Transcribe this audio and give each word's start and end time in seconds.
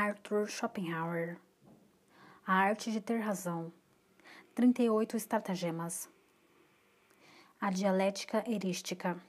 Arthur 0.00 0.46
Schopenhauer. 0.46 1.40
A 2.46 2.52
arte 2.52 2.92
de 2.92 3.00
ter 3.00 3.18
razão. 3.18 3.72
38 4.54 5.16
estratagemas. 5.16 6.08
A 7.60 7.68
dialética 7.72 8.48
erística. 8.48 9.20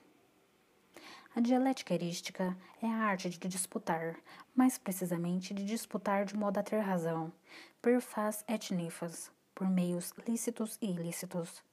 A 1.34 1.40
dialética 1.40 1.92
erística 1.92 2.56
é 2.80 2.86
a 2.86 2.98
arte 2.98 3.28
de 3.28 3.48
disputar, 3.48 4.14
mais 4.54 4.78
precisamente 4.78 5.52
de 5.52 5.64
disputar 5.64 6.24
de 6.24 6.36
modo 6.36 6.58
a 6.58 6.62
ter 6.62 6.78
razão, 6.78 7.32
per 7.82 8.00
fas 8.00 8.44
et 8.46 8.72
nefas, 8.72 9.32
por 9.52 9.68
meios 9.68 10.14
lícitos 10.24 10.78
e 10.80 10.86
ilícitos. 10.86 11.64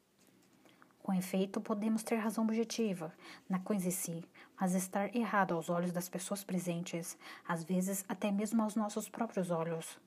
Com 1.07 1.13
efeito, 1.13 1.61
podemos 1.61 2.03
ter 2.03 2.17
razão 2.17 2.43
objetiva 2.43 3.13
na 3.47 3.59
coisa 3.59 3.87
em 3.87 3.91
si, 3.91 4.25
mas 4.59 4.73
estar 4.73 5.15
errado 5.15 5.53
aos 5.53 5.69
olhos 5.69 5.93
das 5.93 6.09
pessoas 6.09 6.43
presentes, 6.43 7.17
às 7.47 7.63
vezes 7.63 8.03
até 8.09 8.29
mesmo 8.29 8.61
aos 8.61 8.75
nossos 8.75 9.07
próprios 9.07 9.49
olhos. 9.49 9.97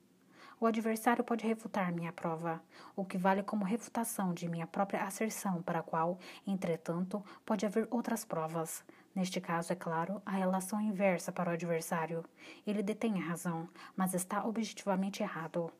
O 0.59 0.67
adversário 0.67 1.23
pode 1.23 1.43
refutar 1.43 1.91
minha 1.91 2.13
prova, 2.13 2.61
o 2.95 3.03
que 3.03 3.17
vale 3.17 3.41
como 3.41 3.65
refutação 3.65 4.31
de 4.31 4.47
minha 4.47 4.67
própria 4.67 5.01
asserção, 5.01 5.59
para 5.63 5.79
a 5.79 5.83
qual, 5.83 6.19
entretanto, 6.45 7.25
pode 7.43 7.65
haver 7.65 7.87
outras 7.89 8.23
provas. 8.23 8.83
Neste 9.15 9.41
caso, 9.41 9.73
é 9.73 9.75
claro, 9.75 10.21
a 10.23 10.29
relação 10.29 10.79
inversa 10.79 11.31
para 11.31 11.49
o 11.49 11.53
adversário. 11.53 12.23
Ele 12.63 12.83
detém 12.83 13.19
a 13.19 13.25
razão, 13.25 13.67
mas 13.97 14.13
está 14.13 14.45
objetivamente 14.45 15.23
errado. 15.23 15.73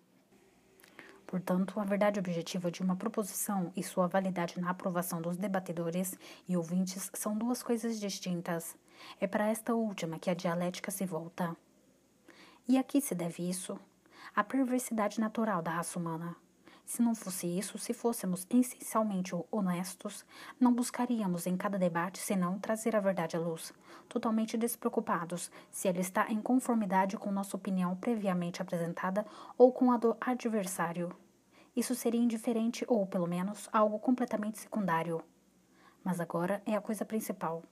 Portanto, 1.31 1.79
a 1.79 1.85
verdade 1.85 2.19
objetiva 2.19 2.69
de 2.69 2.81
uma 2.81 2.97
proposição 2.97 3.71
e 3.73 3.81
sua 3.81 4.05
validade 4.05 4.59
na 4.59 4.69
aprovação 4.69 5.21
dos 5.21 5.37
debatedores 5.37 6.13
e 6.45 6.57
ouvintes 6.57 7.09
são 7.13 7.37
duas 7.37 7.63
coisas 7.63 7.97
distintas. 7.97 8.75
É 9.17 9.25
para 9.25 9.47
esta 9.47 9.73
última 9.73 10.19
que 10.19 10.29
a 10.29 10.33
dialética 10.33 10.91
se 10.91 11.05
volta. 11.05 11.55
E 12.67 12.77
a 12.77 12.83
que 12.83 12.99
se 12.99 13.15
deve 13.15 13.49
isso? 13.49 13.79
A 14.35 14.43
perversidade 14.43 15.21
natural 15.21 15.61
da 15.61 15.71
raça 15.71 15.97
humana. 15.97 16.35
Se 16.91 17.01
não 17.01 17.15
fosse 17.15 17.47
isso, 17.47 17.77
se 17.77 17.93
fôssemos 17.93 18.45
essencialmente 18.49 19.33
honestos, 19.49 20.25
não 20.59 20.73
buscaríamos 20.73 21.47
em 21.47 21.55
cada 21.55 21.79
debate 21.79 22.19
senão 22.19 22.59
trazer 22.59 22.97
a 22.97 22.99
verdade 22.99 23.37
à 23.37 23.39
luz, 23.39 23.71
totalmente 24.09 24.57
despreocupados 24.57 25.49
se 25.69 25.87
ela 25.87 26.01
está 26.01 26.29
em 26.29 26.41
conformidade 26.41 27.15
com 27.15 27.31
nossa 27.31 27.55
opinião 27.55 27.95
previamente 27.95 28.61
apresentada 28.61 29.25
ou 29.57 29.71
com 29.71 29.89
a 29.89 29.95
do 29.95 30.17
adversário. 30.19 31.15
Isso 31.73 31.95
seria 31.95 32.19
indiferente 32.19 32.83
ou, 32.89 33.07
pelo 33.07 33.25
menos, 33.25 33.69
algo 33.71 33.97
completamente 33.97 34.59
secundário. 34.59 35.23
Mas 36.03 36.19
agora 36.19 36.61
é 36.65 36.75
a 36.75 36.81
coisa 36.81 37.05
principal. 37.05 37.63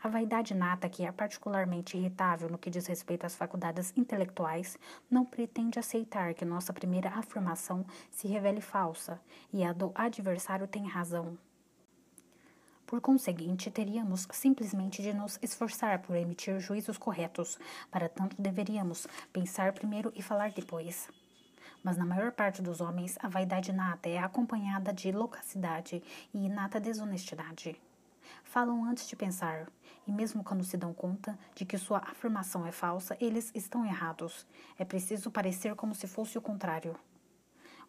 A 0.00 0.08
vaidade 0.08 0.54
nata, 0.54 0.88
que 0.88 1.04
é 1.04 1.10
particularmente 1.10 1.96
irritável 1.96 2.48
no 2.48 2.56
que 2.56 2.70
diz 2.70 2.86
respeito 2.86 3.26
às 3.26 3.34
faculdades 3.34 3.92
intelectuais, 3.96 4.78
não 5.10 5.24
pretende 5.24 5.78
aceitar 5.78 6.34
que 6.34 6.44
nossa 6.44 6.72
primeira 6.72 7.08
afirmação 7.10 7.84
se 8.08 8.28
revele 8.28 8.60
falsa 8.60 9.20
e 9.52 9.64
a 9.64 9.72
do 9.72 9.90
adversário 9.96 10.68
tem 10.68 10.86
razão. 10.86 11.36
Por 12.86 13.00
conseguinte, 13.00 13.72
teríamos 13.72 14.26
simplesmente 14.30 15.02
de 15.02 15.12
nos 15.12 15.36
esforçar 15.42 15.98
por 15.98 16.14
emitir 16.14 16.60
juízos 16.60 16.96
corretos, 16.96 17.58
para 17.90 18.08
tanto 18.08 18.40
deveríamos 18.40 19.06
pensar 19.32 19.72
primeiro 19.72 20.12
e 20.14 20.22
falar 20.22 20.52
depois. 20.52 21.08
Mas 21.82 21.96
na 21.96 22.06
maior 22.06 22.30
parte 22.30 22.62
dos 22.62 22.80
homens, 22.80 23.18
a 23.20 23.28
vaidade 23.28 23.72
nata 23.72 24.08
é 24.08 24.18
acompanhada 24.18 24.92
de 24.92 25.10
loquacidade 25.10 26.02
e 26.32 26.46
inata 26.46 26.80
desonestidade. 26.80 27.78
Falam 28.42 28.84
antes 28.84 29.06
de 29.06 29.14
pensar, 29.14 29.68
e 30.08 30.12
mesmo 30.12 30.42
quando 30.42 30.64
se 30.64 30.78
dão 30.78 30.94
conta 30.94 31.38
de 31.54 31.66
que 31.66 31.76
sua 31.76 31.98
afirmação 31.98 32.66
é 32.66 32.72
falsa, 32.72 33.14
eles 33.20 33.52
estão 33.54 33.84
errados. 33.84 34.46
É 34.78 34.84
preciso 34.84 35.30
parecer 35.30 35.74
como 35.74 35.94
se 35.94 36.08
fosse 36.08 36.38
o 36.38 36.40
contrário. 36.40 36.96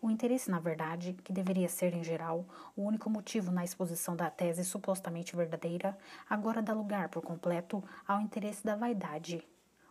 O 0.01 0.11
interesse 0.11 0.51
na 0.51 0.59
verdade, 0.59 1.13
que 1.23 1.31
deveria 1.31 1.69
ser, 1.69 1.93
em 1.93 2.03
geral, 2.03 2.45
o 2.75 2.83
único 2.83 3.09
motivo 3.09 3.51
na 3.51 3.63
exposição 3.63 4.17
da 4.17 4.29
tese 4.29 4.65
supostamente 4.65 5.33
verdadeira, 5.33 5.97
agora 6.29 6.61
dá 6.61 6.73
lugar 6.73 7.07
por 7.07 7.23
completo 7.23 7.81
ao 8.05 8.19
interesse 8.19 8.65
da 8.65 8.75
vaidade. 8.75 9.41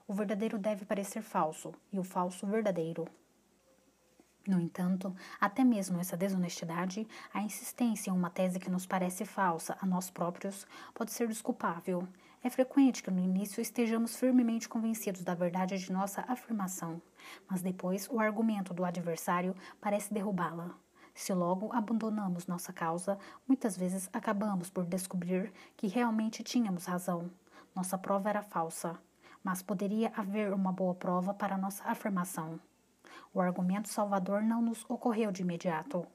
O 0.07 0.13
verdadeiro 0.13 0.59
deve 0.59 0.85
parecer 0.85 1.23
falso 1.23 1.75
e 1.91 1.99
o 1.99 2.05
falso 2.05 2.47
verdadeiro. 2.47 3.07
No 4.49 4.59
entanto, 4.59 5.15
até 5.39 5.63
mesmo 5.63 6.01
essa 6.01 6.17
desonestidade, 6.17 7.07
a 7.35 7.43
insistência 7.43 8.09
em 8.09 8.15
uma 8.15 8.31
tese 8.31 8.59
que 8.59 8.71
nos 8.71 8.87
parece 8.87 9.27
falsa 9.27 9.77
a 9.79 9.85
nós 9.85 10.09
próprios, 10.09 10.67
pode 10.95 11.13
ser 11.13 11.29
desculpável. 11.29 12.09
É 12.43 12.49
frequente 12.49 13.03
que 13.03 13.11
no 13.11 13.21
início 13.21 13.61
estejamos 13.61 14.17
firmemente 14.17 14.67
convencidos 14.67 15.23
da 15.23 15.35
verdade 15.35 15.77
de 15.77 15.93
nossa 15.93 16.25
afirmação, 16.27 17.03
mas 17.47 17.61
depois 17.61 18.09
o 18.11 18.19
argumento 18.19 18.73
do 18.73 18.87
adversário 18.87 19.55
parece 19.83 20.15
derrubá-la. 20.15 20.75
Se 21.13 21.35
logo 21.35 21.71
abandonamos 21.75 22.47
nossa 22.47 22.73
causa, 22.73 23.19
muitas 23.47 23.77
vezes 23.77 24.09
acabamos 24.15 24.71
por 24.71 24.87
descobrir 24.87 25.53
que 25.77 25.89
realmente 25.89 26.43
tínhamos 26.43 26.87
razão. 26.87 27.31
Nossa 27.77 27.99
prova 27.99 28.31
era 28.31 28.43
falsa, 28.43 28.99
mas 29.45 29.61
poderia 29.61 30.11
haver 30.17 30.55
uma 30.55 30.73
boa 30.73 30.95
prova 30.95 31.35
para 31.35 31.59
nossa 31.59 31.85
afirmação. 31.85 32.59
O 33.33 33.41
argumento 33.41 33.89
salvador 33.89 34.43
não 34.43 34.63
nos 34.63 34.85
ocorreu 34.89 35.31
de 35.31 35.43
imediato. 35.43 36.07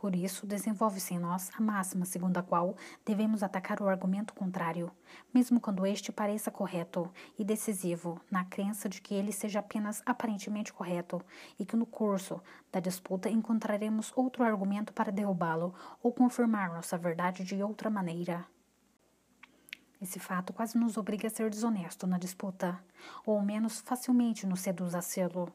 Por 0.00 0.16
isso, 0.16 0.46
desenvolve-se 0.46 1.12
em 1.12 1.18
nós 1.18 1.50
a 1.54 1.60
máxima 1.60 2.06
segundo 2.06 2.38
a 2.38 2.42
qual 2.42 2.74
devemos 3.04 3.42
atacar 3.42 3.82
o 3.82 3.86
argumento 3.86 4.32
contrário, 4.32 4.90
mesmo 5.32 5.60
quando 5.60 5.84
este 5.84 6.10
pareça 6.10 6.50
correto 6.50 7.12
e 7.38 7.44
decisivo, 7.44 8.18
na 8.30 8.42
crença 8.42 8.88
de 8.88 8.98
que 9.02 9.12
ele 9.12 9.30
seja 9.30 9.58
apenas 9.58 10.02
aparentemente 10.06 10.72
correto 10.72 11.20
e 11.58 11.66
que 11.66 11.76
no 11.76 11.84
curso 11.84 12.42
da 12.72 12.80
disputa 12.80 13.28
encontraremos 13.28 14.10
outro 14.16 14.42
argumento 14.42 14.90
para 14.90 15.12
derrubá-lo 15.12 15.74
ou 16.02 16.10
confirmar 16.10 16.72
nossa 16.72 16.96
verdade 16.96 17.44
de 17.44 17.62
outra 17.62 17.90
maneira. 17.90 18.46
Esse 20.00 20.18
fato 20.18 20.52
quase 20.52 20.78
nos 20.78 20.96
obriga 20.96 21.28
a 21.28 21.30
ser 21.30 21.50
desonesto 21.50 22.06
na 22.06 22.18
disputa, 22.18 22.82
ou 23.26 23.36
ao 23.36 23.44
menos 23.44 23.80
facilmente 23.80 24.46
nos 24.46 24.60
seduz 24.60 24.94
a 24.94 25.02
sê-lo. 25.02 25.52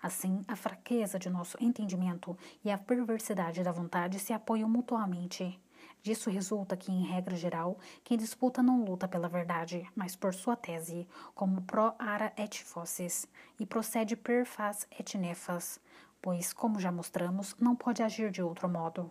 Assim, 0.00 0.42
a 0.48 0.56
fraqueza 0.56 1.18
de 1.18 1.28
nosso 1.28 1.58
entendimento 1.60 2.36
e 2.64 2.70
a 2.70 2.78
perversidade 2.78 3.62
da 3.62 3.72
vontade 3.72 4.18
se 4.18 4.32
apoiam 4.32 4.68
mutuamente. 4.68 5.60
Disso 6.02 6.30
resulta 6.30 6.76
que, 6.76 6.92
em 6.92 7.02
regra 7.02 7.36
geral, 7.36 7.78
quem 8.02 8.16
disputa 8.16 8.62
não 8.62 8.84
luta 8.84 9.08
pela 9.08 9.28
verdade, 9.28 9.86
mas 9.94 10.14
por 10.14 10.32
sua 10.34 10.56
tese, 10.56 11.08
como 11.34 11.62
pro 11.62 11.94
ara 11.98 12.32
et 12.36 12.62
fossis, 12.62 13.26
e 13.58 13.66
procede 13.66 14.16
per 14.16 14.46
fas 14.46 14.86
et 14.98 15.18
nefas, 15.18 15.80
pois, 16.22 16.52
como 16.52 16.80
já 16.80 16.92
mostramos, 16.92 17.54
não 17.58 17.74
pode 17.76 18.02
agir 18.02 18.30
de 18.30 18.42
outro 18.42 18.68
modo. 18.68 19.10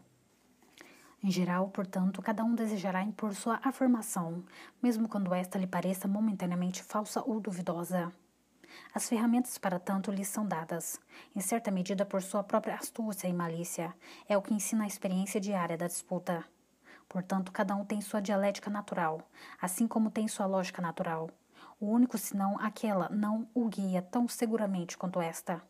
Em 1.23 1.31
geral, 1.31 1.69
portanto, 1.69 2.21
cada 2.21 2.43
um 2.43 2.53
desejará 2.53 3.01
impor 3.01 3.33
sua 3.33 3.57
afirmação, 3.63 4.43
mesmo 4.81 5.07
quando 5.07 5.33
esta 5.33 5.57
lhe 5.57 5.65
pareça 5.65 6.05
momentaneamente 6.05 6.83
falsa 6.83 7.23
ou 7.25 7.39
duvidosa. 7.39 8.11
As 8.93 9.07
ferramentas 9.07 9.57
para 9.57 9.79
tanto 9.79 10.11
lhes 10.11 10.27
são 10.27 10.45
dadas, 10.45 10.99
em 11.33 11.39
certa 11.39 11.71
medida 11.71 12.05
por 12.05 12.21
sua 12.21 12.43
própria 12.43 12.75
astúcia 12.75 13.29
e 13.29 13.33
malícia, 13.33 13.95
é 14.27 14.37
o 14.37 14.41
que 14.41 14.53
ensina 14.53 14.83
a 14.83 14.87
experiência 14.87 15.39
diária 15.39 15.77
da 15.77 15.87
disputa. 15.87 16.43
Portanto, 17.07 17.53
cada 17.53 17.73
um 17.73 17.85
tem 17.85 18.01
sua 18.01 18.19
dialética 18.19 18.69
natural, 18.69 19.21
assim 19.61 19.87
como 19.87 20.11
tem 20.11 20.27
sua 20.27 20.45
lógica 20.45 20.81
natural. 20.81 21.29
O 21.79 21.85
único 21.85 22.17
senão 22.17 22.59
aquela 22.59 23.07
não 23.07 23.47
o 23.53 23.69
guia 23.69 24.01
tão 24.01 24.27
seguramente 24.27 24.97
quanto 24.97 25.21
esta. 25.21 25.61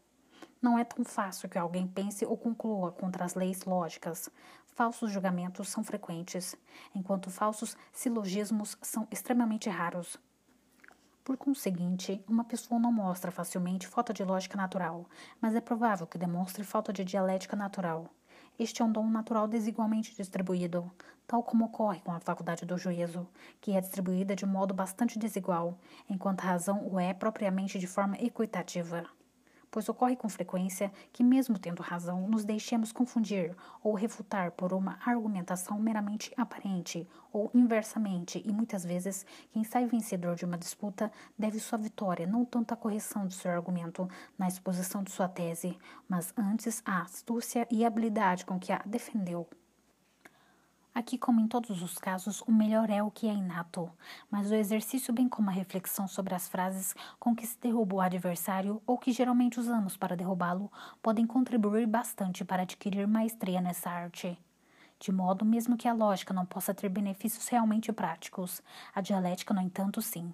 Não 0.64 0.80
é 0.80 0.86
tão 0.86 1.04
fácil 1.04 1.50
que 1.50 1.58
alguém 1.58 1.86
pense 1.86 2.26
ou 2.26 2.38
conclua 2.38 2.94
contra 2.94 3.26
as 3.26 3.36
leis 3.36 3.66
lógicas. 3.66 4.30
Falsos 4.76 5.12
julgamentos 5.12 5.70
são 5.70 5.84
frequentes, 5.84 6.56
enquanto 6.96 7.30
falsos 7.30 7.78
silogismos 7.92 8.76
são 8.82 9.08
extremamente 9.12 9.70
raros. 9.70 10.18
Por 11.24 11.38
conseguinte, 11.38 12.24
uma 12.28 12.44
pessoa 12.44 12.80
não 12.80 12.92
mostra 12.92 13.30
facilmente 13.30 13.88
falta 13.88 14.12
de 14.12 14.24
lógica 14.24 14.58
natural, 14.58 15.06
mas 15.40 15.54
é 15.54 15.62
provável 15.62 16.08
que 16.08 16.18
demonstre 16.18 16.64
falta 16.64 16.92
de 16.92 17.06
dialética 17.06 17.56
natural. 17.56 18.10
Este 18.58 18.82
é 18.82 18.86
um 18.86 18.92
dom 18.92 19.08
natural 19.08 19.48
desigualmente 19.48 20.16
distribuído, 20.16 20.92
tal 21.28 21.44
como 21.44 21.66
ocorre 21.66 22.00
com 22.00 22.12
a 22.12 22.20
faculdade 22.20 22.66
do 22.66 22.76
juízo, 22.76 23.28
que 23.62 23.74
é 23.74 23.80
distribuída 23.80 24.36
de 24.36 24.46
modo 24.46 24.74
bastante 24.74 25.20
desigual, 25.20 25.78
enquanto 26.10 26.42
a 26.42 26.48
razão 26.48 26.84
o 26.92 27.00
é 27.00 27.14
propriamente 27.14 27.78
de 27.78 27.86
forma 27.86 28.18
equitativa 28.18 29.08
pois 29.74 29.90
ocorre 29.90 30.16
com 30.16 30.30
frequência 30.30 30.94
que, 31.12 31.24
mesmo 31.24 31.58
tendo 31.58 31.82
razão, 31.82 32.28
nos 32.28 32.46
deixemos 32.46 32.92
confundir 32.92 33.56
ou 33.84 33.96
refutar 33.96 34.52
por 34.52 34.72
uma 34.72 35.00
argumentação 35.04 35.80
meramente 35.80 36.32
aparente 36.38 37.10
ou 37.32 37.50
inversamente, 37.56 38.40
e 38.46 38.54
muitas 38.54 38.86
vezes 38.86 39.26
quem 39.52 39.64
sai 39.64 39.88
vencedor 39.88 40.36
de 40.36 40.46
uma 40.46 40.60
disputa 40.60 41.12
deve 41.36 41.60
sua 41.60 41.80
vitória 41.80 42.28
não 42.28 42.46
tanto 42.46 42.72
à 42.72 42.78
correção 42.78 43.26
do 43.26 43.34
seu 43.34 43.50
argumento 43.50 44.08
na 44.38 44.48
exposição 44.48 45.02
de 45.02 45.12
sua 45.12 45.28
tese, 45.28 45.76
mas 46.08 46.32
antes 46.38 46.84
à 46.86 47.02
astúcia 47.02 47.68
e 47.72 47.84
habilidade 47.84 48.46
com 48.46 48.60
que 48.60 48.72
a 48.72 48.80
defendeu. 48.86 49.50
Aqui, 50.96 51.18
como 51.18 51.40
em 51.40 51.48
todos 51.48 51.82
os 51.82 51.98
casos, 51.98 52.42
o 52.42 52.52
melhor 52.52 52.88
é 52.88 53.02
o 53.02 53.10
que 53.10 53.28
é 53.28 53.34
inato, 53.34 53.92
mas 54.30 54.52
o 54.52 54.54
exercício, 54.54 55.12
bem 55.12 55.28
como 55.28 55.50
a 55.50 55.54
reflexão 55.54 56.08
sobre 56.08 56.36
as 56.36 56.48
frases 56.48 56.96
com 57.20 57.36
que 57.36 57.48
se 57.48 57.58
derruba 57.60 57.96
o 57.96 58.02
adversário 58.02 58.80
ou 58.86 59.00
que 59.00 59.12
geralmente 59.12 59.60
usamos 59.60 59.98
para 59.98 60.16
derrubá-lo, 60.16 60.72
podem 61.02 61.26
contribuir 61.26 61.88
bastante 61.88 62.46
para 62.46 62.62
adquirir 62.62 63.08
maestria 63.08 63.60
nessa 63.60 63.90
arte. 63.90 64.38
De 65.00 65.12
modo 65.12 65.44
mesmo 65.44 65.76
que 65.78 65.88
a 65.88 65.94
lógica 65.94 66.32
não 66.32 66.46
possa 66.46 66.76
ter 66.76 66.90
benefícios 66.90 67.48
realmente 67.48 67.92
práticos, 67.92 68.62
a 68.94 69.02
dialética, 69.02 69.52
no 69.52 69.62
entanto, 69.62 70.00
sim. 70.00 70.32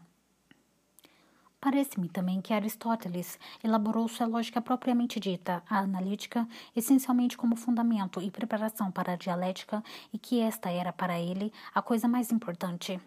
Parece-me 1.61 2.07
também 2.07 2.39
que 2.39 2.53
Aristóteles 2.53 3.37
elaborou 3.61 4.07
sua 4.07 4.25
lógica 4.25 4.61
propriamente 4.61 5.19
dita, 5.19 5.61
a 5.69 5.79
analítica, 5.79 6.47
essencialmente 6.73 7.37
como 7.37 7.57
fundamento 7.57 8.21
e 8.21 8.31
preparação 8.31 8.89
para 8.89 9.11
a 9.11 9.15
dialética, 9.17 9.83
e 10.13 10.17
que 10.17 10.39
esta 10.39 10.71
era 10.71 10.93
para 10.93 11.19
ele 11.19 11.51
a 11.75 11.81
coisa 11.81 12.07
mais 12.07 12.31
importante. 12.31 12.97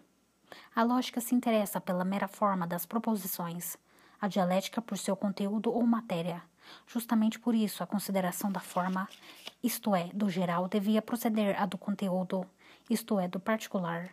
A 0.75 0.83
lógica 0.83 1.19
se 1.19 1.33
interessa 1.33 1.81
pela 1.81 2.05
mera 2.05 2.27
forma 2.27 2.67
das 2.67 2.85
proposições, 2.85 3.75
a 4.21 4.27
dialética 4.27 4.79
por 4.81 4.99
seu 4.99 5.15
conteúdo 5.15 5.73
ou 5.73 5.83
matéria. 5.87 6.43
Justamente 6.85 7.39
por 7.39 7.55
isso, 7.55 7.81
a 7.81 7.87
consideração 7.87 8.51
da 8.51 8.59
forma, 8.59 9.09
isto 9.63 9.95
é, 9.95 10.11
do 10.13 10.29
geral, 10.29 10.67
devia 10.67 11.01
proceder 11.01 11.59
à 11.59 11.65
do 11.65 11.77
conteúdo, 11.77 12.45
isto 12.87 13.19
é, 13.19 13.27
do 13.27 13.39
particular. 13.39 14.11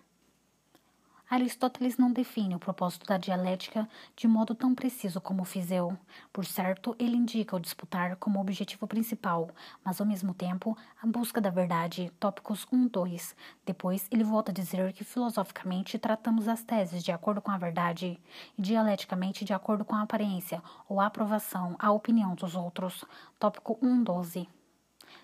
Aristóteles 1.31 1.97
não 1.97 2.13
define 2.13 2.57
o 2.57 2.59
propósito 2.59 3.07
da 3.07 3.17
dialética 3.17 3.89
de 4.17 4.27
modo 4.27 4.53
tão 4.53 4.75
preciso 4.75 5.21
como 5.21 5.45
fiz 5.45 5.71
eu. 5.71 5.97
Por 6.33 6.45
certo, 6.45 6.97
ele 6.99 7.17
indica 7.17 7.55
o 7.55 7.61
disputar 7.61 8.17
como 8.17 8.41
objetivo 8.41 8.85
principal, 8.85 9.49
mas 9.85 10.01
ao 10.01 10.07
mesmo 10.09 10.35
tempo 10.35 10.77
a 11.01 11.07
busca 11.07 11.41
da 11.41 11.49
verdade, 11.49 12.11
tópicos 12.19 12.67
1 12.73 12.89
2. 12.89 13.37
Depois, 13.65 14.09
ele 14.11 14.25
volta 14.25 14.51
a 14.51 14.55
dizer 14.55 14.93
que 14.93 15.05
filosoficamente 15.05 16.01
tratamos 16.01 16.49
as 16.49 16.65
teses 16.65 17.01
de 17.01 17.13
acordo 17.13 17.41
com 17.41 17.53
a 17.53 17.59
verdade 17.59 18.21
e 18.59 18.61
dialeticamente 18.61 19.45
de 19.45 19.53
acordo 19.53 19.85
com 19.85 19.95
a 19.95 20.03
aparência 20.03 20.61
ou 20.89 21.01
a 21.01 21.07
aprovação, 21.07 21.77
a 21.79 21.93
opinião 21.93 22.35
dos 22.35 22.57
outros. 22.57 23.05
Tópico 23.39 23.79
1 23.81 24.03
12. 24.03 24.60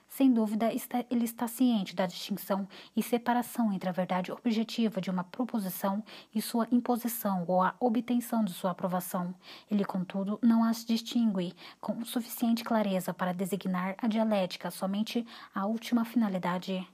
Sem 0.09 0.33
dúvida, 0.33 0.71
ele 1.11 1.25
está 1.25 1.47
ciente 1.49 1.95
da 1.95 2.07
distinção 2.07 2.67
e 2.97 3.03
separação 3.03 3.73
entre 3.73 3.89
a 3.89 3.93
verdade 3.93 4.33
objetiva 4.33 5.01
de 5.01 5.11
uma 5.11 5.25
proposição 5.25 6.03
e 6.35 6.41
sua 6.41 6.67
imposição 6.71 7.45
ou 7.47 7.63
a 7.63 7.75
obtenção 7.81 8.45
de 8.45 8.53
sua 8.53 8.71
aprovação. 8.71 9.35
Ele, 9.71 9.85
contudo, 9.85 10.39
não 10.43 10.65
as 10.65 10.85
distingue 10.85 11.55
com 11.81 12.05
suficiente 12.05 12.65
clareza 12.65 13.13
para 13.13 13.35
designar 13.35 13.95
a 13.99 14.07
dialética 14.07 14.71
somente 14.71 15.27
a 15.55 15.67
última 15.67 16.05
finalidade. 16.05 16.87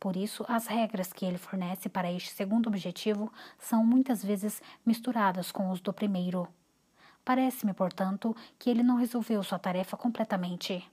Por 0.00 0.16
isso, 0.16 0.44
as 0.48 0.66
regras 0.66 1.12
que 1.12 1.24
ele 1.24 1.38
fornece 1.38 1.88
para 1.88 2.10
este 2.10 2.30
segundo 2.30 2.68
objetivo 2.68 3.32
são 3.58 3.84
muitas 3.84 4.24
vezes 4.24 4.62
misturadas 4.86 5.50
com 5.52 5.70
os 5.70 5.80
do 5.80 5.92
primeiro. 5.92 6.48
Parece-me, 7.24 7.74
portanto, 7.74 8.34
que 8.58 8.70
ele 8.70 8.82
não 8.82 8.96
resolveu 8.96 9.42
sua 9.42 9.58
tarefa 9.58 9.96
completamente. 9.96 10.88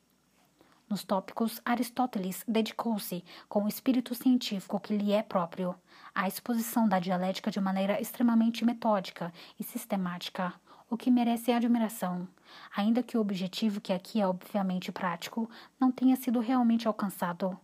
Nos 0.88 1.04
tópicos, 1.04 1.60
Aristóteles 1.66 2.44
dedicou-se, 2.48 3.24
com 3.50 3.64
o 3.64 3.68
espírito 3.68 4.14
científico 4.14 4.80
que 4.80 4.96
lhe 4.96 5.14
é 5.14 5.24
próprio, 5.24 5.76
à 6.14 6.28
exposição 6.28 6.88
da 6.88 7.00
dialética 7.00 7.50
de 7.50 7.60
maneira 7.60 8.00
extremamente 8.00 8.64
metódica 8.64 9.34
e 9.60 9.64
sistemática, 9.64 10.54
o 10.88 10.96
que 10.96 11.10
merece 11.10 11.52
admiração, 11.52 12.28
ainda 12.76 13.02
que 13.02 13.18
o 13.18 13.22
objetivo, 13.22 13.82
que 13.82 13.92
aqui 13.92 14.22
é 14.22 14.28
obviamente 14.28 14.92
prático, 14.92 15.50
não 15.80 15.92
tenha 15.92 16.16
sido 16.16 16.40
realmente 16.40 16.88
alcançado. 16.88 17.60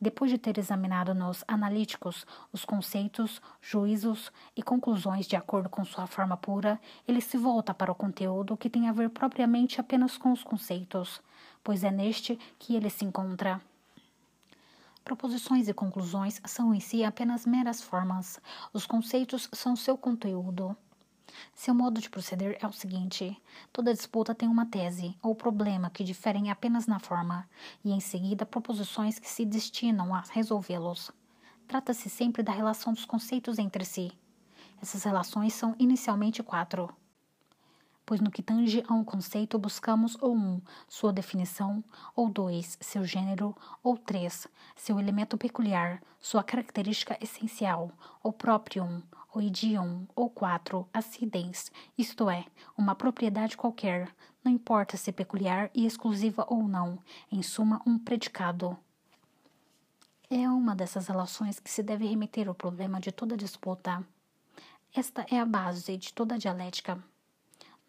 Depois 0.00 0.30
de 0.30 0.38
ter 0.38 0.58
examinado 0.58 1.14
nos 1.14 1.44
analíticos 1.46 2.26
os 2.52 2.64
conceitos, 2.64 3.40
juízos 3.60 4.32
e 4.56 4.62
conclusões 4.62 5.26
de 5.26 5.36
acordo 5.36 5.68
com 5.68 5.84
sua 5.84 6.06
forma 6.06 6.36
pura, 6.36 6.80
ele 7.06 7.20
se 7.20 7.36
volta 7.36 7.72
para 7.72 7.92
o 7.92 7.94
conteúdo 7.94 8.56
que 8.56 8.70
tem 8.70 8.88
a 8.88 8.92
ver 8.92 9.10
propriamente 9.10 9.78
apenas 9.78 10.16
com 10.16 10.32
os 10.32 10.42
conceitos, 10.42 11.22
pois 11.62 11.84
é 11.84 11.90
neste 11.90 12.38
que 12.58 12.74
ele 12.74 12.90
se 12.90 13.04
encontra. 13.04 13.60
Proposições 15.04 15.68
e 15.68 15.74
conclusões 15.74 16.40
são 16.44 16.74
em 16.74 16.80
si 16.80 17.02
apenas 17.02 17.46
meras 17.46 17.82
formas, 17.82 18.38
os 18.72 18.86
conceitos 18.86 19.48
são 19.52 19.74
seu 19.74 19.96
conteúdo. 19.96 20.76
Seu 21.54 21.74
modo 21.74 22.00
de 22.00 22.10
proceder 22.10 22.58
é 22.60 22.66
o 22.66 22.72
seguinte: 22.72 23.40
toda 23.72 23.94
disputa 23.94 24.34
tem 24.34 24.48
uma 24.48 24.66
tese 24.66 25.16
ou 25.22 25.34
problema 25.34 25.90
que 25.90 26.04
diferem 26.04 26.50
apenas 26.50 26.86
na 26.86 26.98
forma, 26.98 27.48
e 27.84 27.92
em 27.92 28.00
seguida 28.00 28.44
proposições 28.44 29.18
que 29.18 29.28
se 29.28 29.44
destinam 29.44 30.14
a 30.14 30.22
resolvê-los. 30.30 31.10
Trata-se 31.66 32.10
sempre 32.10 32.42
da 32.42 32.52
relação 32.52 32.92
dos 32.92 33.04
conceitos 33.04 33.58
entre 33.58 33.84
si. 33.84 34.12
Essas 34.82 35.04
relações 35.04 35.54
são 35.54 35.74
inicialmente 35.78 36.42
quatro 36.42 36.92
pois 38.10 38.20
no 38.20 38.28
que 38.28 38.42
tange 38.42 38.82
a 38.88 38.92
um 38.92 39.04
conceito 39.04 39.56
buscamos 39.56 40.20
ou 40.20 40.34
um, 40.34 40.60
sua 40.88 41.12
definição, 41.12 41.84
ou 42.16 42.28
dois, 42.28 42.76
seu 42.80 43.04
gênero, 43.04 43.56
ou 43.84 43.96
três, 43.96 44.48
seu 44.74 44.98
elemento 44.98 45.38
peculiar, 45.38 46.02
sua 46.18 46.42
característica 46.42 47.16
essencial, 47.22 47.92
ou 48.20 48.32
próprio 48.32 49.00
ou 49.32 49.40
idiom, 49.40 50.06
ou 50.16 50.28
quatro, 50.28 50.88
acidens, 50.92 51.70
isto 51.96 52.28
é, 52.28 52.44
uma 52.76 52.96
propriedade 52.96 53.56
qualquer, 53.56 54.12
não 54.42 54.50
importa 54.50 54.96
se 54.96 55.12
peculiar 55.12 55.70
e 55.72 55.86
exclusiva 55.86 56.44
ou 56.50 56.64
não, 56.64 56.98
em 57.30 57.44
suma, 57.44 57.80
um 57.86 57.96
predicado. 57.96 58.76
É 60.28 60.48
uma 60.48 60.74
dessas 60.74 61.06
relações 61.06 61.60
que 61.60 61.70
se 61.70 61.80
deve 61.80 62.08
remeter 62.08 62.50
o 62.50 62.56
problema 62.56 62.98
de 62.98 63.12
toda 63.12 63.36
disputa. 63.36 64.04
Esta 64.92 65.24
é 65.30 65.38
a 65.38 65.46
base 65.46 65.96
de 65.96 66.12
toda 66.12 66.34
a 66.34 66.38
dialética. 66.38 67.00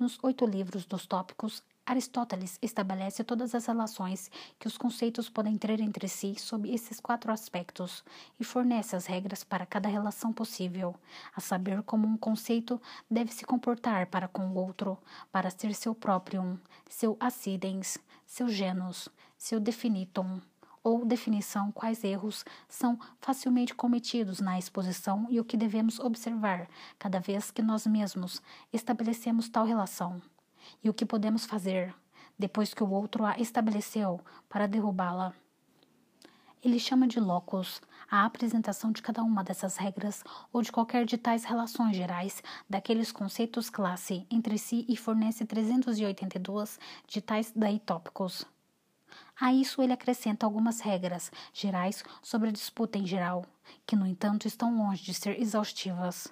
Nos 0.01 0.17
oito 0.23 0.47
livros 0.47 0.83
dos 0.83 1.05
tópicos, 1.05 1.61
Aristóteles 1.85 2.57
estabelece 2.59 3.23
todas 3.23 3.53
as 3.53 3.67
relações 3.67 4.31
que 4.57 4.65
os 4.65 4.75
conceitos 4.75 5.29
podem 5.29 5.55
ter 5.59 5.79
entre 5.79 6.07
si 6.07 6.33
sob 6.39 6.67
esses 6.73 6.99
quatro 6.99 7.31
aspectos 7.31 8.03
e 8.39 8.43
fornece 8.43 8.95
as 8.95 9.05
regras 9.05 9.43
para 9.43 9.63
cada 9.63 9.87
relação 9.87 10.33
possível, 10.33 10.95
a 11.35 11.39
saber 11.39 11.83
como 11.83 12.07
um 12.07 12.17
conceito 12.17 12.81
deve 13.07 13.31
se 13.31 13.45
comportar 13.45 14.07
para 14.07 14.27
com 14.27 14.47
o 14.47 14.55
outro, 14.55 14.97
para 15.31 15.51
ser 15.51 15.75
seu 15.75 15.93
próprio, 15.93 16.59
seu 16.89 17.15
acidens, 17.19 17.99
seu 18.25 18.49
genus, 18.49 19.07
seu 19.37 19.59
definitum 19.59 20.41
ou 20.83 21.05
definição 21.05 21.71
quais 21.71 22.03
erros 22.03 22.43
são 22.67 22.99
facilmente 23.19 23.73
cometidos 23.73 24.39
na 24.39 24.57
exposição 24.57 25.27
e 25.29 25.39
o 25.39 25.45
que 25.45 25.57
devemos 25.57 25.99
observar 25.99 26.67
cada 26.97 27.19
vez 27.19 27.51
que 27.51 27.61
nós 27.61 27.85
mesmos 27.85 28.41
estabelecemos 28.73 29.49
tal 29.49 29.65
relação, 29.65 30.21
e 30.83 30.89
o 30.89 30.93
que 30.93 31.05
podemos 31.05 31.45
fazer 31.45 31.93
depois 32.37 32.73
que 32.73 32.83
o 32.83 32.89
outro 32.89 33.23
a 33.23 33.37
estabeleceu 33.37 34.19
para 34.49 34.67
derrubá-la. 34.67 35.33
Ele 36.63 36.79
chama 36.79 37.07
de 37.07 37.19
locus 37.19 37.81
a 38.09 38.25
apresentação 38.25 38.91
de 38.91 39.01
cada 39.01 39.23
uma 39.23 39.43
dessas 39.43 39.77
regras 39.77 40.23
ou 40.51 40.61
de 40.61 40.71
qualquer 40.71 41.05
de 41.05 41.17
tais 41.17 41.43
relações 41.43 41.95
gerais 41.95 42.43
daqueles 42.69 43.11
conceitos 43.11 43.69
classe 43.69 44.27
entre 44.29 44.57
si 44.57 44.85
e 44.87 44.95
fornece 44.95 45.45
382 45.45 46.79
de 47.07 47.21
tais 47.21 47.51
daí 47.55 47.79
tópicos. 47.79 48.45
A 49.41 49.51
isso 49.51 49.81
ele 49.81 49.91
acrescenta 49.91 50.45
algumas 50.45 50.81
regras 50.81 51.31
gerais 51.51 52.03
sobre 52.21 52.49
a 52.49 52.51
disputa 52.51 52.99
em 52.99 53.07
geral, 53.07 53.43
que, 53.87 53.95
no 53.95 54.05
entanto, 54.05 54.47
estão 54.47 54.77
longe 54.77 55.03
de 55.03 55.15
ser 55.15 55.41
exaustivas. 55.41 56.31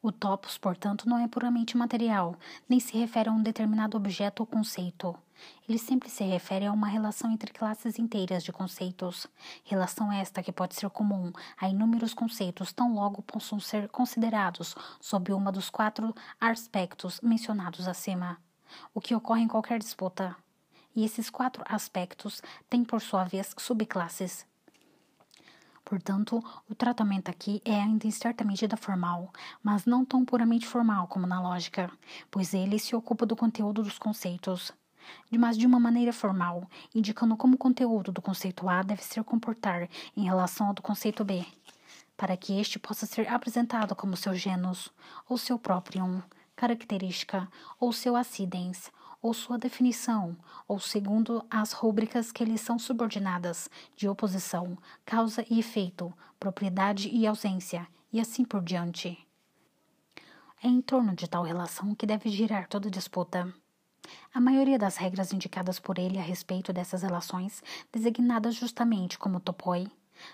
O 0.00 0.12
topos, 0.12 0.56
portanto, 0.56 1.08
não 1.08 1.18
é 1.18 1.26
puramente 1.26 1.76
material, 1.76 2.36
nem 2.68 2.78
se 2.78 2.96
refere 2.96 3.28
a 3.28 3.32
um 3.32 3.42
determinado 3.42 3.96
objeto 3.96 4.38
ou 4.38 4.46
conceito. 4.46 5.18
Ele 5.68 5.78
sempre 5.78 6.08
se 6.08 6.22
refere 6.22 6.64
a 6.64 6.72
uma 6.72 6.86
relação 6.86 7.32
entre 7.32 7.52
classes 7.52 7.98
inteiras 7.98 8.44
de 8.44 8.52
conceitos. 8.52 9.26
Relação 9.64 10.12
esta 10.12 10.44
que 10.44 10.52
pode 10.52 10.76
ser 10.76 10.88
comum 10.90 11.32
a 11.60 11.68
inúmeros 11.68 12.14
conceitos, 12.14 12.72
tão 12.72 12.94
logo 12.94 13.20
possam 13.20 13.58
ser 13.58 13.88
considerados 13.88 14.76
sob 15.00 15.32
uma 15.32 15.50
dos 15.50 15.68
quatro 15.68 16.14
aspectos 16.40 17.20
mencionados 17.20 17.88
acima. 17.88 18.38
O 18.94 19.00
que 19.00 19.12
ocorre 19.12 19.42
em 19.42 19.48
qualquer 19.48 19.80
disputa 19.80 20.36
e 20.94 21.04
esses 21.04 21.30
quatro 21.30 21.62
aspectos 21.66 22.42
têm, 22.68 22.84
por 22.84 23.00
sua 23.00 23.24
vez, 23.24 23.54
subclasses. 23.58 24.46
Portanto, 25.84 26.42
o 26.68 26.74
tratamento 26.74 27.30
aqui 27.30 27.60
é 27.64 27.74
ainda 27.74 28.06
em 28.06 28.10
certa 28.10 28.44
medida 28.44 28.76
formal, 28.76 29.32
mas 29.62 29.86
não 29.86 30.04
tão 30.04 30.24
puramente 30.24 30.66
formal 30.66 31.08
como 31.08 31.26
na 31.26 31.40
lógica, 31.40 31.90
pois 32.30 32.54
ele 32.54 32.78
se 32.78 32.94
ocupa 32.94 33.26
do 33.26 33.34
conteúdo 33.34 33.82
dos 33.82 33.98
conceitos, 33.98 34.72
mas 35.36 35.58
de 35.58 35.66
uma 35.66 35.80
maneira 35.80 36.12
formal, 36.12 36.68
indicando 36.94 37.36
como 37.36 37.54
o 37.54 37.58
conteúdo 37.58 38.12
do 38.12 38.22
conceito 38.22 38.68
A 38.68 38.82
deve 38.82 39.02
se 39.02 39.20
comportar 39.24 39.88
em 40.16 40.24
relação 40.24 40.68
ao 40.68 40.74
do 40.74 40.82
conceito 40.82 41.24
B, 41.24 41.44
para 42.16 42.36
que 42.36 42.60
este 42.60 42.78
possa 42.78 43.06
ser 43.06 43.28
apresentado 43.28 43.96
como 43.96 44.16
seu 44.16 44.34
genus, 44.34 44.92
ou 45.28 45.36
seu 45.36 45.58
próprio, 45.58 46.22
característica, 46.54 47.48
ou 47.80 47.92
seu 47.92 48.14
acidens, 48.14 48.92
ou 49.22 49.34
sua 49.34 49.58
definição, 49.58 50.36
ou 50.66 50.78
segundo 50.78 51.44
as 51.50 51.72
rúbricas 51.72 52.32
que 52.32 52.44
lhes 52.44 52.60
são 52.60 52.78
subordinadas, 52.78 53.68
de 53.94 54.08
oposição, 54.08 54.78
causa 55.04 55.44
e 55.50 55.58
efeito, 55.58 56.12
propriedade 56.38 57.08
e 57.08 57.26
ausência, 57.26 57.86
e 58.12 58.20
assim 58.20 58.44
por 58.44 58.62
diante. 58.62 59.18
É 60.62 60.68
em 60.68 60.80
torno 60.80 61.14
de 61.14 61.28
tal 61.28 61.42
relação 61.42 61.94
que 61.94 62.06
deve 62.06 62.30
girar 62.30 62.68
toda 62.68 62.90
disputa. 62.90 63.52
A 64.32 64.40
maioria 64.40 64.78
das 64.78 64.96
regras 64.96 65.32
indicadas 65.32 65.78
por 65.78 65.98
ele 65.98 66.18
a 66.18 66.22
respeito 66.22 66.72
dessas 66.72 67.02
relações, 67.02 67.62
designadas 67.92 68.54
justamente 68.54 69.18
como 69.18 69.40
topoi, 69.40 69.86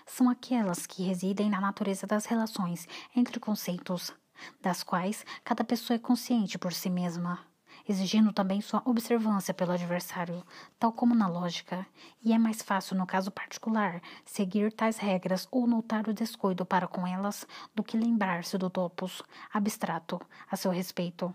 são 0.05 0.29
aquelas 0.29 0.85
que 0.85 1.03
residem 1.03 1.49
na 1.49 1.61
natureza 1.61 2.07
das 2.07 2.25
relações 2.25 2.87
entre 3.15 3.39
conceitos, 3.39 4.13
das 4.61 4.83
quais 4.83 5.25
cada 5.43 5.63
pessoa 5.63 5.95
é 5.95 5.99
consciente 5.99 6.57
por 6.57 6.73
si 6.73 6.89
mesma 6.89 7.45
exigindo 7.87 8.33
também 8.33 8.61
sua 8.61 8.81
observância 8.85 9.53
pelo 9.53 9.71
adversário, 9.71 10.43
tal 10.79 10.91
como 10.91 11.15
na 11.15 11.27
lógica, 11.27 11.85
e 12.23 12.33
é 12.33 12.37
mais 12.37 12.61
fácil, 12.61 12.97
no 12.97 13.07
caso 13.07 13.31
particular, 13.31 14.01
seguir 14.25 14.71
tais 14.73 14.97
regras 14.97 15.47
ou 15.49 15.65
notar 15.65 16.07
o 16.07 16.13
descuido 16.13 16.65
para 16.65 16.87
com 16.87 17.07
elas 17.07 17.47
do 17.73 17.83
que 17.83 17.97
lembrar-se 17.97 18.57
do 18.57 18.69
topos 18.69 19.23
abstrato 19.53 20.21
a 20.49 20.55
seu 20.55 20.71
respeito. 20.71 21.33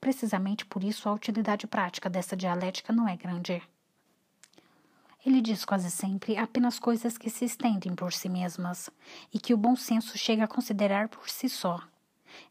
Precisamente 0.00 0.64
por 0.66 0.82
isso 0.82 1.08
a 1.08 1.12
utilidade 1.12 1.66
prática 1.66 2.10
dessa 2.10 2.36
dialética 2.36 2.92
não 2.92 3.08
é 3.08 3.16
grande. 3.16 3.62
Ele 5.24 5.40
diz 5.40 5.64
quase 5.64 5.90
sempre 5.90 6.36
apenas 6.36 6.80
coisas 6.80 7.16
que 7.16 7.30
se 7.30 7.44
estendem 7.44 7.94
por 7.94 8.12
si 8.12 8.28
mesmas 8.28 8.90
e 9.32 9.38
que 9.38 9.54
o 9.54 9.56
bom 9.56 9.76
senso 9.76 10.18
chega 10.18 10.44
a 10.44 10.48
considerar 10.48 11.08
por 11.08 11.30
si 11.30 11.48
só. 11.48 11.80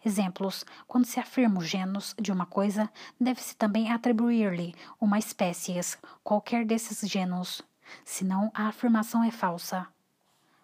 Exemplos: 0.04 0.66
quando 0.88 1.06
se 1.06 1.20
afirma 1.20 1.60
o 1.60 1.64
gênus 1.64 2.16
de 2.20 2.32
uma 2.32 2.46
coisa, 2.46 2.90
deve-se 3.20 3.56
também 3.56 3.92
atribuir-lhe 3.92 4.76
uma 5.00 5.20
espécie, 5.20 5.80
qualquer 6.24 6.66
desses 6.66 7.08
gênus, 7.10 7.62
senão 8.04 8.52
a 8.54 8.68
afirmação 8.68 9.24
é 9.24 9.32
falsa. 9.32 9.88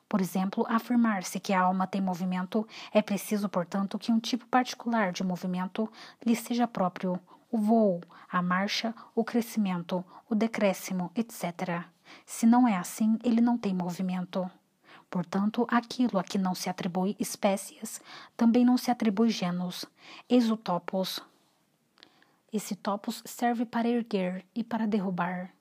Por 0.09 0.21
exemplo, 0.21 0.65
afirmar-se 0.69 1.39
que 1.39 1.51
a 1.51 1.61
alma 1.61 1.85
tem 1.85 1.99
movimento 1.99 2.65
é 2.93 3.01
preciso, 3.01 3.49
portanto, 3.49 3.99
que 3.99 4.11
um 4.11 4.19
tipo 4.19 4.45
particular 4.47 5.11
de 5.11 5.23
movimento 5.23 5.91
lhe 6.25 6.35
seja 6.35 6.65
próprio, 6.65 7.19
o 7.51 7.57
voo, 7.57 8.01
a 8.31 8.41
marcha, 8.41 8.93
o 9.13 9.23
crescimento, 9.23 10.03
o 10.29 10.35
decréscimo, 10.35 11.11
etc. 11.15 11.83
Se 12.25 12.45
não 12.45 12.67
é 12.67 12.77
assim, 12.77 13.17
ele 13.23 13.41
não 13.41 13.57
tem 13.57 13.73
movimento. 13.73 14.49
Portanto, 15.09 15.65
aquilo 15.69 16.19
a 16.19 16.23
que 16.23 16.37
não 16.37 16.53
se 16.53 16.69
atribui 16.69 17.15
espécies 17.17 18.01
também 18.35 18.65
não 18.65 18.77
se 18.77 18.91
atribui 18.91 19.29
gêneros. 19.29 19.85
Eis 20.29 20.51
o 20.51 20.57
topos. 20.57 21.21
Esse 22.51 22.75
topos 22.75 23.23
serve 23.25 23.65
para 23.65 23.87
erguer 23.87 24.45
e 24.53 24.63
para 24.63 24.85
derrubar. 24.85 25.53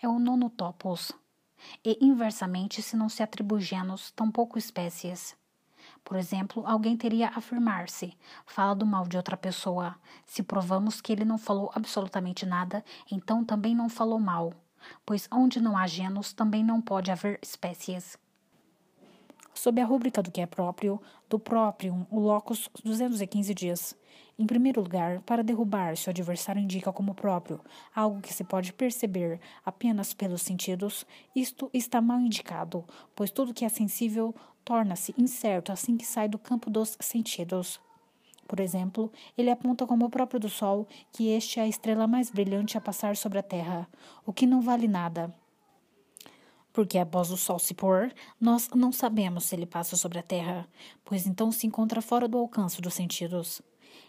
É 0.00 0.08
o 0.08 0.18
nono 0.18 0.50
topos. 0.50 1.12
E 1.84 1.96
inversamente, 2.00 2.82
se 2.82 2.96
não 2.96 3.08
se 3.08 3.22
atribui 3.22 3.60
gêneros, 3.60 4.10
tampouco 4.10 4.58
espécies. 4.58 5.36
Por 6.04 6.16
exemplo, 6.16 6.66
alguém 6.66 6.96
teria 6.96 7.28
afirmar-se, 7.28 8.16
fala 8.44 8.74
do 8.74 8.84
mal 8.84 9.06
de 9.06 9.16
outra 9.16 9.36
pessoa. 9.36 9.94
Se 10.26 10.42
provamos 10.42 11.00
que 11.00 11.12
ele 11.12 11.24
não 11.24 11.38
falou 11.38 11.70
absolutamente 11.72 12.44
nada, 12.44 12.84
então 13.08 13.44
também 13.44 13.76
não 13.76 13.88
falou 13.88 14.18
mal, 14.18 14.52
pois 15.06 15.28
onde 15.30 15.60
não 15.60 15.76
há 15.76 15.86
gêneros 15.86 16.32
também 16.32 16.64
não 16.64 16.80
pode 16.80 17.12
haver 17.12 17.38
espécies 17.40 18.18
sob 19.54 19.80
a 19.80 19.84
rúbrica 19.84 20.22
do 20.22 20.30
que 20.30 20.40
é 20.40 20.46
próprio, 20.46 21.00
do 21.28 21.38
próprio, 21.38 22.06
o 22.10 22.18
locus 22.18 22.68
215 22.84 23.54
dias. 23.54 23.96
Em 24.38 24.46
primeiro 24.46 24.80
lugar, 24.80 25.20
para 25.20 25.44
derrubar 25.44 25.96
se 25.96 26.08
o 26.08 26.10
adversário 26.10 26.60
indica 26.60 26.92
como 26.92 27.14
próprio 27.14 27.60
algo 27.94 28.20
que 28.20 28.32
se 28.32 28.42
pode 28.42 28.72
perceber 28.72 29.40
apenas 29.64 30.14
pelos 30.14 30.42
sentidos, 30.42 31.06
isto 31.36 31.70
está 31.72 32.00
mal 32.00 32.18
indicado, 32.18 32.84
pois 33.14 33.30
tudo 33.30 33.54
que 33.54 33.64
é 33.64 33.68
sensível 33.68 34.34
torna-se 34.64 35.14
incerto 35.18 35.70
assim 35.70 35.96
que 35.96 36.06
sai 36.06 36.28
do 36.28 36.38
campo 36.38 36.70
dos 36.70 36.96
sentidos. 37.00 37.80
Por 38.48 38.58
exemplo, 38.58 39.12
ele 39.36 39.50
aponta 39.50 39.86
como 39.86 40.10
próprio 40.10 40.40
do 40.40 40.48
Sol 40.48 40.86
que 41.12 41.28
este 41.28 41.60
é 41.60 41.62
a 41.62 41.68
estrela 41.68 42.06
mais 42.06 42.30
brilhante 42.30 42.76
a 42.76 42.80
passar 42.80 43.16
sobre 43.16 43.38
a 43.38 43.42
Terra, 43.42 43.88
o 44.26 44.32
que 44.32 44.46
não 44.46 44.60
vale 44.60 44.88
nada 44.88 45.32
porque 46.72 46.98
após 46.98 47.30
o 47.30 47.36
sol 47.36 47.58
se 47.58 47.74
pôr, 47.74 48.12
nós 48.40 48.68
não 48.74 48.90
sabemos 48.90 49.44
se 49.44 49.54
ele 49.54 49.66
passa 49.66 49.96
sobre 49.96 50.18
a 50.18 50.22
terra, 50.22 50.68
pois 51.04 51.26
então 51.26 51.52
se 51.52 51.66
encontra 51.66 52.00
fora 52.00 52.26
do 52.26 52.38
alcance 52.38 52.80
dos 52.80 52.94
sentidos. 52.94 53.60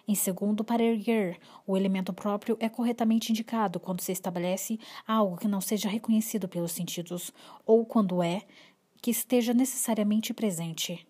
Em 0.07 0.15
segundo, 0.15 0.63
para 0.63 0.83
erguer, 0.83 1.37
o 1.65 1.77
elemento 1.77 2.13
próprio 2.13 2.57
é 2.59 2.67
corretamente 2.67 3.31
indicado 3.31 3.79
quando 3.79 4.01
se 4.01 4.11
estabelece 4.11 4.79
algo 5.07 5.37
que 5.37 5.47
não 5.47 5.61
seja 5.61 5.87
reconhecido 5.87 6.47
pelos 6.47 6.71
sentidos, 6.71 7.31
ou 7.65 7.85
quando 7.85 8.21
é, 8.21 8.41
que 9.01 9.11
esteja 9.11 9.53
necessariamente 9.53 10.33
presente. 10.33 11.05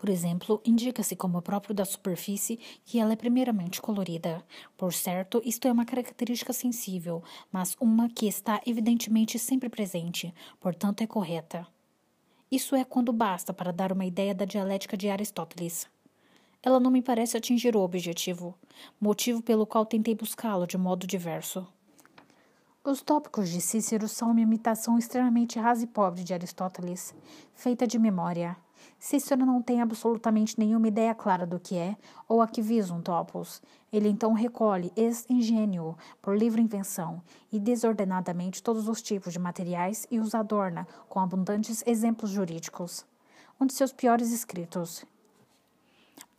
Por 0.00 0.08
exemplo, 0.08 0.62
indica-se 0.64 1.14
como 1.14 1.42
próprio 1.42 1.74
da 1.74 1.84
superfície 1.84 2.58
que 2.86 2.98
ela 2.98 3.12
é 3.12 3.16
primeiramente 3.16 3.82
colorida. 3.82 4.42
Por 4.74 4.94
certo, 4.94 5.42
isto 5.44 5.68
é 5.68 5.72
uma 5.72 5.84
característica 5.84 6.54
sensível, 6.54 7.22
mas 7.52 7.76
uma 7.78 8.08
que 8.08 8.26
está 8.26 8.62
evidentemente 8.66 9.38
sempre 9.38 9.68
presente, 9.68 10.32
portanto 10.58 11.02
é 11.02 11.06
correta. 11.06 11.66
Isso 12.50 12.74
é 12.74 12.82
quando 12.82 13.12
basta 13.12 13.52
para 13.52 13.74
dar 13.74 13.92
uma 13.92 14.06
ideia 14.06 14.34
da 14.34 14.46
dialética 14.46 14.96
de 14.96 15.10
Aristóteles. 15.10 15.86
Ela 16.62 16.80
não 16.80 16.90
me 16.90 17.02
parece 17.02 17.36
atingir 17.36 17.76
o 17.76 17.82
objetivo, 17.82 18.54
motivo 18.98 19.42
pelo 19.42 19.66
qual 19.66 19.84
tentei 19.84 20.14
buscá-lo 20.14 20.66
de 20.66 20.78
modo 20.78 21.06
diverso. 21.06 21.68
Os 22.82 23.02
tópicos 23.02 23.50
de 23.50 23.60
Cícero 23.60 24.08
são 24.08 24.30
uma 24.30 24.40
imitação 24.40 24.96
extremamente 24.96 25.58
rasa 25.58 25.84
e 25.84 25.86
pobre 25.86 26.24
de 26.24 26.32
Aristóteles, 26.32 27.14
feita 27.54 27.86
de 27.86 27.98
memória. 27.98 28.56
Cícero 28.98 29.44
não 29.46 29.62
tem 29.62 29.80
absolutamente 29.80 30.58
nenhuma 30.58 30.88
ideia 30.88 31.14
clara 31.14 31.46
do 31.46 31.58
que 31.58 31.76
é 31.76 31.96
ou 32.28 32.42
a 32.42 32.48
que 32.48 32.62
visa 32.62 32.94
um 32.94 33.00
topos. 33.00 33.62
Ele 33.92 34.08
então 34.08 34.32
recolhe 34.32 34.92
ex-ingênuo, 34.96 35.96
por 36.22 36.36
livre 36.36 36.62
invenção, 36.62 37.22
e 37.52 37.58
desordenadamente 37.58 38.62
todos 38.62 38.88
os 38.88 39.02
tipos 39.02 39.32
de 39.32 39.38
materiais 39.38 40.06
e 40.10 40.20
os 40.20 40.34
adorna 40.34 40.86
com 41.08 41.20
abundantes 41.20 41.82
exemplos 41.86 42.30
jurídicos. 42.30 43.04
Um 43.60 43.66
de 43.66 43.74
seus 43.74 43.92
piores 43.92 44.32
escritos, 44.32 45.04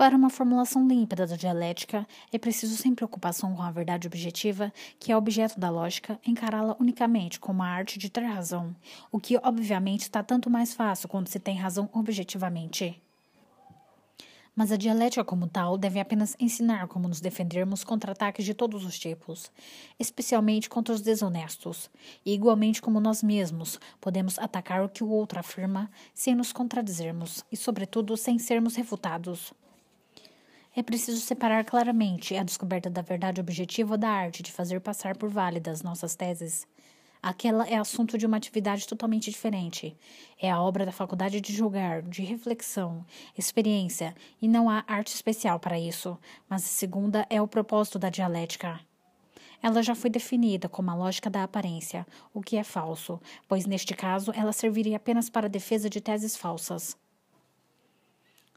para 0.02 0.18
uma 0.18 0.32
formulação 0.32 0.88
límpida 0.88 1.28
da 1.28 1.36
dialética, 1.36 2.08
é 2.34 2.40
preciso, 2.40 2.76
sem 2.76 2.96
preocupação 2.96 3.56
com 3.56 3.62
a 3.62 3.70
verdade 3.70 4.08
objetiva, 4.08 4.74
que 5.00 5.12
é 5.12 5.16
objeto 5.16 5.60
da 5.60 5.70
lógica, 5.70 6.20
encará-la 6.26 6.76
unicamente 6.80 7.40
como 7.40 7.62
a 7.62 7.68
arte 7.68 8.00
de 8.00 8.10
ter 8.10 8.24
razão, 8.24 8.76
o 9.12 9.20
que, 9.20 9.38
obviamente, 9.44 10.02
está 10.02 10.24
tanto 10.24 10.50
mais 10.50 10.74
fácil 10.74 11.08
quando 11.08 11.28
se 11.28 11.40
tem 11.40 11.56
razão 11.56 11.88
objetivamente. 11.94 13.00
Mas 14.56 14.72
a 14.72 14.76
dialética, 14.76 15.24
como 15.24 15.48
tal, 15.48 15.78
deve 15.78 16.00
apenas 16.00 16.36
ensinar 16.40 16.88
como 16.88 17.08
nos 17.08 17.22
defendermos 17.22 17.84
contra 17.84 18.14
ataques 18.14 18.44
de 18.44 18.56
todos 18.56 18.84
os 18.84 18.98
tipos, 18.98 19.52
especialmente 20.00 20.68
contra 20.68 20.96
os 20.96 21.02
desonestos, 21.02 21.92
e 22.26 22.34
igualmente 22.34 22.82
como 22.82 23.00
nós 23.00 23.22
mesmos 23.22 23.80
podemos 24.00 24.40
atacar 24.40 24.84
o 24.84 24.90
que 24.90 25.04
o 25.04 25.10
outro 25.12 25.40
afirma 25.40 25.92
sem 26.12 26.34
nos 26.34 26.52
contradizermos 26.52 27.46
e, 27.52 27.56
sobretudo, 27.56 28.18
sem 28.18 28.40
sermos 28.40 28.76
refutados. 28.76 29.54
É 30.74 30.82
preciso 30.82 31.20
separar 31.20 31.66
claramente 31.66 32.34
a 32.38 32.44
descoberta 32.44 32.90
da 32.90 33.02
verdade 33.02 33.42
objetiva 33.42 33.98
da 33.98 34.08
arte 34.08 34.42
de 34.42 34.54
fazer 34.54 34.80
passar 34.80 35.18
por 35.18 35.30
válidas 35.30 35.82
nossas 35.82 36.16
teses. 36.16 36.66
Aquela 37.22 37.68
é 37.68 37.76
assunto 37.76 38.18
de 38.18 38.26
uma 38.26 38.38
atividade 38.38 38.88
totalmente 38.88 39.30
diferente. 39.30 39.98
É 40.42 40.50
a 40.50 40.62
obra 40.62 40.86
da 40.86 40.92
faculdade 40.94 41.42
de 41.42 41.54
julgar, 41.54 42.02
de 42.02 42.24
reflexão, 42.24 43.06
experiência, 43.38 44.16
e 44.42 44.48
não 44.48 44.70
há 44.70 44.86
arte 44.88 45.14
especial 45.14 45.60
para 45.60 45.78
isso, 45.78 46.18
mas 46.50 46.64
a 46.64 46.70
segunda 46.70 47.28
é 47.30 47.42
o 47.42 47.48
propósito 47.48 48.00
da 48.00 48.10
dialética. 48.10 48.80
Ela 49.62 49.84
já 49.84 49.94
foi 49.94 50.10
definida 50.10 50.70
como 50.70 50.90
a 50.90 50.96
lógica 50.96 51.30
da 51.30 51.44
aparência, 51.44 52.08
o 52.34 52.42
que 52.42 52.56
é 52.56 52.64
falso, 52.64 53.20
pois 53.46 53.66
neste 53.66 53.94
caso 53.94 54.32
ela 54.34 54.54
serviria 54.54 54.96
apenas 54.96 55.30
para 55.30 55.48
a 55.48 55.50
defesa 55.50 55.90
de 55.90 56.00
teses 56.00 56.38
falsas. 56.38 56.98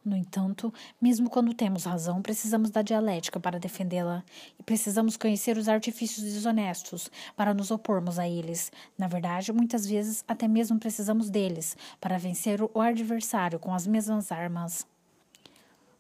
No 0.05 0.15
entanto, 0.15 0.73
mesmo 1.01 1.31
quando 1.31 1.55
temos 1.55 1.85
razão, 1.85 2.21
precisamos 2.21 2.71
da 2.71 2.83
dialética 2.83 3.41
para 3.41 3.59
defendê-la 3.59 4.23
e 4.61 4.63
precisamos 4.63 5.17
conhecer 5.17 5.57
os 5.57 5.67
artifícios 5.67 6.23
desonestos 6.23 7.11
para 7.35 7.55
nos 7.55 7.71
opormos 7.71 8.19
a 8.19 8.29
eles. 8.29 8.71
Na 8.99 9.09
verdade, 9.09 9.51
muitas 9.51 9.87
vezes 9.87 10.23
até 10.29 10.47
mesmo 10.47 10.79
precisamos 10.79 11.31
deles 11.31 11.75
para 11.99 12.19
vencer 12.19 12.61
o 12.63 12.81
adversário 12.83 13.59
com 13.59 13.73
as 13.73 13.87
mesmas 13.87 14.31
armas. 14.31 14.87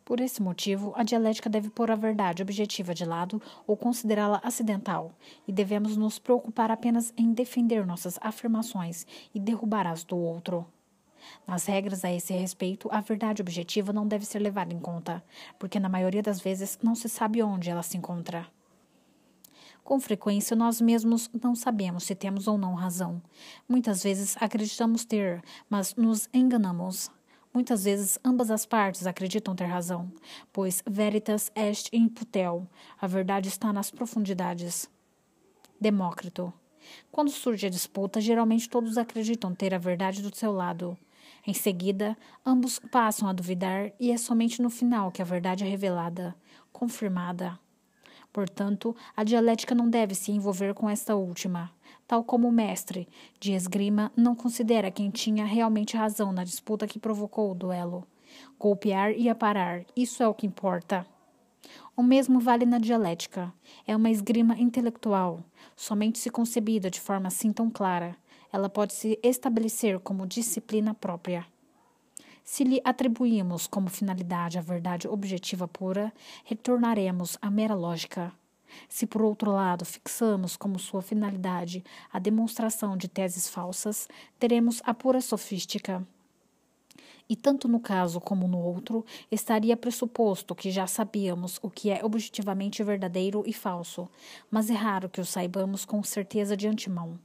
Por 0.04 0.20
esse 0.20 0.42
motivo, 0.42 0.92
a 0.96 1.02
dialética 1.02 1.48
deve 1.48 1.70
pôr 1.70 1.90
a 1.90 1.96
verdade 1.96 2.42
objetiva 2.42 2.92
de 2.92 3.06
lado 3.06 3.40
ou 3.66 3.74
considerá-la 3.74 4.38
acidental, 4.44 5.12
e 5.48 5.52
devemos 5.52 5.96
nos 5.96 6.18
preocupar 6.18 6.70
apenas 6.70 7.14
em 7.16 7.32
defender 7.32 7.86
nossas 7.86 8.18
afirmações 8.20 9.06
e 9.34 9.40
derrubar 9.40 9.86
as 9.86 10.04
do 10.04 10.18
outro. 10.18 10.66
Nas 11.46 11.66
regras 11.66 12.04
a 12.04 12.12
esse 12.12 12.32
respeito, 12.32 12.88
a 12.90 13.00
verdade 13.00 13.42
objetiva 13.42 13.92
não 13.92 14.06
deve 14.06 14.24
ser 14.24 14.38
levada 14.38 14.72
em 14.72 14.78
conta, 14.78 15.22
porque 15.58 15.80
na 15.80 15.88
maioria 15.88 16.22
das 16.22 16.40
vezes 16.40 16.78
não 16.82 16.94
se 16.94 17.08
sabe 17.08 17.42
onde 17.42 17.70
ela 17.70 17.82
se 17.82 17.96
encontra. 17.96 18.46
Com 19.84 20.00
frequência, 20.00 20.56
nós 20.56 20.80
mesmos 20.80 21.30
não 21.42 21.54
sabemos 21.54 22.04
se 22.04 22.14
temos 22.14 22.48
ou 22.48 22.56
não 22.56 22.74
razão. 22.74 23.22
Muitas 23.68 24.02
vezes 24.02 24.34
acreditamos 24.40 25.04
ter, 25.04 25.42
mas 25.68 25.94
nos 25.94 26.26
enganamos. 26.32 27.10
Muitas 27.52 27.84
vezes 27.84 28.18
ambas 28.24 28.50
as 28.50 28.64
partes 28.64 29.06
acreditam 29.06 29.54
ter 29.54 29.66
razão, 29.66 30.10
pois 30.52 30.82
veritas 30.86 31.52
est 31.54 31.88
in 31.92 32.08
putel, 32.08 32.66
a 33.00 33.06
verdade 33.06 33.48
está 33.48 33.72
nas 33.72 33.90
profundidades. 33.90 34.90
Demócrito. 35.78 36.52
Quando 37.12 37.30
surge 37.30 37.66
a 37.66 37.70
disputa, 37.70 38.20
geralmente 38.20 38.68
todos 38.68 38.98
acreditam 38.98 39.54
ter 39.54 39.74
a 39.74 39.78
verdade 39.78 40.22
do 40.22 40.34
seu 40.34 40.50
lado. 40.50 40.96
Em 41.46 41.52
seguida, 41.52 42.16
ambos 42.44 42.78
passam 42.90 43.28
a 43.28 43.32
duvidar 43.32 43.92
e 44.00 44.10
é 44.10 44.16
somente 44.16 44.62
no 44.62 44.70
final 44.70 45.12
que 45.12 45.20
a 45.20 45.24
verdade 45.26 45.62
é 45.62 45.68
revelada, 45.68 46.34
confirmada. 46.72 47.58
Portanto, 48.32 48.96
a 49.14 49.22
dialética 49.22 49.74
não 49.74 49.88
deve 49.88 50.14
se 50.14 50.32
envolver 50.32 50.72
com 50.74 50.88
esta 50.88 51.14
última, 51.14 51.70
tal 52.08 52.24
como 52.24 52.48
o 52.48 52.52
mestre 52.52 53.06
de 53.38 53.52
esgrima 53.52 54.10
não 54.16 54.34
considera 54.34 54.90
quem 54.90 55.10
tinha 55.10 55.44
realmente 55.44 55.96
razão 55.96 56.32
na 56.32 56.44
disputa 56.44 56.86
que 56.86 56.98
provocou 56.98 57.50
o 57.50 57.54
duelo. 57.54 58.06
Golpear 58.58 59.12
e 59.12 59.28
aparar, 59.28 59.84
isso 59.94 60.22
é 60.22 60.26
o 60.26 60.34
que 60.34 60.46
importa. 60.46 61.06
O 61.96 62.02
mesmo 62.02 62.40
vale 62.40 62.66
na 62.66 62.78
dialética. 62.78 63.52
É 63.86 63.94
uma 63.94 64.10
esgrima 64.10 64.58
intelectual, 64.58 65.44
somente 65.76 66.18
se 66.18 66.30
concebida 66.30 66.90
de 66.90 67.00
forma 67.00 67.28
assim 67.28 67.52
tão 67.52 67.70
clara, 67.70 68.16
ela 68.54 68.68
pode 68.68 68.92
se 68.92 69.18
estabelecer 69.20 69.98
como 69.98 70.28
disciplina 70.28 70.94
própria. 70.94 71.44
Se 72.44 72.62
lhe 72.62 72.80
atribuímos 72.84 73.66
como 73.66 73.90
finalidade 73.90 74.56
a 74.56 74.60
verdade 74.60 75.08
objetiva 75.08 75.66
pura, 75.66 76.12
retornaremos 76.44 77.36
à 77.42 77.50
mera 77.50 77.74
lógica. 77.74 78.32
Se, 78.88 79.08
por 79.08 79.22
outro 79.22 79.50
lado, 79.50 79.84
fixamos 79.84 80.56
como 80.56 80.78
sua 80.78 81.02
finalidade 81.02 81.84
a 82.12 82.20
demonstração 82.20 82.96
de 82.96 83.08
teses 83.08 83.48
falsas, 83.48 84.06
teremos 84.38 84.80
a 84.84 84.94
pura 84.94 85.20
sofística. 85.20 86.06
E 87.28 87.34
tanto 87.34 87.66
no 87.66 87.80
caso 87.80 88.20
como 88.20 88.46
no 88.46 88.58
outro, 88.58 89.04
estaria 89.32 89.76
pressuposto 89.76 90.54
que 90.54 90.70
já 90.70 90.86
sabíamos 90.86 91.58
o 91.60 91.68
que 91.68 91.90
é 91.90 92.04
objetivamente 92.04 92.84
verdadeiro 92.84 93.42
e 93.46 93.52
falso, 93.52 94.08
mas 94.48 94.70
é 94.70 94.74
raro 94.74 95.08
que 95.08 95.20
o 95.20 95.24
saibamos 95.24 95.84
com 95.84 96.00
certeza 96.04 96.56
de 96.56 96.68
antemão. 96.68 97.18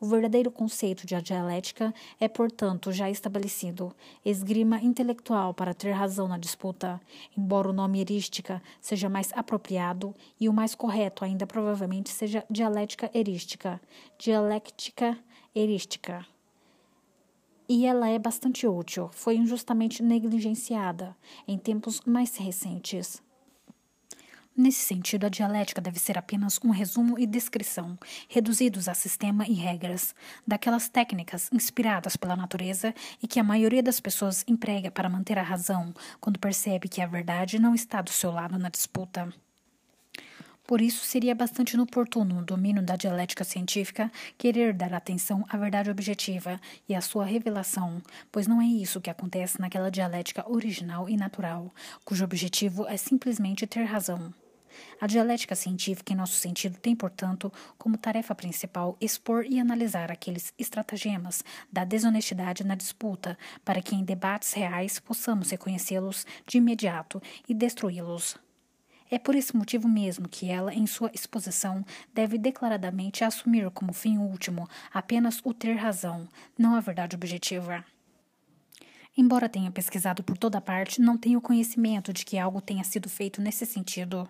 O 0.00 0.06
verdadeiro 0.06 0.50
conceito 0.50 1.06
de 1.06 1.20
dialética 1.20 1.92
é, 2.18 2.26
portanto, 2.26 2.90
já 2.90 3.10
estabelecido. 3.10 3.94
Esgrima 4.24 4.80
intelectual 4.80 5.52
para 5.52 5.74
ter 5.74 5.90
razão 5.90 6.26
na 6.26 6.38
disputa, 6.38 6.98
embora 7.36 7.68
o 7.68 7.72
nome 7.72 8.00
erística 8.00 8.62
seja 8.80 9.10
mais 9.10 9.30
apropriado 9.34 10.14
e 10.40 10.48
o 10.48 10.54
mais 10.54 10.74
correto 10.74 11.22
ainda 11.22 11.46
provavelmente 11.46 12.08
seja 12.08 12.42
dialética 12.48 13.10
erística. 13.12 13.78
Dialéctica 14.18 15.18
erística. 15.54 16.26
E 17.68 17.84
ela 17.84 18.08
é 18.08 18.18
bastante 18.18 18.66
útil, 18.66 19.10
foi 19.12 19.36
injustamente 19.36 20.02
negligenciada 20.02 21.14
em 21.46 21.58
tempos 21.58 22.00
mais 22.06 22.36
recentes. 22.38 23.22
Nesse 24.62 24.80
sentido, 24.80 25.24
a 25.24 25.30
dialética 25.30 25.80
deve 25.80 25.98
ser 25.98 26.18
apenas 26.18 26.60
um 26.62 26.68
resumo 26.68 27.18
e 27.18 27.26
descrição, 27.26 27.98
reduzidos 28.28 28.88
a 28.88 28.94
sistema 28.94 29.46
e 29.48 29.54
regras, 29.54 30.14
daquelas 30.46 30.86
técnicas 30.86 31.48
inspiradas 31.50 32.14
pela 32.14 32.36
natureza 32.36 32.94
e 33.22 33.26
que 33.26 33.40
a 33.40 33.42
maioria 33.42 33.82
das 33.82 34.00
pessoas 34.00 34.44
emprega 34.46 34.90
para 34.90 35.08
manter 35.08 35.38
a 35.38 35.42
razão 35.42 35.94
quando 36.20 36.38
percebe 36.38 36.90
que 36.90 37.00
a 37.00 37.06
verdade 37.06 37.58
não 37.58 37.74
está 37.74 38.02
do 38.02 38.10
seu 38.10 38.30
lado 38.30 38.58
na 38.58 38.68
disputa. 38.68 39.32
Por 40.66 40.82
isso, 40.82 41.06
seria 41.06 41.34
bastante 41.34 41.72
inoportuno 41.72 42.34
no 42.34 42.44
domínio 42.44 42.82
da 42.82 42.96
dialética 42.96 43.44
científica 43.44 44.12
querer 44.36 44.74
dar 44.74 44.92
atenção 44.92 45.42
à 45.48 45.56
verdade 45.56 45.90
objetiva 45.90 46.60
e 46.86 46.94
à 46.94 47.00
sua 47.00 47.24
revelação, 47.24 48.02
pois 48.30 48.46
não 48.46 48.60
é 48.60 48.66
isso 48.66 49.00
que 49.00 49.08
acontece 49.08 49.58
naquela 49.58 49.90
dialética 49.90 50.44
original 50.46 51.08
e 51.08 51.16
natural, 51.16 51.74
cujo 52.04 52.22
objetivo 52.22 52.86
é 52.86 52.98
simplesmente 52.98 53.66
ter 53.66 53.84
razão. 53.84 54.34
A 55.00 55.06
dialética 55.06 55.54
científica, 55.54 56.12
em 56.12 56.16
nosso 56.16 56.34
sentido, 56.34 56.78
tem, 56.78 56.94
portanto, 56.94 57.52
como 57.78 57.96
tarefa 57.96 58.34
principal 58.34 58.96
expor 59.00 59.44
e 59.48 59.58
analisar 59.58 60.10
aqueles 60.10 60.52
estratagemas 60.58 61.42
da 61.72 61.84
desonestidade 61.84 62.64
na 62.64 62.74
disputa, 62.74 63.38
para 63.64 63.82
que 63.82 63.94
em 63.94 64.04
debates 64.04 64.52
reais 64.52 64.98
possamos 64.98 65.50
reconhecê-los 65.50 66.26
de 66.46 66.58
imediato 66.58 67.22
e 67.48 67.54
destruí-los. 67.54 68.36
É 69.10 69.18
por 69.18 69.34
esse 69.34 69.56
motivo 69.56 69.88
mesmo 69.88 70.28
que 70.28 70.48
ela, 70.48 70.72
em 70.72 70.86
sua 70.86 71.10
exposição, 71.12 71.84
deve 72.14 72.38
declaradamente 72.38 73.24
assumir 73.24 73.68
como 73.70 73.92
fim 73.92 74.18
último 74.18 74.68
apenas 74.92 75.40
o 75.42 75.52
ter 75.52 75.74
razão, 75.74 76.28
não 76.56 76.76
a 76.76 76.80
verdade 76.80 77.16
objetiva. 77.16 77.84
Embora 79.16 79.48
tenha 79.48 79.70
pesquisado 79.72 80.22
por 80.22 80.38
toda 80.38 80.60
parte, 80.60 81.00
não 81.00 81.18
tenho 81.18 81.40
conhecimento 81.40 82.12
de 82.12 82.24
que 82.24 82.38
algo 82.38 82.60
tenha 82.60 82.84
sido 82.84 83.08
feito 83.08 83.42
nesse 83.42 83.66
sentido. 83.66 84.28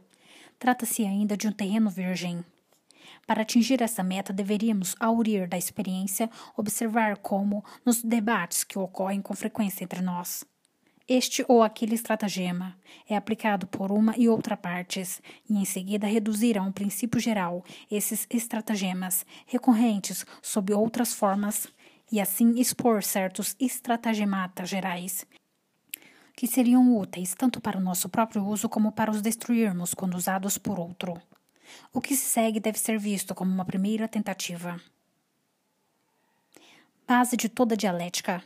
Trata-se 0.60 1.06
ainda 1.06 1.38
de 1.38 1.48
um 1.48 1.52
terreno 1.52 1.88
virgem. 1.88 2.44
Para 3.26 3.40
atingir 3.40 3.80
essa 3.80 4.02
meta, 4.02 4.30
deveríamos, 4.30 4.94
aurir 5.00 5.48
da 5.48 5.56
experiência, 5.56 6.28
observar 6.54 7.16
como, 7.16 7.64
nos 7.84 8.02
debates 8.02 8.62
que 8.62 8.78
ocorrem 8.78 9.22
com 9.22 9.34
frequência 9.34 9.82
entre 9.82 10.02
nós, 10.02 10.44
este 11.08 11.42
ou 11.48 11.62
aquele 11.62 11.94
estratagema 11.94 12.76
é 13.08 13.16
aplicado 13.16 13.66
por 13.66 13.90
uma 13.90 14.14
e 14.18 14.28
outra 14.28 14.54
partes, 14.54 15.22
e 15.48 15.54
em 15.54 15.64
seguida 15.64 16.06
reduzir 16.06 16.58
a 16.58 16.62
um 16.62 16.70
princípio 16.70 17.18
geral 17.18 17.64
esses 17.90 18.26
estratagemas 18.28 19.24
recorrentes 19.46 20.26
sob 20.42 20.74
outras 20.74 21.14
formas, 21.14 21.66
e 22.12 22.20
assim 22.20 22.60
expor 22.60 23.02
certos 23.02 23.56
estratagemata 23.58 24.66
gerais 24.66 25.26
que 26.40 26.46
seriam 26.46 26.96
úteis 26.96 27.34
tanto 27.34 27.60
para 27.60 27.76
o 27.76 27.82
nosso 27.82 28.08
próprio 28.08 28.42
uso 28.42 28.66
como 28.66 28.92
para 28.92 29.10
os 29.10 29.20
destruirmos 29.20 29.92
quando 29.92 30.14
usados 30.14 30.56
por 30.56 30.80
outro. 30.80 31.20
O 31.92 32.00
que 32.00 32.16
se 32.16 32.24
segue 32.24 32.58
deve 32.58 32.78
ser 32.78 32.98
visto 32.98 33.34
como 33.34 33.52
uma 33.52 33.66
primeira 33.66 34.08
tentativa. 34.08 34.80
Base 37.06 37.36
de 37.36 37.46
toda 37.50 37.76
dialética. 37.76 38.42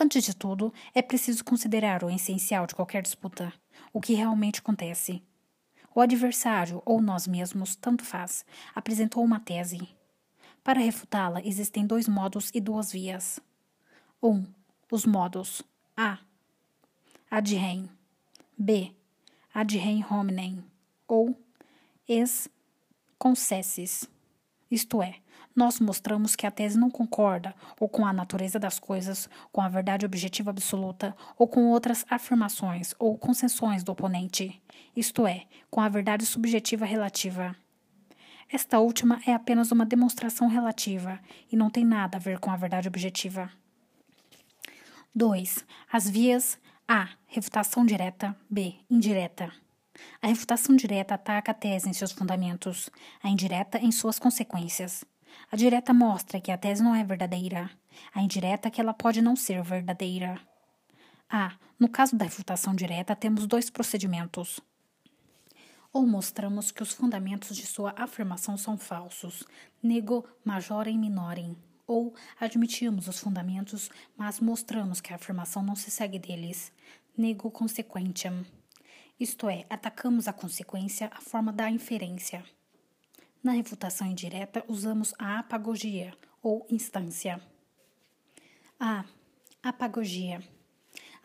Antes 0.00 0.24
de 0.24 0.34
tudo, 0.34 0.74
é 0.92 1.00
preciso 1.00 1.44
considerar 1.44 2.02
o 2.02 2.10
essencial 2.10 2.66
de 2.66 2.74
qualquer 2.74 3.02
disputa, 3.02 3.52
o 3.92 4.00
que 4.00 4.14
realmente 4.14 4.58
acontece. 4.58 5.22
O 5.94 6.00
adversário, 6.00 6.82
ou 6.84 7.00
nós 7.00 7.28
mesmos, 7.28 7.76
tanto 7.76 8.02
faz, 8.02 8.44
apresentou 8.74 9.22
uma 9.22 9.38
tese. 9.38 9.78
Para 10.64 10.80
refutá-la, 10.80 11.40
existem 11.44 11.86
dois 11.86 12.08
modos 12.08 12.50
e 12.52 12.60
duas 12.60 12.90
vias. 12.90 13.38
1. 14.20 14.28
Um, 14.28 14.44
os 14.90 15.06
modos 15.06 15.62
a. 15.96 16.18
Ad 17.30 17.54
rem. 17.56 17.88
B. 18.58 18.94
Ad 19.54 19.76
rem 19.78 20.04
hominem. 20.10 20.62
Ou 21.08 21.34
ex 22.06 22.48
concessis. 23.18 24.08
Isto 24.70 25.02
é, 25.02 25.16
nós 25.54 25.80
mostramos 25.80 26.36
que 26.36 26.46
a 26.46 26.50
tese 26.50 26.78
não 26.78 26.90
concorda 26.90 27.54
ou 27.80 27.88
com 27.88 28.04
a 28.04 28.12
natureza 28.12 28.58
das 28.58 28.78
coisas, 28.78 29.28
com 29.50 29.62
a 29.62 29.68
verdade 29.68 30.04
objetiva 30.04 30.50
absoluta, 30.50 31.16
ou 31.38 31.48
com 31.48 31.68
outras 31.70 32.04
afirmações 32.10 32.94
ou 32.98 33.16
concessões 33.16 33.82
do 33.82 33.92
oponente, 33.92 34.60
isto 34.94 35.26
é, 35.26 35.46
com 35.70 35.80
a 35.80 35.88
verdade 35.88 36.26
subjetiva 36.26 36.84
relativa. 36.84 37.56
Esta 38.52 38.78
última 38.78 39.20
é 39.26 39.32
apenas 39.32 39.72
uma 39.72 39.86
demonstração 39.86 40.46
relativa 40.48 41.18
e 41.50 41.56
não 41.56 41.70
tem 41.70 41.84
nada 41.84 42.18
a 42.18 42.20
ver 42.20 42.38
com 42.38 42.50
a 42.50 42.56
verdade 42.56 42.86
objetiva. 42.86 43.50
2. 45.16 45.64
As 45.90 46.10
vias 46.10 46.58
A. 46.86 47.08
Refutação 47.26 47.86
direta. 47.86 48.36
B. 48.50 48.74
Indireta. 48.90 49.50
A 50.20 50.26
refutação 50.26 50.76
direta 50.76 51.14
ataca 51.14 51.52
a 51.52 51.54
tese 51.54 51.88
em 51.88 51.94
seus 51.94 52.12
fundamentos, 52.12 52.90
a 53.22 53.30
indireta 53.30 53.78
em 53.78 53.90
suas 53.90 54.18
consequências. 54.18 55.06
A 55.50 55.56
direta 55.56 55.94
mostra 55.94 56.38
que 56.38 56.52
a 56.52 56.58
tese 56.58 56.82
não 56.82 56.94
é 56.94 57.02
verdadeira, 57.02 57.70
a 58.14 58.20
indireta 58.20 58.70
que 58.70 58.78
ela 58.78 58.92
pode 58.92 59.22
não 59.22 59.34
ser 59.34 59.62
verdadeira. 59.62 60.38
A. 61.30 61.54
No 61.80 61.88
caso 61.88 62.14
da 62.14 62.26
refutação 62.26 62.74
direta, 62.74 63.16
temos 63.16 63.46
dois 63.46 63.70
procedimentos. 63.70 64.60
Ou 65.94 66.06
mostramos 66.06 66.70
que 66.70 66.82
os 66.82 66.92
fundamentos 66.92 67.56
de 67.56 67.66
sua 67.66 67.94
afirmação 67.96 68.58
são 68.58 68.76
falsos, 68.76 69.44
nego 69.82 70.28
majorem 70.44 70.98
minorem, 70.98 71.56
ou 71.86 72.14
admitimos 72.38 73.08
os 73.08 73.18
fundamentos, 73.18 73.90
mas 74.16 74.40
mostramos 74.40 75.00
que 75.00 75.12
a 75.12 75.16
afirmação 75.16 75.62
não 75.62 75.76
se 75.76 75.90
segue 75.90 76.18
deles, 76.18 76.72
nego 77.16 77.50
consequentiam. 77.50 78.44
Isto 79.18 79.48
é, 79.48 79.64
atacamos 79.70 80.28
a 80.28 80.32
consequência, 80.32 81.10
a 81.12 81.20
forma 81.20 81.52
da 81.52 81.70
inferência. 81.70 82.44
Na 83.42 83.52
refutação 83.52 84.06
indireta, 84.06 84.64
usamos 84.68 85.14
a 85.18 85.38
apagogia 85.38 86.12
ou 86.42 86.66
instância. 86.68 87.40
A. 88.78 89.04
Apagogia. 89.62 90.55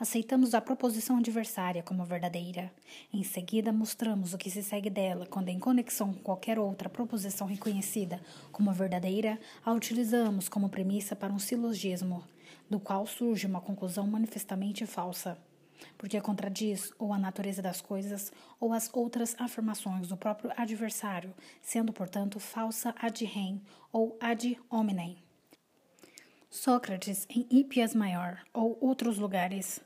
Aceitamos 0.02 0.56
a 0.56 0.60
proposição 0.60 1.18
adversária 1.18 1.84
como 1.84 2.04
verdadeira. 2.04 2.74
Em 3.14 3.22
seguida, 3.22 3.72
mostramos 3.72 4.34
o 4.34 4.38
que 4.40 4.50
se 4.50 4.64
segue 4.64 4.90
dela 4.90 5.28
quando, 5.28 5.50
em 5.50 5.60
conexão 5.60 6.12
com 6.12 6.20
qualquer 6.22 6.58
outra 6.58 6.90
proposição 6.90 7.46
reconhecida 7.46 8.20
como 8.52 8.74
verdadeira, 8.74 9.40
a 9.64 9.72
utilizamos 9.72 10.50
como 10.50 10.70
premissa 10.70 11.16
para 11.16 11.32
um 11.32 11.38
silogismo, 11.38 12.24
do 12.68 12.80
qual 12.80 13.06
surge 13.06 13.46
uma 13.46 13.62
conclusão 13.62 14.08
manifestamente 14.08 14.88
falsa 14.88 15.38
porque 16.00 16.20
contradiz 16.20 16.92
ou 16.98 17.14
a 17.14 17.20
natureza 17.20 17.62
das 17.62 17.80
coisas 17.80 18.32
ou 18.60 18.74
as 18.74 18.90
outras 18.94 19.36
afirmações 19.40 20.08
do 20.08 20.18
próprio 20.18 20.52
adversário, 20.58 21.32
sendo, 21.62 21.94
portanto, 21.94 22.40
falsa 22.40 22.96
ad 23.00 23.24
rem 23.24 23.62
ou 23.92 24.18
ad 24.20 24.60
hominem. 24.68 25.18
Sócrates 26.50 27.28
em 27.30 27.48
Hípias 27.50 27.96
Maior 27.96 28.42
ou 28.52 28.78
outros 28.82 29.18
lugares. 29.18 29.80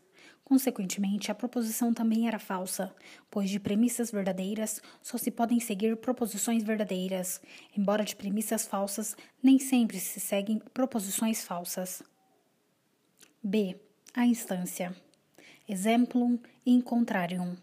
Consequentemente, 0.46 1.32
a 1.32 1.36
proposição 1.36 1.92
também 1.92 2.28
era 2.28 2.38
falsa, 2.38 2.96
pois 3.32 3.50
de 3.50 3.60
premissas 3.60 4.12
verdadeiras 4.12 4.80
só 5.02 5.18
se 5.18 5.32
podem 5.32 5.60
seguir 5.60 5.98
proposições 5.98 6.64
verdadeiras, 6.64 7.42
embora 7.76 8.06
de 8.06 8.16
premissas 8.16 8.68
falsas 8.68 9.18
nem 9.42 9.58
sempre 9.58 10.00
se 10.00 10.20
seguem 10.20 10.60
proposições 10.72 11.44
falsas. 11.44 12.04
B. 13.44 13.76
A 14.14 14.24
instância. 14.28 14.96
Exemplum 15.68 16.38
in 16.64 16.80
contrarium. 16.80 17.56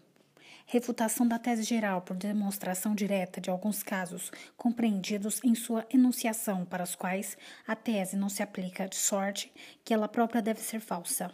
Refutação 0.65 1.25
da 1.25 1.39
tese 1.39 1.63
geral 1.63 2.01
por 2.01 2.17
demonstração 2.17 2.93
direta 2.93 3.39
de 3.39 3.49
alguns 3.49 3.81
casos 3.81 4.29
compreendidos 4.57 5.39
em 5.41 5.55
sua 5.55 5.85
enunciação 5.89 6.65
para 6.65 6.83
os 6.83 6.95
quais 6.95 7.37
a 7.65 7.77
tese 7.77 8.17
não 8.17 8.27
se 8.27 8.43
aplica 8.43 8.89
de 8.89 8.97
sorte 8.97 9.49
que 9.85 9.93
ela 9.93 10.09
própria 10.09 10.41
deve 10.41 10.59
ser 10.59 10.81
falsa. 10.81 11.31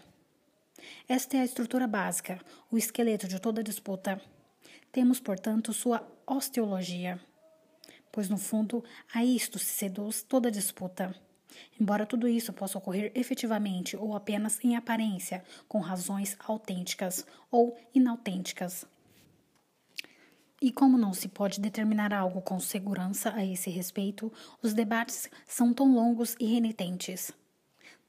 Esta 1.07 1.37
é 1.37 1.41
a 1.41 1.45
estrutura 1.45 1.87
básica, 1.87 2.39
o 2.71 2.77
esqueleto 2.77 3.27
de 3.27 3.39
toda 3.39 3.63
disputa. 3.63 4.21
Temos, 4.91 5.19
portanto, 5.19 5.73
sua 5.73 6.05
osteologia, 6.25 7.19
pois 8.11 8.29
no 8.29 8.37
fundo 8.37 8.83
a 9.13 9.23
isto 9.23 9.59
se 9.59 9.73
seduz 9.73 10.21
toda 10.21 10.51
disputa. 10.51 11.15
Embora 11.79 12.05
tudo 12.05 12.27
isso 12.27 12.53
possa 12.53 12.77
ocorrer 12.77 13.11
efetivamente 13.15 13.97
ou 13.97 14.15
apenas 14.15 14.63
em 14.63 14.75
aparência, 14.75 15.43
com 15.67 15.79
razões 15.79 16.37
autênticas 16.39 17.25
ou 17.51 17.77
inautênticas. 17.93 18.85
E 20.61 20.71
como 20.71 20.97
não 20.97 21.13
se 21.13 21.29
pode 21.29 21.61
determinar 21.61 22.13
algo 22.13 22.41
com 22.41 22.59
segurança 22.59 23.33
a 23.33 23.45
esse 23.45 23.69
respeito, 23.69 24.31
os 24.61 24.73
debates 24.73 25.29
são 25.47 25.73
tão 25.73 25.93
longos 25.93 26.35
e 26.39 26.45
renitentes. 26.45 27.31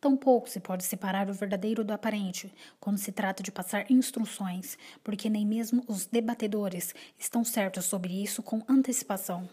Tampouco 0.00 0.48
se 0.48 0.58
pode 0.58 0.82
separar 0.84 1.28
o 1.28 1.34
verdadeiro 1.34 1.84
do 1.84 1.92
aparente 1.92 2.50
quando 2.80 2.96
se 2.96 3.12
trata 3.12 3.42
de 3.42 3.52
passar 3.52 3.90
instruções, 3.90 4.78
porque 5.04 5.28
nem 5.28 5.44
mesmo 5.44 5.84
os 5.86 6.06
debatedores 6.06 6.94
estão 7.18 7.44
certos 7.44 7.84
sobre 7.84 8.22
isso 8.22 8.42
com 8.42 8.62
antecipação. 8.66 9.46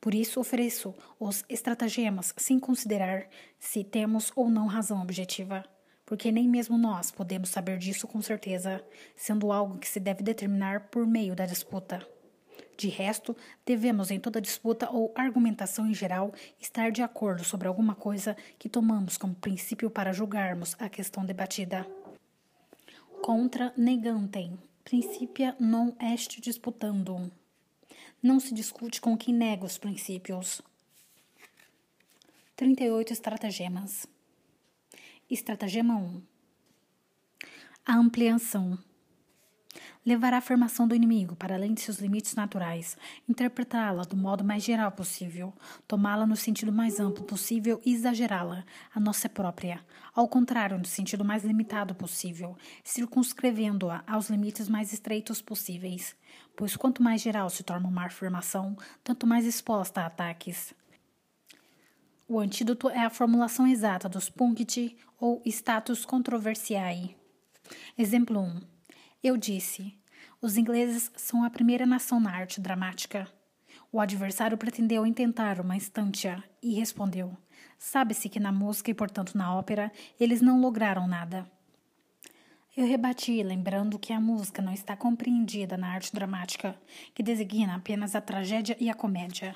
Por 0.00 0.14
isso 0.14 0.38
ofereço 0.38 0.94
os 1.18 1.44
estratagemas 1.48 2.32
sem 2.36 2.60
considerar 2.60 3.26
se 3.58 3.82
temos 3.82 4.30
ou 4.36 4.48
não 4.48 4.66
razão 4.66 5.02
objetiva, 5.02 5.64
porque 6.06 6.30
nem 6.30 6.48
mesmo 6.48 6.78
nós 6.78 7.10
podemos 7.10 7.50
saber 7.50 7.78
disso 7.78 8.06
com 8.06 8.22
certeza, 8.22 8.82
sendo 9.16 9.50
algo 9.50 9.78
que 9.78 9.88
se 9.88 9.98
deve 9.98 10.22
determinar 10.22 10.88
por 10.88 11.04
meio 11.04 11.34
da 11.34 11.46
disputa. 11.46 12.06
De 12.80 12.88
resto, 12.88 13.36
devemos 13.66 14.10
em 14.10 14.18
toda 14.18 14.40
disputa 14.40 14.88
ou 14.90 15.12
argumentação 15.14 15.86
em 15.86 15.92
geral 15.92 16.32
estar 16.58 16.90
de 16.90 17.02
acordo 17.02 17.44
sobre 17.44 17.68
alguma 17.68 17.94
coisa 17.94 18.34
que 18.58 18.70
tomamos 18.70 19.18
como 19.18 19.34
princípio 19.34 19.90
para 19.90 20.14
julgarmos 20.14 20.74
a 20.78 20.88
questão 20.88 21.22
debatida. 21.22 21.86
Contra 23.20 23.70
negantem, 23.76 24.58
principia 24.82 25.54
non 25.60 25.92
est 26.00 26.40
disputandum. 26.40 27.30
Não 28.22 28.40
se 28.40 28.54
discute 28.54 28.98
com 28.98 29.14
quem 29.14 29.34
nega 29.34 29.66
os 29.66 29.76
princípios. 29.76 30.62
38 32.56 33.12
estratagemas. 33.12 34.06
Estratagema 35.28 35.96
1. 35.98 36.22
A 37.84 37.96
ampliação. 37.98 38.78
Levar 40.04 40.32
a 40.32 40.38
afirmação 40.38 40.88
do 40.88 40.94
inimigo 40.94 41.36
para 41.36 41.54
além 41.54 41.74
de 41.74 41.82
seus 41.82 41.98
limites 41.98 42.34
naturais, 42.34 42.96
interpretá-la 43.28 44.02
do 44.02 44.16
modo 44.16 44.42
mais 44.42 44.64
geral 44.64 44.90
possível, 44.90 45.52
tomá-la 45.86 46.26
no 46.26 46.36
sentido 46.36 46.72
mais 46.72 46.98
amplo 46.98 47.22
possível 47.22 47.78
e 47.84 47.92
exagerá-la, 47.92 48.64
a 48.94 48.98
nossa 48.98 49.28
própria, 49.28 49.84
ao 50.14 50.26
contrário, 50.26 50.78
no 50.78 50.86
sentido 50.86 51.22
mais 51.22 51.44
limitado 51.44 51.94
possível, 51.94 52.56
circunscrevendo-a 52.82 54.02
aos 54.06 54.30
limites 54.30 54.70
mais 54.70 54.90
estreitos 54.90 55.42
possíveis, 55.42 56.16
pois 56.56 56.76
quanto 56.76 57.02
mais 57.02 57.20
geral 57.20 57.50
se 57.50 57.62
torna 57.62 57.86
uma 57.86 58.06
afirmação, 58.06 58.78
tanto 59.04 59.26
mais 59.26 59.44
exposta 59.44 60.00
a 60.00 60.06
ataques. 60.06 60.72
O 62.26 62.38
antídoto 62.38 62.88
é 62.88 63.00
a 63.00 63.10
formulação 63.10 63.66
exata 63.66 64.08
dos 64.08 64.30
puncti 64.30 64.96
ou 65.18 65.42
status 65.44 66.06
controversiae. 66.06 67.16
Exemplo 67.98 68.40
1. 68.40 68.69
Eu 69.22 69.36
disse: 69.36 69.94
os 70.40 70.56
ingleses 70.56 71.12
são 71.14 71.44
a 71.44 71.50
primeira 71.50 71.84
nação 71.84 72.18
na 72.18 72.34
arte 72.34 72.58
dramática. 72.58 73.28
O 73.92 74.00
adversário 74.00 74.56
pretendeu 74.56 75.04
intentar 75.04 75.60
uma 75.60 75.76
instância 75.76 76.42
e 76.62 76.72
respondeu: 76.72 77.36
Sabe-se 77.78 78.30
que 78.30 78.40
na 78.40 78.50
música 78.50 78.90
e, 78.90 78.94
portanto, 78.94 79.36
na 79.36 79.54
ópera, 79.54 79.92
eles 80.18 80.40
não 80.40 80.58
lograram 80.58 81.06
nada. 81.06 81.46
Eu 82.74 82.86
rebati, 82.86 83.42
lembrando 83.42 83.98
que 83.98 84.12
a 84.12 84.20
música 84.20 84.62
não 84.62 84.72
está 84.72 84.96
compreendida 84.96 85.76
na 85.76 85.88
arte 85.88 86.14
dramática, 86.14 86.74
que 87.14 87.22
designa 87.22 87.74
apenas 87.74 88.14
a 88.14 88.22
tragédia 88.22 88.74
e 88.80 88.88
a 88.88 88.94
comédia, 88.94 89.54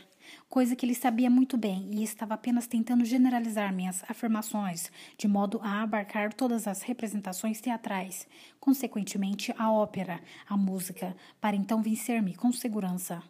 coisa 0.49 0.77
que 0.77 0.85
ele 0.85 0.95
sabia 0.95 1.29
muito 1.29 1.57
bem 1.57 1.89
e 1.93 2.03
estava 2.03 2.35
apenas 2.35 2.67
tentando 2.67 3.05
generalizar 3.05 3.73
minhas 3.73 4.03
afirmações, 4.09 4.91
de 5.17 5.27
modo 5.27 5.61
a 5.63 5.83
abarcar 5.83 6.33
todas 6.33 6.67
as 6.67 6.83
representações 6.83 7.61
teatrais, 7.61 8.27
consequentemente 8.61 9.55
a 9.59 9.73
ópera, 9.73 10.21
a 10.49 10.57
música, 10.57 11.17
para 11.41 11.57
então 11.57 11.83
vencer-me 11.83 12.35
com 12.35 12.53
segurança. 12.53 13.23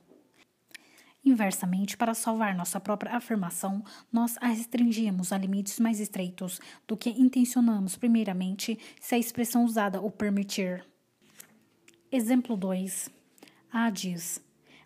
Inversamente, 1.25 1.97
para 1.97 2.13
salvar 2.13 2.55
nossa 2.55 2.79
própria 2.79 3.17
afirmação, 3.17 3.83
nós 4.13 4.37
a 4.43 4.49
restringimos 4.49 5.33
a 5.33 5.39
limites 5.39 5.81
mais 5.81 5.99
estreitos 5.99 6.61
do 6.87 6.99
que 6.99 7.09
intencionamos 7.11 7.97
primeiramente 7.97 8.79
se 9.01 9.15
a 9.15 9.19
expressão 9.19 9.65
usada 9.65 10.03
o 10.03 10.11
permitir. 10.11 10.85
Exemplo 12.13 12.57
2. 12.57 13.09
A 13.73 13.89
diz: 13.89 14.41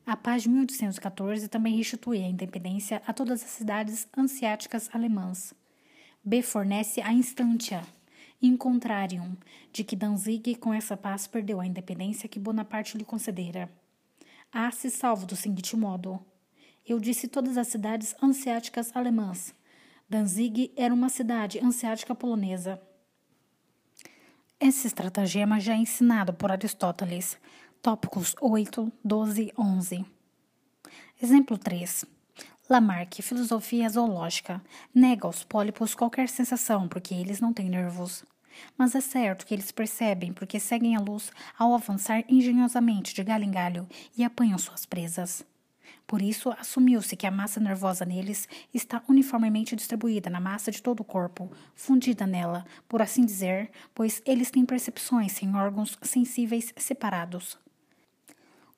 a 0.08 0.16
paz 0.16 0.44
de 0.44 0.48
1814 0.48 1.48
também 1.48 1.76
restitui 1.76 2.24
a 2.24 2.26
independência 2.26 3.02
a 3.06 3.12
todas 3.12 3.44
as 3.44 3.50
cidades 3.50 4.08
anseáticas 4.16 4.88
alemãs. 4.94 5.52
B 6.24 6.40
fornece 6.40 7.02
a 7.02 7.12
instância, 7.12 7.82
in 8.40 8.56
contrarium, 8.56 9.36
de 9.70 9.84
que 9.84 9.94
Danzig 9.94 10.54
com 10.54 10.72
essa 10.72 10.96
paz 10.96 11.26
perdeu 11.26 11.60
a 11.60 11.66
independência 11.66 12.26
que 12.26 12.38
Bonaparte 12.38 12.96
lhe 12.96 13.04
concedera. 13.04 13.70
A 14.50 14.70
se 14.70 14.88
salvo 14.88 15.26
do 15.26 15.36
seguinte 15.36 15.76
modo: 15.76 16.18
Eu 16.86 16.98
disse 16.98 17.28
todas 17.28 17.58
as 17.58 17.68
cidades 17.68 18.14
anseáticas 18.22 18.96
alemãs. 18.96 19.54
Danzig 20.08 20.72
era 20.74 20.94
uma 20.94 21.10
cidade 21.10 21.58
anseática 21.62 22.14
polonesa. 22.14 22.80
Esse 24.58 24.86
estratagema 24.86 25.60
já 25.60 25.74
é 25.74 25.76
ensinado 25.76 26.32
por 26.32 26.50
Aristóteles, 26.50 27.36
tópicos 27.82 28.34
8, 28.40 28.92
12, 29.04 29.52
11. 29.56 30.04
Exemplo 31.22 31.56
3. 31.56 32.04
Lamarck, 32.68 33.22
filosofia 33.22 33.88
zoológica, 33.88 34.60
nega 34.94 35.26
aos 35.26 35.44
pólipos 35.44 35.94
qualquer 35.94 36.28
sensação 36.28 36.88
porque 36.88 37.14
eles 37.14 37.40
não 37.40 37.52
têm 37.52 37.70
nervos. 37.70 38.24
Mas 38.76 38.94
é 38.94 39.00
certo 39.00 39.46
que 39.46 39.54
eles 39.54 39.70
percebem 39.70 40.32
porque 40.32 40.58
seguem 40.58 40.96
a 40.96 41.00
luz 41.00 41.30
ao 41.56 41.72
avançar 41.72 42.24
engenhosamente 42.28 43.14
de 43.14 43.22
galho 43.22 43.44
em 43.44 43.50
galho 43.50 43.88
e 44.16 44.24
apanham 44.24 44.58
suas 44.58 44.84
presas. 44.84 45.46
Por 46.06 46.20
isso, 46.20 46.50
assumiu-se 46.58 47.14
que 47.16 47.26
a 47.26 47.30
massa 47.30 47.60
nervosa 47.60 48.04
neles 48.04 48.48
está 48.72 49.02
uniformemente 49.08 49.76
distribuída 49.76 50.28
na 50.28 50.40
massa 50.40 50.70
de 50.70 50.82
todo 50.82 51.00
o 51.00 51.04
corpo, 51.04 51.50
fundida 51.74 52.26
nela, 52.26 52.64
por 52.88 53.02
assim 53.02 53.24
dizer, 53.24 53.70
pois 53.94 54.20
eles 54.26 54.50
têm 54.50 54.64
percepções 54.64 55.32
sem 55.32 55.54
órgãos 55.54 55.98
sensíveis 56.02 56.72
separados. 56.76 57.58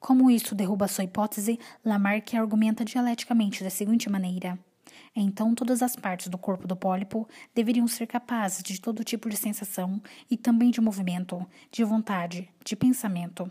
Como 0.00 0.30
isso 0.30 0.54
derruba 0.54 0.88
sua 0.88 1.04
hipótese, 1.04 1.60
Lamarck 1.84 2.34
argumenta 2.34 2.84
dialeticamente 2.84 3.62
da 3.62 3.70
seguinte 3.70 4.10
maneira: 4.10 4.58
então, 5.14 5.54
todas 5.54 5.82
as 5.82 5.96
partes 5.96 6.28
do 6.28 6.38
corpo 6.38 6.66
do 6.66 6.76
pólipo 6.76 7.28
deveriam 7.54 7.86
ser 7.86 8.06
capazes 8.06 8.62
de 8.62 8.80
todo 8.80 9.04
tipo 9.04 9.28
de 9.28 9.36
sensação 9.36 10.00
e 10.30 10.36
também 10.36 10.70
de 10.70 10.80
movimento, 10.80 11.44
de 11.70 11.84
vontade, 11.84 12.48
de 12.64 12.76
pensamento. 12.76 13.50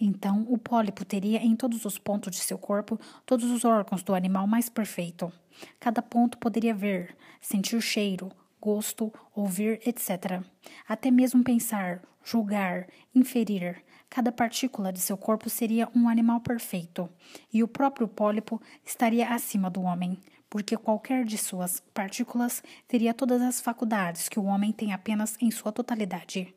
Então, 0.00 0.46
o 0.48 0.58
pólipo 0.58 1.04
teria 1.04 1.38
em 1.38 1.54
todos 1.54 1.84
os 1.84 1.98
pontos 1.98 2.34
de 2.34 2.42
seu 2.42 2.58
corpo 2.58 2.98
todos 3.24 3.50
os 3.50 3.64
órgãos 3.64 4.02
do 4.02 4.14
animal 4.14 4.46
mais 4.46 4.68
perfeito. 4.68 5.32
Cada 5.78 6.02
ponto 6.02 6.38
poderia 6.38 6.74
ver, 6.74 7.16
sentir 7.40 7.80
cheiro, 7.80 8.30
gosto, 8.60 9.12
ouvir, 9.34 9.80
etc. 9.86 10.42
Até 10.88 11.10
mesmo 11.10 11.44
pensar, 11.44 12.02
julgar, 12.24 12.88
inferir. 13.14 13.84
Cada 14.10 14.32
partícula 14.32 14.92
de 14.92 15.00
seu 15.00 15.16
corpo 15.16 15.50
seria 15.50 15.88
um 15.94 16.08
animal 16.08 16.40
perfeito, 16.40 17.08
e 17.52 17.62
o 17.62 17.68
próprio 17.68 18.08
pólipo 18.08 18.60
estaria 18.84 19.28
acima 19.28 19.68
do 19.68 19.82
homem, 19.82 20.18
porque 20.48 20.76
qualquer 20.76 21.24
de 21.24 21.36
suas 21.36 21.80
partículas 21.92 22.62
teria 22.86 23.12
todas 23.12 23.42
as 23.42 23.60
faculdades 23.60 24.28
que 24.28 24.38
o 24.38 24.44
homem 24.44 24.72
tem 24.72 24.92
apenas 24.92 25.36
em 25.40 25.50
sua 25.50 25.70
totalidade. 25.70 26.54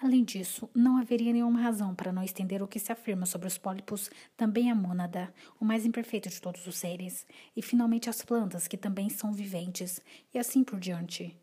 Além 0.00 0.22
disso, 0.22 0.68
não 0.74 0.98
haveria 0.98 1.32
nenhuma 1.32 1.60
razão 1.60 1.94
para 1.94 2.12
não 2.12 2.22
estender 2.22 2.62
o 2.62 2.68
que 2.68 2.78
se 2.78 2.92
afirma 2.92 3.24
sobre 3.24 3.48
os 3.48 3.56
pólipos, 3.56 4.10
também 4.36 4.70
a 4.70 4.74
mônada, 4.74 5.32
o 5.58 5.64
mais 5.64 5.86
imperfeito 5.86 6.28
de 6.28 6.40
todos 6.40 6.66
os 6.66 6.76
seres, 6.76 7.26
e 7.56 7.62
finalmente 7.62 8.10
as 8.10 8.22
plantas, 8.22 8.68
que 8.68 8.76
também 8.76 9.08
são 9.08 9.32
viventes, 9.32 10.00
e 10.34 10.38
assim 10.38 10.62
por 10.62 10.78
diante. 10.78 11.34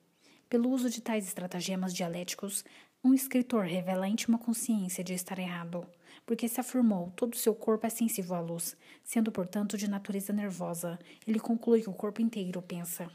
Pelo 0.48 0.70
uso 0.70 0.88
de 0.88 1.02
tais 1.02 1.26
estratagemas 1.26 1.92
dialéticos, 1.96 2.64
um 3.04 3.14
escritor 3.14 3.66
revela 3.66 4.06
a 4.06 4.08
íntima 4.08 4.38
consciência 4.38 5.04
de 5.04 5.14
estar 5.14 5.38
errado, 5.38 5.86
porque 6.26 6.48
se 6.48 6.62
afirmou 6.62 7.12
todo 7.16 7.34
o 7.34 7.38
seu 7.38 7.54
corpo 7.54 7.86
é 7.86 7.90
sensível 7.90 8.36
à 8.36 8.40
luz, 8.40 8.78
sendo, 9.04 9.32
portanto, 9.32 9.78
de 9.78 9.90
natureza 9.90 10.32
nervosa. 10.32 10.98
Ele 11.28 11.40
conclui 11.40 11.82
que 11.82 11.90
o 11.90 11.94
corpo 11.94 12.22
inteiro 12.22 12.62
pensa. 12.62 13.10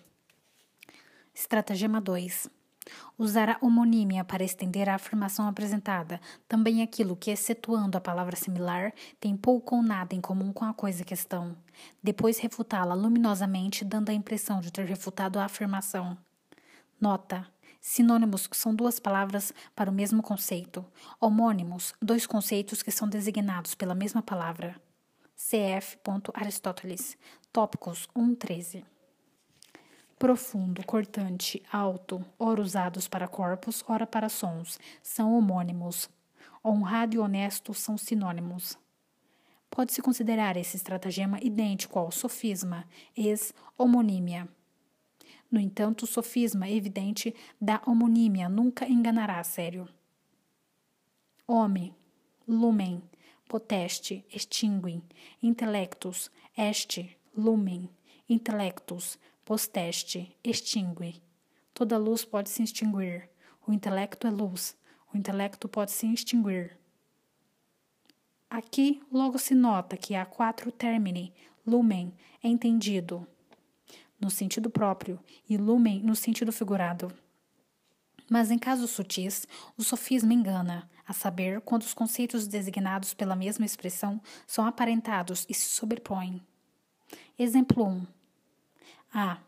Estratagema 1.35 2.01
2. 2.03 2.51
Usar 3.16 3.48
a 3.48 3.59
homonímia 3.62 4.24
para 4.24 4.44
estender 4.44 4.88
a 4.88 4.94
afirmação 4.94 5.46
apresentada, 5.48 6.20
também 6.46 6.83
aquilo 6.83 7.16
que, 7.16 7.31
excetuando 7.31 7.96
a 7.96 8.01
palavra 8.01 8.37
similar, 8.37 8.92
tem 9.18 9.37
pouco 9.37 9.77
ou 9.77 9.83
nada 9.83 10.14
em 10.14 10.20
comum 10.20 10.53
com 10.53 10.64
a 10.64 10.74
coisa 10.74 11.05
questão. 11.05 11.57
Depois 12.03 12.38
refutá-la 12.38 12.94
luminosamente, 12.94 13.85
dando 13.85 14.11
a 14.11 14.14
impressão 14.14 14.61
de 14.61 14.70
ter 14.70 14.85
refutado 14.85 15.38
a 15.38 15.44
afirmação. 15.44 16.16
Nota. 17.01 17.46
Sinônimos 17.80 18.48
são 18.52 18.74
duas 18.74 18.98
palavras 18.98 19.52
para 19.74 19.90
o 19.90 19.94
mesmo 19.94 20.22
conceito. 20.22 20.84
Homônimos, 21.20 21.94
dois 22.00 22.26
conceitos 22.26 22.82
que 22.82 22.90
são 22.90 23.08
designados 23.08 23.74
pela 23.74 23.94
mesma 23.94 24.22
palavra. 24.22 24.80
Cf. 25.36 25.98
Aristóteles. 26.34 27.16
Tópicos 27.52 28.08
1.13 28.16 28.84
profundo, 30.18 30.84
cortante, 30.84 31.62
alto, 31.72 32.24
ora 32.38 32.60
usados 32.60 33.06
para 33.06 33.28
corpos, 33.28 33.84
ora 33.86 34.06
para 34.06 34.28
sons, 34.28 34.78
são 35.00 35.32
homônimos. 35.36 36.10
Honrado 36.64 37.14
e 37.14 37.18
honesto 37.18 37.72
são 37.72 37.96
sinônimos. 37.96 38.76
Pode-se 39.70 40.02
considerar 40.02 40.56
esse 40.56 40.76
estratagema 40.76 41.38
idêntico 41.40 41.98
ao 41.98 42.10
sofisma, 42.10 42.84
ex-homonímia. 43.16 44.48
No 45.50 45.58
entanto, 45.58 46.02
o 46.02 46.06
sofisma 46.06 46.68
evidente 46.68 47.34
da 47.61 47.80
homonímia 47.87 48.48
nunca 48.48 48.87
enganará 48.87 49.38
a 49.38 49.44
sério. 49.44 49.88
Homem, 51.46 51.94
lumen, 52.46 53.02
poteste, 53.48 54.24
extinguem, 54.30 55.02
intelectus, 55.42 56.30
este, 56.56 57.16
lumen, 57.34 57.88
intelectus, 58.28 59.18
Posteste, 59.48 60.37
extingue. 60.44 61.22
Toda 61.72 61.96
luz 61.96 62.22
pode 62.22 62.50
se 62.50 62.62
extinguir. 62.62 63.30
O 63.66 63.72
intelecto 63.72 64.26
é 64.26 64.30
luz. 64.30 64.76
O 65.11 65.16
intelecto 65.16 65.66
pode 65.66 65.90
se 65.90 66.06
extinguir. 66.06 66.76
Aqui 68.50 69.00
logo 69.11 69.38
se 69.38 69.54
nota 69.54 69.96
que 69.96 70.14
há 70.14 70.26
quatro 70.26 70.70
termini. 70.70 71.32
Lumen 71.66 72.12
é 72.44 72.48
entendido 72.48 73.26
no 74.20 74.31
sentido 74.31 74.68
próprio 74.68 75.18
e 75.48 75.57
lumen 75.57 76.02
no 76.02 76.16
sentido 76.16 76.52
figurado. 76.52 77.12
Mas 78.31 78.50
em 78.50 78.59
casos 78.59 78.90
sutis, 78.90 79.46
o 79.76 79.83
sofisma 79.83 80.35
engana, 80.35 80.88
a 81.07 81.14
saber, 81.14 81.62
quando 81.62 81.83
os 81.83 81.94
conceitos 81.94 82.46
designados 82.46 83.14
pela 83.14 83.35
mesma 83.35 83.64
expressão 83.64 84.20
são 84.46 84.66
aparentados 84.66 85.46
e 85.48 85.54
se 85.54 85.68
sobrepõem. 85.68 86.42
Exemplo 87.38 87.87
1. 87.87 88.07
A. 89.14 89.38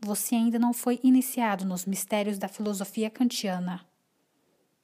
Você 0.00 0.36
ainda 0.36 0.58
não 0.58 0.72
foi 0.72 1.00
iniciado 1.02 1.64
nos 1.64 1.84
mistérios 1.84 2.38
da 2.38 2.48
filosofia 2.48 3.10
kantiana. 3.10 3.84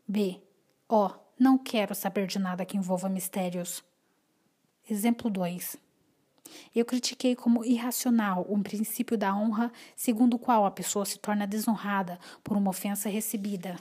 B. 0.07 0.43
Oh, 0.89 1.11
não 1.39 1.57
quero 1.57 1.95
saber 1.95 2.27
de 2.27 2.39
nada 2.39 2.65
que 2.65 2.77
envolva 2.77 3.09
mistérios. 3.09 3.85
Exemplo 4.89 5.31
2. 5.31 5.77
Eu 6.75 6.85
critiquei 6.85 7.35
como 7.35 7.65
irracional 7.65 8.47
o 8.49 8.63
princípio 8.63 9.17
da 9.17 9.35
honra, 9.35 9.73
segundo 9.97 10.35
o 10.35 10.39
qual 10.39 10.65
a 10.65 10.71
pessoa 10.71 11.05
se 11.05 11.19
torna 11.19 11.47
desonrada 11.47 12.19
por 12.43 12.57
uma 12.57 12.71
ofensa 12.71 13.09
recebida, 13.09 13.77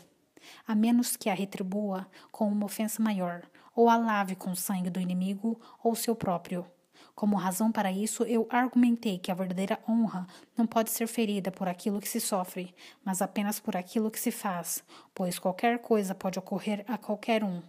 a 0.68 0.76
menos 0.76 1.16
que 1.16 1.30
a 1.30 1.34
retribua 1.34 2.08
com 2.32 2.48
uma 2.48 2.66
ofensa 2.66 3.02
maior, 3.02 3.44
ou 3.76 3.90
a 3.90 3.98
lave 3.98 4.36
com 4.36 4.52
o 4.52 4.56
sangue 4.56 4.90
do 4.90 5.00
inimigo 5.00 5.60
ou 5.84 5.96
seu 5.96 6.16
próprio. 6.16 6.66
Como 7.14 7.36
razão 7.36 7.72
para 7.72 7.92
isso, 7.92 8.24
eu 8.24 8.48
argumentei 8.50 9.18
que 9.18 9.32
a 9.32 9.34
verdadeira 9.34 9.80
honra 9.90 10.28
não 10.56 10.68
pode 10.68 10.92
ser 10.92 11.08
ferida 11.08 11.52
por 11.52 11.68
aquilo 11.68 12.00
que 12.00 12.08
se 12.08 12.20
sofre, 12.20 12.76
mas 13.04 13.22
apenas 13.22 13.60
por 13.60 13.76
aquilo 13.76 14.12
que 14.12 14.20
se 14.20 14.32
faz, 14.32 14.84
pois 15.16 15.40
qualquer 15.40 15.80
coisa 15.80 16.14
pode 16.14 16.38
ocorrer 16.38 16.86
a 16.88 16.98
qualquer 16.98 17.44
um. 17.44 17.62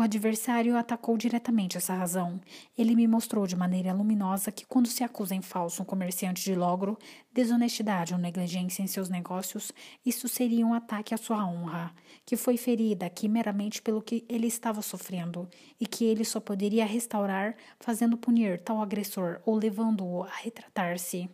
O 0.00 0.02
adversário 0.02 0.78
atacou 0.78 1.18
diretamente 1.18 1.76
essa 1.76 1.92
razão. 1.92 2.40
Ele 2.78 2.96
me 2.96 3.06
mostrou 3.06 3.46
de 3.46 3.54
maneira 3.54 3.92
luminosa 3.92 4.50
que, 4.50 4.64
quando 4.64 4.88
se 4.88 5.04
acusa 5.04 5.34
em 5.34 5.42
falso 5.42 5.82
um 5.82 5.84
comerciante 5.84 6.42
de 6.42 6.54
logro, 6.54 6.96
desonestidade 7.30 8.14
ou 8.14 8.18
negligência 8.18 8.82
em 8.82 8.86
seus 8.86 9.10
negócios, 9.10 9.70
isso 10.02 10.26
seria 10.26 10.66
um 10.66 10.72
ataque 10.72 11.12
à 11.12 11.18
sua 11.18 11.46
honra, 11.46 11.94
que 12.24 12.34
foi 12.34 12.56
ferida 12.56 13.04
aqui 13.04 13.28
meramente 13.28 13.82
pelo 13.82 14.00
que 14.00 14.24
ele 14.26 14.46
estava 14.46 14.80
sofrendo, 14.80 15.46
e 15.78 15.86
que 15.86 16.06
ele 16.06 16.24
só 16.24 16.40
poderia 16.40 16.86
restaurar 16.86 17.54
fazendo 17.78 18.16
punir 18.16 18.58
tal 18.58 18.80
agressor 18.80 19.42
ou 19.44 19.54
levando-o 19.54 20.22
a 20.22 20.30
retratar-se. 20.30 21.28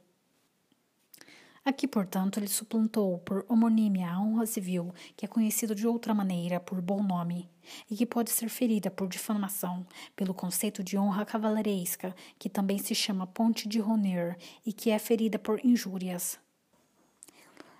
Aqui, 1.67 1.89
portanto, 1.89 2.39
ele 2.39 2.47
suplantou 2.47 3.19
por 3.19 3.45
homonímia 3.49 4.09
a 4.09 4.21
honra 4.21 4.47
civil, 4.47 4.95
que 5.17 5.25
é 5.25 5.29
conhecido 5.29 5.75
de 5.75 5.85
outra 5.85 6.15
maneira 6.15 6.61
por 6.61 6.81
bom 6.81 7.03
nome, 7.03 7.51
e 7.91 7.97
que 7.97 8.07
pode 8.07 8.31
ser 8.31 8.49
ferida 8.49 8.89
por 8.89 9.09
difamação, 9.09 9.85
pelo 10.15 10.33
conceito 10.33 10.81
de 10.85 10.97
honra 10.97 11.27
cavaleiresca, 11.27 12.15
que 12.39 12.49
também 12.49 12.79
se 12.79 12.95
chama 12.95 13.27
ponte 13.27 13.69
de 13.69 13.83
honor, 13.83 14.37
e 14.65 14.73
que 14.73 14.93
é 14.93 14.99
ferida 15.01 15.41
por 15.41 15.59
injúrias. 15.67 16.39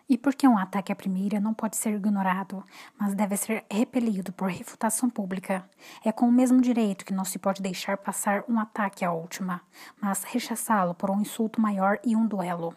E 0.09 0.19
porque 0.19 0.49
um 0.49 0.59
ataque 0.59 0.91
à 0.91 0.97
primeira 0.97 1.39
não 1.39 1.55
pode 1.55 1.77
ser 1.77 1.95
ignorado, 1.95 2.65
mas 2.99 3.15
deve 3.15 3.37
ser 3.37 3.65
repelido 3.71 4.33
por 4.33 4.51
refutação 4.51 5.09
pública, 5.09 5.65
é 6.05 6.11
com 6.11 6.27
o 6.27 6.33
mesmo 6.33 6.61
direito 6.61 7.05
que 7.05 7.15
não 7.15 7.25
se 7.25 7.39
pode 7.39 7.63
deixar 7.63 7.97
passar 7.99 8.43
um 8.49 8.59
ataque 8.59 9.05
à 9.05 9.13
última, 9.13 9.63
mas 10.01 10.25
rechaçá-lo 10.25 10.93
por 10.93 11.09
um 11.09 11.21
insulto 11.21 11.61
maior 11.61 12.01
e 12.05 12.17
um 12.17 12.27
duelo. 12.27 12.75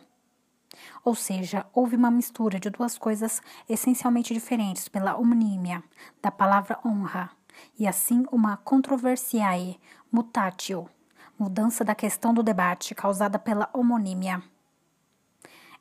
Ou 1.03 1.15
seja, 1.15 1.65
houve 1.73 1.95
uma 1.95 2.11
mistura 2.11 2.59
de 2.59 2.69
duas 2.69 2.97
coisas 2.97 3.41
essencialmente 3.67 4.33
diferentes 4.33 4.87
pela 4.87 5.15
homonímia 5.15 5.83
da 6.21 6.31
palavra 6.31 6.79
honra, 6.85 7.29
e 7.77 7.87
assim 7.87 8.25
uma 8.31 8.57
controversiae 8.57 9.79
mutatio, 10.11 10.89
mudança 11.37 11.83
da 11.83 11.95
questão 11.95 12.33
do 12.33 12.43
debate 12.43 12.93
causada 12.95 13.39
pela 13.39 13.69
homonímia. 13.73 14.41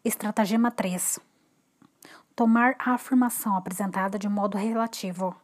Estratagema 0.05 0.71
3. 0.71 1.19
Tomar 2.35 2.77
a 2.79 2.95
afirmação 2.95 3.57
apresentada 3.57 4.19
de 4.19 4.29
modo 4.29 4.57
relativo, 4.57 5.35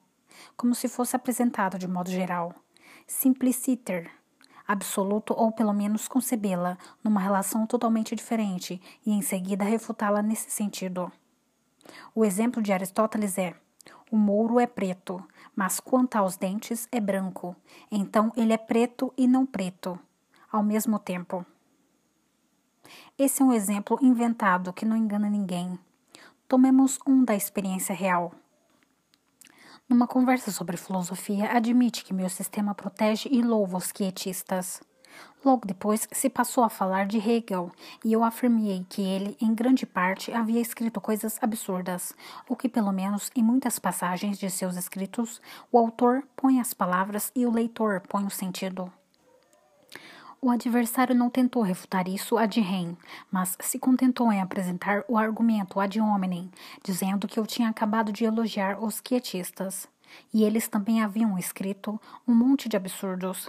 como 0.57 0.75
se 0.75 0.89
fosse 0.89 1.17
apresentada 1.17 1.77
de 1.79 1.89
modo 1.89 2.11
geral. 2.11 2.55
Simpliciter 3.07 4.11
absoluto 4.67 5.35
ou 5.37 5.53
pelo 5.53 5.73
menos 5.73 6.09
concebê-la 6.09 6.79
numa 7.03 7.21
relação 7.21 7.67
totalmente 7.67 8.15
diferente 8.15 8.81
e 9.05 9.13
em 9.13 9.23
seguida 9.23 9.65
refutá-la 9.65 10.23
nesse 10.23 10.51
sentido. 10.51 11.11
O 12.15 12.25
exemplo 12.25 12.63
de 12.63 12.73
Aristóteles 12.73 13.37
é: 13.39 13.55
o 14.11 14.17
mouro 14.17 14.59
é 14.59 14.67
preto, 14.67 15.23
mas 15.55 15.81
quanto 15.81 16.17
aos 16.17 16.37
dentes 16.37 16.89
é 16.91 17.01
branco, 17.01 17.55
então 17.91 18.33
ele 18.37 18.53
é 18.53 18.59
preto 18.59 19.13
e 19.17 19.27
não 19.27 19.45
preto, 19.45 19.99
ao 20.51 20.63
mesmo 20.63 20.99
tempo. 20.99 21.45
Esse 23.19 23.43
é 23.43 23.45
um 23.45 23.53
exemplo 23.53 23.99
inventado 24.03 24.73
que 24.73 24.85
não 24.85 24.97
engana 24.97 25.29
ninguém. 25.31 25.79
Tomemos 26.47 26.99
um 27.07 27.25
da 27.25 27.35
experiência 27.35 27.95
real. 27.95 28.33
Numa 29.87 30.07
conversa 30.07 30.51
sobre 30.51 30.79
filosofia, 30.79 31.53
admite 31.53 32.05
que 32.05 32.15
meu 32.15 32.31
sistema 32.31 32.75
protege 32.75 33.29
e 33.31 33.43
louva 33.43 33.77
os 33.77 33.93
quietistas. 33.93 34.81
Logo 35.45 35.67
depois 35.67 36.09
se 36.11 36.31
passou 36.31 36.65
a 36.65 36.71
falar 36.71 37.07
de 37.07 37.19
Hegel 37.19 37.71
e 38.03 38.11
eu 38.11 38.25
afirmei 38.25 38.85
que 38.89 39.03
ele, 39.03 39.37
em 39.39 39.55
grande 39.55 39.85
parte, 39.85 40.33
havia 40.33 40.61
escrito 40.61 41.03
coisas 41.03 41.39
absurdas, 41.43 42.15
ou 42.49 42.57
que, 42.57 42.67
pelo 42.67 42.93
menos 42.93 43.31
em 43.37 43.43
muitas 43.43 43.79
passagens 43.79 44.39
de 44.39 44.49
seus 44.49 44.75
escritos, 44.75 45.39
o 45.71 45.77
autor 45.77 46.27
põe 46.35 46.61
as 46.61 46.73
palavras 46.73 47.31
e 47.37 47.45
o 47.45 47.53
leitor 47.53 48.01
põe 48.09 48.25
o 48.25 48.31
sentido. 48.31 48.91
O 50.45 50.51
adversário 50.51 51.15
não 51.15 51.31
tentou 51.31 51.63
refutar 51.63 52.07
isso 52.07 52.37
ad 52.37 52.61
rem, 52.61 52.99
mas 53.33 53.57
se 53.61 53.79
contentou 53.79 54.31
em 54.31 54.43
apresentar 54.43 55.03
o 55.09 55.17
argumento 55.17 55.81
ad 55.81 55.99
hominem, 55.99 56.51
dizendo 56.83 57.27
que 57.27 57.41
eu 57.41 57.47
tinha 57.47 57.71
acabado 57.71 58.13
de 58.13 58.27
elogiar 58.27 58.79
os 58.79 59.01
quietistas. 59.01 59.89
E 60.35 60.45
eles 60.45 60.69
também 60.69 61.03
haviam 61.03 61.39
escrito 61.39 61.99
um 62.29 62.35
monte 62.35 62.69
de 62.69 62.77
absurdos. 62.77 63.49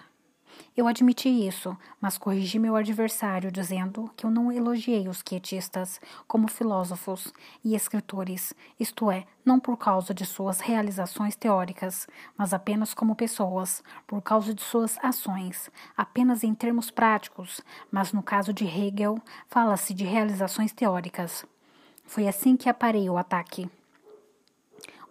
Eu 0.77 0.87
admiti 0.87 1.29
isso, 1.29 1.77
mas 2.01 2.17
corrigi 2.17 2.59
meu 2.59 2.75
adversário 2.75 3.49
dizendo 3.49 4.11
que 4.17 4.25
eu 4.25 4.29
não 4.29 4.51
elogiei 4.51 5.07
os 5.07 5.21
quietistas 5.21 6.01
como 6.27 6.49
filósofos 6.49 7.33
e 7.63 7.75
escritores, 7.75 8.53
isto 8.77 9.09
é, 9.09 9.25
não 9.45 9.57
por 9.57 9.77
causa 9.77 10.13
de 10.13 10.25
suas 10.25 10.59
realizações 10.59 11.35
teóricas, 11.35 12.07
mas 12.37 12.53
apenas 12.53 12.93
como 12.93 13.15
pessoas, 13.15 13.81
por 14.05 14.21
causa 14.21 14.53
de 14.53 14.61
suas 14.61 14.97
ações, 15.01 15.69
apenas 15.95 16.43
em 16.43 16.53
termos 16.53 16.91
práticos, 16.91 17.61
mas 17.89 18.11
no 18.11 18.21
caso 18.21 18.53
de 18.53 18.65
Hegel, 18.65 19.17
fala-se 19.47 19.93
de 19.93 20.03
realizações 20.03 20.73
teóricas. 20.73 21.45
Foi 22.05 22.27
assim 22.27 22.57
que 22.57 22.67
aparei 22.67 23.09
o 23.09 23.17
ataque. 23.17 23.69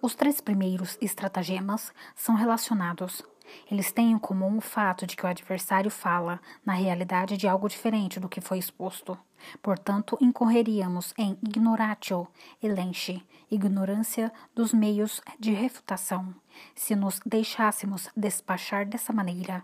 Os 0.02 0.14
três 0.14 0.42
primeiros 0.42 0.98
estratagemas 1.00 1.90
são 2.14 2.34
relacionados 2.34 3.22
eles 3.70 3.92
têm 3.92 4.12
em 4.12 4.18
comum 4.18 4.58
o 4.58 4.60
fato 4.60 5.06
de 5.06 5.16
que 5.16 5.24
o 5.24 5.28
adversário 5.28 5.90
fala, 5.90 6.40
na 6.64 6.72
realidade, 6.74 7.36
de 7.36 7.46
algo 7.46 7.68
diferente 7.68 8.18
do 8.20 8.28
que 8.28 8.40
foi 8.40 8.58
exposto. 8.58 9.18
Portanto, 9.62 10.16
incorreríamos 10.20 11.12
em 11.18 11.38
ignoratio 11.42 12.26
elenche, 12.62 13.22
ignorância 13.50 14.32
dos 14.54 14.72
meios 14.72 15.20
de 15.38 15.52
refutação, 15.52 16.34
se 16.74 16.94
nos 16.96 17.20
deixássemos 17.24 18.08
despachar 18.16 18.86
dessa 18.86 19.12
maneira. 19.12 19.62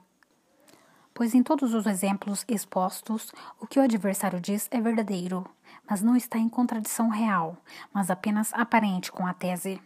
Pois 1.13 1.35
em 1.35 1.43
todos 1.43 1.75
os 1.75 1.87
exemplos 1.87 2.45
expostos, 2.49 3.33
o 3.59 3.67
que 3.67 3.79
o 3.79 3.83
adversário 3.83 4.41
diz 4.41 4.69
é 4.71 4.81
verdadeiro, 4.81 5.45
mas 5.89 6.03
não 6.03 6.17
está 6.17 6.39
em 6.39 6.49
contradição 6.49 7.09
real, 7.09 7.57
mas 7.93 8.11
apenas 8.11 8.53
aparente 8.55 9.11
com 9.11 9.27
a 9.27 9.35
tese. 9.35 9.81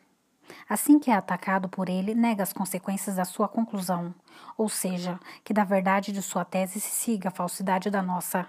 Assim 0.68 0.98
que 0.98 1.10
é 1.10 1.14
atacado 1.14 1.68
por 1.68 1.88
ele, 1.88 2.14
nega 2.14 2.42
as 2.42 2.52
consequências 2.52 3.16
da 3.16 3.24
sua 3.24 3.48
conclusão, 3.48 4.14
ou 4.56 4.68
seja, 4.68 5.18
que 5.42 5.54
da 5.54 5.64
verdade 5.64 6.12
de 6.12 6.22
sua 6.22 6.44
tese 6.44 6.80
se 6.80 6.90
siga 6.90 7.28
a 7.28 7.32
falsidade 7.32 7.90
da 7.90 8.02
nossa. 8.02 8.46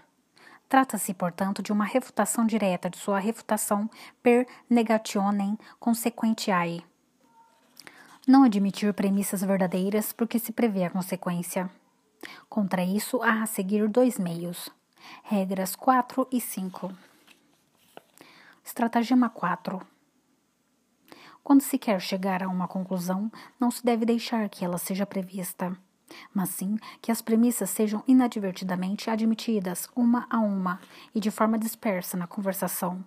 Trata-se, 0.67 1.13
portanto, 1.13 1.61
de 1.61 1.71
uma 1.71 1.85
refutação 1.85 2.45
direta 2.45 2.89
de 2.89 2.97
sua 2.97 3.19
refutação 3.19 3.89
per 4.23 4.47
negationem 4.69 5.57
consequentiae. 5.79 6.83
Não 8.27 8.43
admitir 8.43 8.91
premissas 8.93 9.41
verdadeiras 9.41 10.11
porque 10.11 10.39
se 10.39 10.51
prevê 10.51 10.83
a 10.83 10.89
consequência. 10.89 11.69
Contra 12.49 12.83
isso, 12.83 13.21
há 13.21 13.43
a 13.43 13.45
seguir 13.45 13.87
dois 13.87 14.17
meios. 14.17 14.69
Regras 15.23 15.75
4 15.75 16.27
e 16.31 16.41
5. 16.41 16.91
Estratagema 18.63 19.29
4. 19.29 19.94
Quando 21.45 21.61
se 21.61 21.77
quer 21.77 22.01
chegar 22.01 22.41
a 22.41 22.47
uma 22.47 22.67
conclusão, 22.67 23.31
não 23.59 23.69
se 23.69 23.85
deve 23.85 24.03
deixar 24.03 24.49
que 24.49 24.65
ela 24.65 24.79
seja 24.79 25.05
prevista, 25.05 25.77
mas 26.33 26.49
sim 26.49 26.75
que 26.99 27.11
as 27.11 27.21
premissas 27.21 27.69
sejam 27.69 28.03
inadvertidamente 28.07 29.11
admitidas 29.11 29.87
uma 29.95 30.25
a 30.27 30.39
uma 30.39 30.79
e 31.13 31.19
de 31.19 31.29
forma 31.29 31.59
dispersa 31.59 32.17
na 32.17 32.25
conversação. 32.25 33.05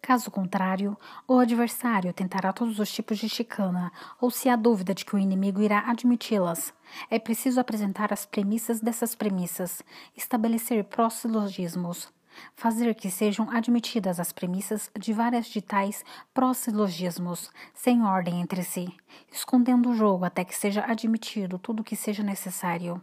Caso 0.00 0.28
contrário, 0.28 0.98
o 1.28 1.38
adversário 1.38 2.12
tentará 2.12 2.52
todos 2.52 2.80
os 2.80 2.92
tipos 2.92 3.16
de 3.16 3.28
chicana, 3.28 3.92
ou 4.20 4.28
se 4.28 4.48
há 4.48 4.56
dúvida 4.56 4.92
de 4.92 5.04
que 5.04 5.14
o 5.14 5.18
inimigo 5.20 5.62
irá 5.62 5.88
admiti-las, 5.88 6.74
é 7.08 7.16
preciso 7.20 7.60
apresentar 7.60 8.12
as 8.12 8.26
premissas 8.26 8.80
dessas 8.80 9.14
premissas, 9.14 9.84
estabelecer 10.16 10.82
pró-silogismos 10.82 12.12
fazer 12.54 12.94
que 12.94 13.10
sejam 13.10 13.50
admitidas 13.50 14.18
as 14.18 14.32
premissas 14.32 14.90
de 14.98 15.12
várias 15.12 15.46
de 15.46 15.60
tais 15.60 16.04
pró-silogismos, 16.32 17.50
sem 17.74 18.02
ordem 18.02 18.40
entre 18.40 18.62
si, 18.62 18.94
escondendo 19.30 19.90
o 19.90 19.94
jogo 19.94 20.24
até 20.24 20.44
que 20.44 20.54
seja 20.54 20.84
admitido 20.84 21.58
tudo 21.58 21.80
o 21.80 21.84
que 21.84 21.96
seja 21.96 22.22
necessário. 22.22 23.02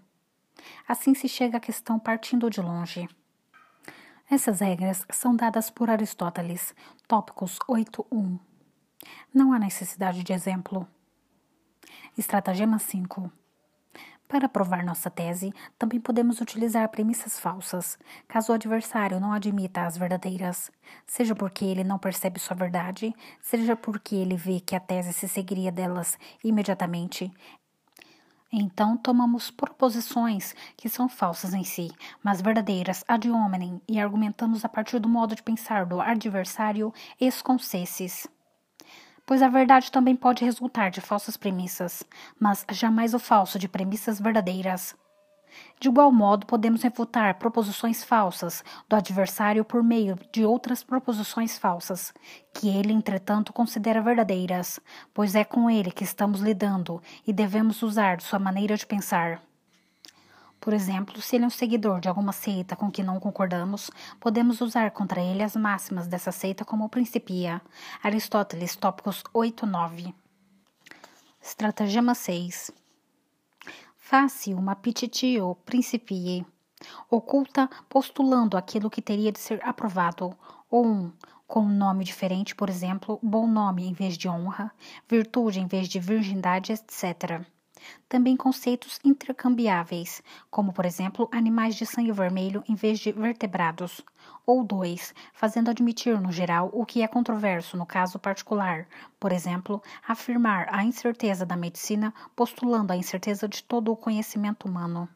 Assim 0.88 1.14
se 1.14 1.28
chega 1.28 1.58
à 1.58 1.62
questão 1.62 2.00
partindo 2.00 2.50
de 2.50 2.62
longe. 2.62 3.08
Essas 4.30 4.60
regras 4.60 5.06
são 5.12 5.36
dadas 5.36 5.70
por 5.72 5.90
Aristóteles, 5.90 6.76
tópicos 7.08 7.58
8.1. 7.68 8.40
Não 9.34 9.54
há 9.54 9.60
necessidade 9.60 10.24
de 10.24 10.34
exemplo. 10.34 10.88
Estratagema 12.18 12.78
5. 12.78 13.32
Para 14.30 14.48
provar 14.48 14.86
nossa 14.86 15.10
tese, 15.10 15.52
também 15.76 16.00
podemos 16.00 16.40
utilizar 16.40 16.88
premissas 16.90 17.40
falsas, 17.40 17.98
caso 18.28 18.52
o 18.52 18.56
adversário 18.56 19.20
não 19.20 19.34
admita 19.34 19.88
as 19.88 19.98
verdadeiras, 19.98 20.70
seja 21.04 21.34
porque 21.34 21.66
ele 21.66 21.84
não 21.84 21.98
percebe 21.98 22.40
sua 22.40 22.56
verdade, 22.56 23.12
seja 23.42 23.76
porque 23.76 24.14
ele 24.14 24.38
vê 24.38 24.60
que 24.60 24.76
a 24.76 24.80
tese 24.80 25.14
se 25.14 25.28
seguiria 25.28 25.72
delas 25.72 26.16
imediatamente. 26.44 27.34
Então, 28.52 28.96
tomamos 28.96 29.50
proposições 29.50 30.54
que 30.78 30.88
são 30.88 31.10
falsas 31.10 31.56
em 31.56 31.64
si, 31.64 31.90
mas 32.24 32.40
verdadeiras 32.40 33.04
ad 33.08 33.28
hominem, 33.32 33.82
e 33.90 34.00
argumentamos 34.00 34.64
a 34.64 34.70
partir 34.70 35.00
do 35.00 35.10
modo 35.10 35.36
de 35.36 35.42
pensar 35.42 35.88
do 35.88 36.00
adversário 36.00 36.94
esconsessis 37.20 38.28
pois 39.30 39.44
a 39.44 39.48
verdade 39.48 39.92
também 39.92 40.16
pode 40.16 40.44
resultar 40.44 40.90
de 40.90 41.00
falsas 41.02 41.38
premissas, 41.38 42.04
mas 42.40 42.66
jamais 42.72 43.14
o 43.14 43.20
falso 43.20 43.60
de 43.60 43.70
premissas 43.70 44.20
verdadeiras. 44.20 44.96
De 45.80 45.88
igual 45.88 46.12
modo, 46.12 46.48
podemos 46.48 46.82
refutar 46.82 47.38
proposições 47.38 48.04
falsas 48.04 48.64
do 48.90 48.96
adversário 48.96 49.64
por 49.64 49.84
meio 49.84 50.18
de 50.34 50.44
outras 50.44 50.84
proposições 50.84 51.60
falsas, 51.60 52.12
que 52.56 52.70
ele, 52.70 52.92
entretanto, 52.92 53.54
considera 53.54 54.02
verdadeiras, 54.02 54.80
pois 55.14 55.36
é 55.36 55.44
com 55.44 55.70
ele 55.70 55.92
que 55.92 56.04
estamos 56.04 56.42
lidando 56.42 57.00
e 57.28 57.32
devemos 57.32 57.84
usar 57.84 58.22
sua 58.22 58.40
maneira 58.40 58.76
de 58.76 58.88
pensar. 58.88 59.44
Por 60.60 60.74
exemplo, 60.74 61.22
se 61.22 61.36
ele 61.36 61.46
é 61.46 61.48
um 61.48 61.52
seguidor 61.52 62.02
de 62.02 62.10
alguma 62.10 62.34
seita 62.34 62.76
com 62.76 62.92
que 62.92 63.02
não 63.02 63.20
concordamos, 63.20 63.90
podemos 64.20 64.60
usar 64.60 64.92
contra 64.92 65.22
ele 65.22 65.42
as 65.42 65.56
máximas 65.56 66.08
dessa 66.08 66.32
seita 66.32 66.66
como 66.66 66.90
principia. 66.90 67.62
Aristóteles, 68.04 68.76
tópicos 68.76 69.24
8 69.34 69.66
9. 69.66 70.14
Estratagema 71.42 72.14
6. 72.14 72.72
Face 73.98 74.54
uma 74.54 74.76
pititio 74.76 75.56
principie. 75.66 76.46
Oculta 77.10 77.70
postulando 77.88 78.58
aquilo 78.58 78.90
que 78.90 79.02
teria 79.02 79.32
de 79.32 79.40
ser 79.40 79.64
aprovado. 79.64 80.36
Ou 80.70 80.86
um, 80.86 81.12
com 81.48 81.62
um 81.62 81.70
nome 81.70 82.04
diferente, 82.04 82.54
por 82.54 82.70
exemplo, 82.70 83.18
bom 83.24 83.48
nome 83.48 83.88
em 83.88 83.94
vez 83.94 84.18
de 84.18 84.28
honra, 84.28 84.72
virtude 85.08 85.60
em 85.60 85.68
vez 85.68 85.88
de 85.88 86.00
virgindade, 86.00 86.74
etc. 86.74 87.46
Também 88.08 88.36
conceitos 88.36 89.00
intercambiáveis, 89.04 90.22
como 90.50 90.74
por 90.74 90.86
exemplo 90.86 91.30
animais 91.32 91.76
de 91.76 91.86
sangue 91.86 92.12
vermelho 92.12 92.64
em 92.68 92.76
vez 92.76 93.00
de 93.00 93.12
vertebrados. 93.12 94.02
Ou 94.46 94.64
dois, 94.64 95.14
fazendo 95.34 95.70
admitir 95.70 96.20
no 96.20 96.32
geral 96.32 96.70
o 96.74 96.86
que 96.86 97.02
é 97.02 97.08
controverso 97.08 97.78
no 97.78 97.86
caso 97.86 98.18
particular. 98.18 98.88
Por 99.20 99.32
exemplo, 99.32 99.82
afirmar 100.08 100.68
a 100.74 100.84
incerteza 100.84 101.46
da 101.46 101.56
medicina 101.56 102.14
postulando 102.36 102.94
a 102.94 102.98
incerteza 102.98 103.48
de 103.48 103.64
todo 103.64 103.92
o 103.92 103.98
conhecimento 103.98 104.68
humano. 104.68 105.08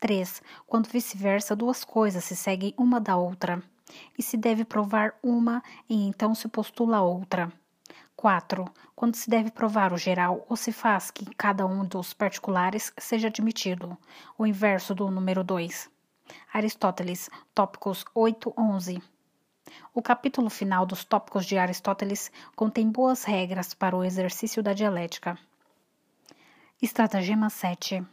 3. 0.00 0.42
Quando 0.66 0.88
vice-versa, 0.88 1.56
duas 1.56 1.84
coisas 1.84 2.24
se 2.24 2.36
seguem 2.36 2.72
uma 2.76 3.00
da 3.00 3.16
outra, 3.16 3.62
e 4.16 4.22
se 4.22 4.36
deve 4.36 4.64
provar 4.64 5.14
uma 5.22 5.62
e 5.88 6.06
então 6.06 6.34
se 6.34 6.48
postula 6.48 7.00
outra. 7.00 7.52
4. 8.18 8.64
Quando 8.96 9.14
se 9.14 9.30
deve 9.30 9.48
provar 9.48 9.92
o 9.92 9.96
geral 9.96 10.44
ou 10.48 10.56
se 10.56 10.72
faz 10.72 11.08
que 11.08 11.24
cada 11.36 11.64
um 11.64 11.84
dos 11.84 12.12
particulares 12.12 12.92
seja 12.98 13.28
admitido. 13.28 13.96
O 14.36 14.44
inverso 14.44 14.92
do 14.92 15.08
número 15.08 15.44
2. 15.44 15.88
Aristóteles, 16.52 17.30
tópicos 17.54 18.04
8, 18.12 18.52
11. 18.58 19.00
O 19.94 20.02
capítulo 20.02 20.50
final 20.50 20.84
dos 20.84 21.04
tópicos 21.04 21.46
de 21.46 21.58
Aristóteles 21.58 22.32
contém 22.56 22.90
boas 22.90 23.22
regras 23.22 23.72
para 23.72 23.96
o 23.96 24.02
exercício 24.02 24.64
da 24.64 24.72
dialética. 24.72 25.38
Estratagema 26.82 27.48
7. 27.48 28.04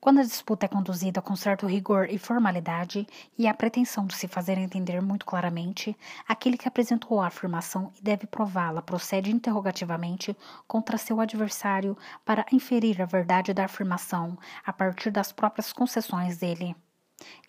Quando 0.00 0.20
a 0.20 0.22
disputa 0.22 0.64
é 0.64 0.68
conduzida 0.68 1.20
com 1.20 1.34
certo 1.34 1.66
rigor 1.66 2.08
e 2.08 2.18
formalidade 2.18 3.04
e 3.36 3.48
a 3.48 3.52
pretensão 3.52 4.06
de 4.06 4.14
se 4.14 4.28
fazer 4.28 4.56
entender 4.56 5.02
muito 5.02 5.26
claramente, 5.26 5.96
aquele 6.26 6.56
que 6.56 6.68
apresentou 6.68 7.20
a 7.20 7.26
afirmação 7.26 7.92
e 7.98 8.02
deve 8.02 8.24
prová-la 8.24 8.80
procede 8.80 9.32
interrogativamente 9.32 10.36
contra 10.68 10.96
seu 10.96 11.20
adversário 11.20 11.98
para 12.24 12.46
inferir 12.52 13.02
a 13.02 13.06
verdade 13.06 13.52
da 13.52 13.64
afirmação 13.64 14.38
a 14.64 14.72
partir 14.72 15.10
das 15.10 15.32
próprias 15.32 15.72
concessões 15.72 16.38
dele. 16.38 16.76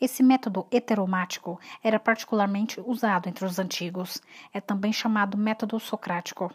Esse 0.02 0.24
método 0.24 0.66
heteromático 0.72 1.60
era 1.84 2.00
particularmente 2.00 2.82
usado 2.82 3.30
entre 3.30 3.46
os 3.46 3.60
antigos. 3.60 4.20
É 4.52 4.60
também 4.60 4.92
chamado 4.92 5.38
método 5.38 5.80
socrático. 5.80 6.52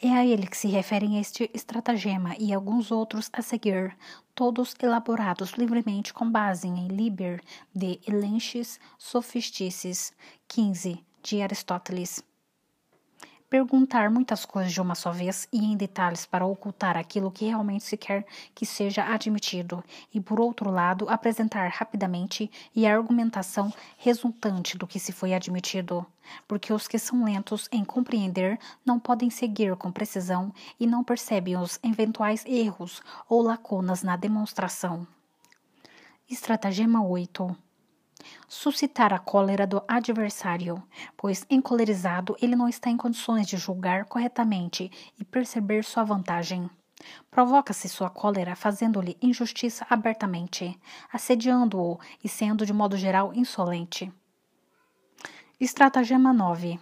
É 0.00 0.12
a 0.12 0.26
ele 0.26 0.46
que 0.46 0.56
se 0.56 0.68
referem 0.68 1.18
este 1.18 1.50
estratagema 1.54 2.36
e 2.38 2.52
alguns 2.52 2.90
outros 2.90 3.30
a 3.32 3.40
seguir, 3.40 3.96
todos 4.34 4.74
elaborados 4.82 5.52
livremente 5.52 6.12
com 6.12 6.30
base 6.30 6.68
em 6.68 6.86
Liber 6.88 7.42
de 7.74 7.98
Elenchis 8.06 8.78
Sophistices 8.98 10.12
15 10.48 11.02
de 11.22 11.40
Aristóteles 11.40 12.22
perguntar 13.48 14.10
muitas 14.10 14.44
coisas 14.44 14.72
de 14.72 14.80
uma 14.80 14.94
só 14.94 15.10
vez 15.10 15.48
e 15.52 15.64
em 15.64 15.76
detalhes 15.76 16.26
para 16.26 16.46
ocultar 16.46 16.96
aquilo 16.96 17.30
que 17.30 17.46
realmente 17.46 17.84
se 17.84 17.96
quer 17.96 18.26
que 18.54 18.66
seja 18.66 19.04
admitido, 19.04 19.82
e 20.12 20.20
por 20.20 20.40
outro 20.40 20.70
lado, 20.70 21.08
apresentar 21.08 21.68
rapidamente 21.68 22.50
e 22.74 22.86
a 22.86 22.94
argumentação 22.94 23.72
resultante 23.98 24.76
do 24.76 24.86
que 24.86 24.98
se 24.98 25.12
foi 25.12 25.32
admitido, 25.34 26.06
porque 26.48 26.72
os 26.72 26.88
que 26.88 26.98
são 26.98 27.24
lentos 27.24 27.68
em 27.70 27.84
compreender 27.84 28.58
não 28.84 28.98
podem 28.98 29.30
seguir 29.30 29.76
com 29.76 29.92
precisão 29.92 30.52
e 30.78 30.86
não 30.86 31.04
percebem 31.04 31.56
os 31.56 31.78
eventuais 31.82 32.44
erros 32.46 33.02
ou 33.28 33.42
lacunas 33.42 34.02
na 34.02 34.16
demonstração. 34.16 35.06
Estratagema 36.28 37.04
8 37.04 37.65
suscitar 38.48 39.12
a 39.12 39.18
cólera 39.18 39.66
do 39.66 39.82
adversário, 39.86 40.82
pois 41.16 41.44
encolerizado 41.50 42.36
ele 42.40 42.56
não 42.56 42.68
está 42.68 42.90
em 42.90 42.96
condições 42.96 43.46
de 43.46 43.56
julgar 43.56 44.04
corretamente 44.04 44.90
e 45.18 45.24
perceber 45.24 45.84
sua 45.84 46.04
vantagem. 46.04 46.68
Provoca-se 47.30 47.88
sua 47.88 48.08
cólera 48.08 48.56
fazendo-lhe 48.56 49.16
injustiça 49.20 49.86
abertamente, 49.90 50.78
assediando-o 51.12 51.98
e 52.24 52.28
sendo 52.28 52.64
de 52.64 52.72
modo 52.72 52.96
geral 52.96 53.34
insolente. 53.34 54.12
Estratagema 55.60 56.32
9 56.32 56.80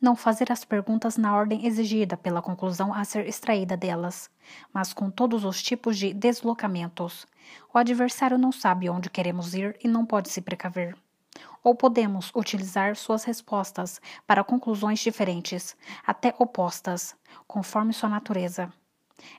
não 0.00 0.16
fazer 0.16 0.50
as 0.50 0.64
perguntas 0.64 1.16
na 1.16 1.34
ordem 1.34 1.66
exigida 1.66 2.16
pela 2.16 2.42
conclusão 2.42 2.92
a 2.92 3.04
ser 3.04 3.26
extraída 3.26 3.76
delas, 3.76 4.30
mas 4.72 4.92
com 4.92 5.10
todos 5.10 5.44
os 5.44 5.62
tipos 5.62 5.98
de 5.98 6.12
deslocamentos. 6.12 7.26
O 7.72 7.78
adversário 7.78 8.38
não 8.38 8.52
sabe 8.52 8.90
onde 8.90 9.10
queremos 9.10 9.54
ir 9.54 9.76
e 9.82 9.88
não 9.88 10.04
pode 10.04 10.28
se 10.28 10.40
precaver. 10.40 10.96
Ou 11.62 11.74
podemos 11.74 12.32
utilizar 12.34 12.96
suas 12.96 13.24
respostas 13.24 14.00
para 14.26 14.44
conclusões 14.44 15.00
diferentes, 15.00 15.76
até 16.06 16.34
opostas, 16.38 17.14
conforme 17.46 17.92
sua 17.92 18.08
natureza. 18.08 18.72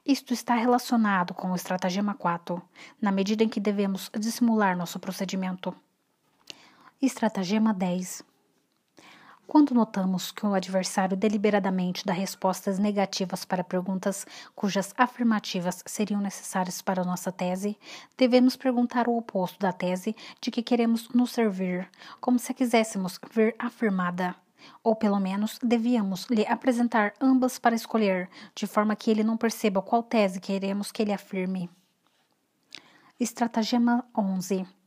Isto 0.06 0.34
está 0.34 0.56
relacionado 0.56 1.34
com 1.34 1.52
o 1.52 1.56
estratagema 1.56 2.14
4, 2.14 2.62
na 3.02 3.12
medida 3.12 3.44
em 3.44 3.50
que 3.50 3.60
devemos 3.60 4.12
dissimular 4.18 4.76
nosso 4.76 5.00
procedimento. 5.00 5.74
Estratagema 7.02 7.74
10 7.74 8.29
quando 9.50 9.74
notamos 9.74 10.32
que 10.32 10.46
o 10.46 10.54
adversário 10.54 11.18
deliberadamente 11.18 12.06
dá 12.06 12.14
respostas 12.14 12.78
negativas 12.78 13.44
para 13.44 13.64
perguntas 13.64 14.24
cujas 14.56 14.94
afirmativas 14.96 15.82
seriam 15.88 16.22
necessárias 16.22 16.84
para 16.84 17.04
nossa 17.04 17.32
tese, 17.32 17.76
devemos 18.16 18.56
perguntar 18.56 19.08
o 19.08 19.18
oposto 19.18 19.58
da 19.58 19.74
tese 19.74 20.16
de 20.40 20.52
que 20.52 20.62
queremos 20.62 21.10
nos 21.10 21.32
servir, 21.32 21.90
como 22.22 22.38
se 22.38 22.54
quiséssemos 22.54 23.20
ver 23.34 23.56
afirmada. 23.58 24.36
Ou 24.84 24.96
pelo 24.96 25.20
menos 25.20 25.58
devíamos 25.64 26.28
lhe 26.30 26.46
apresentar 26.46 27.16
ambas 27.20 27.58
para 27.58 27.76
escolher, 27.76 28.30
de 28.54 28.68
forma 28.68 28.96
que 28.96 29.10
ele 29.10 29.24
não 29.24 29.36
perceba 29.36 29.82
qual 29.82 30.04
tese 30.04 30.40
queremos 30.40 30.92
que 30.92 31.02
ele 31.02 31.12
afirme. 31.12 31.72
Estratagema 33.20 34.06
11 34.16 34.79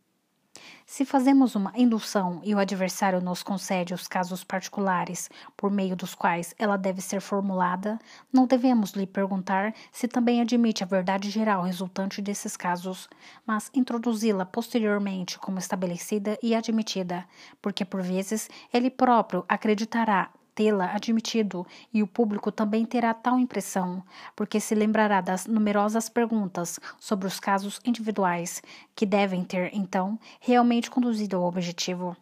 se 0.93 1.07
fazemos 1.07 1.55
uma 1.55 1.73
indução 1.75 2.43
e 2.45 2.55
o 2.55 2.59
adversário 2.59 3.19
nos 3.19 3.43
concede 3.43 3.95
os 3.95 4.07
casos 4.07 4.45
particulares 4.45 5.31
por 5.57 5.71
meio 5.71 5.97
dos 5.97 6.15
quais 6.15 6.55
ela 6.59 6.77
deve 6.77 7.01
ser 7.01 7.23
formulada, 7.23 7.99
não 8.31 8.47
devemos 8.47 8.91
lhe 8.91 9.07
perguntar 9.07 9.73
se 9.91 10.07
também 10.07 10.43
admite 10.43 10.85
a 10.85 10.87
verdade 10.87 11.31
geral 11.31 11.63
resultante 11.63 12.21
desses 12.21 12.59
casos, 12.59 13.09
mas 13.47 13.71
introduzi-la 13.73 14.45
posteriormente 14.45 15.39
como 15.39 15.59
estabelecida 15.59 16.39
e 16.43 16.55
admitida, 16.55 17.25
porque 17.63 17.87
por 17.87 18.03
vezes 18.03 18.51
ele 18.71 18.91
próprio 18.91 19.47
acreditará 19.49 20.29
tê-la 20.55 20.95
admitido, 20.95 21.67
e 21.93 22.03
o 22.03 22.07
público 22.07 22.53
também 22.53 22.85
terá 22.85 23.13
tal 23.15 23.39
impressão, 23.39 24.03
porque 24.37 24.61
se 24.61 24.75
lembrará 24.75 25.21
das 25.21 25.47
numerosas 25.47 26.09
perguntas 26.09 26.79
sobre 26.99 27.27
os 27.27 27.41
casos 27.41 27.81
individuais, 27.85 28.63
que 28.95 29.07
devem 29.07 29.45
ter, 29.45 29.71
então, 29.75 30.19
realmente 30.41 30.91
conduzido 30.91 31.37
ao 31.37 31.45
objetivo. 31.45 32.17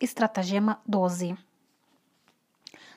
Estratagema 0.00 0.80
12 0.86 1.36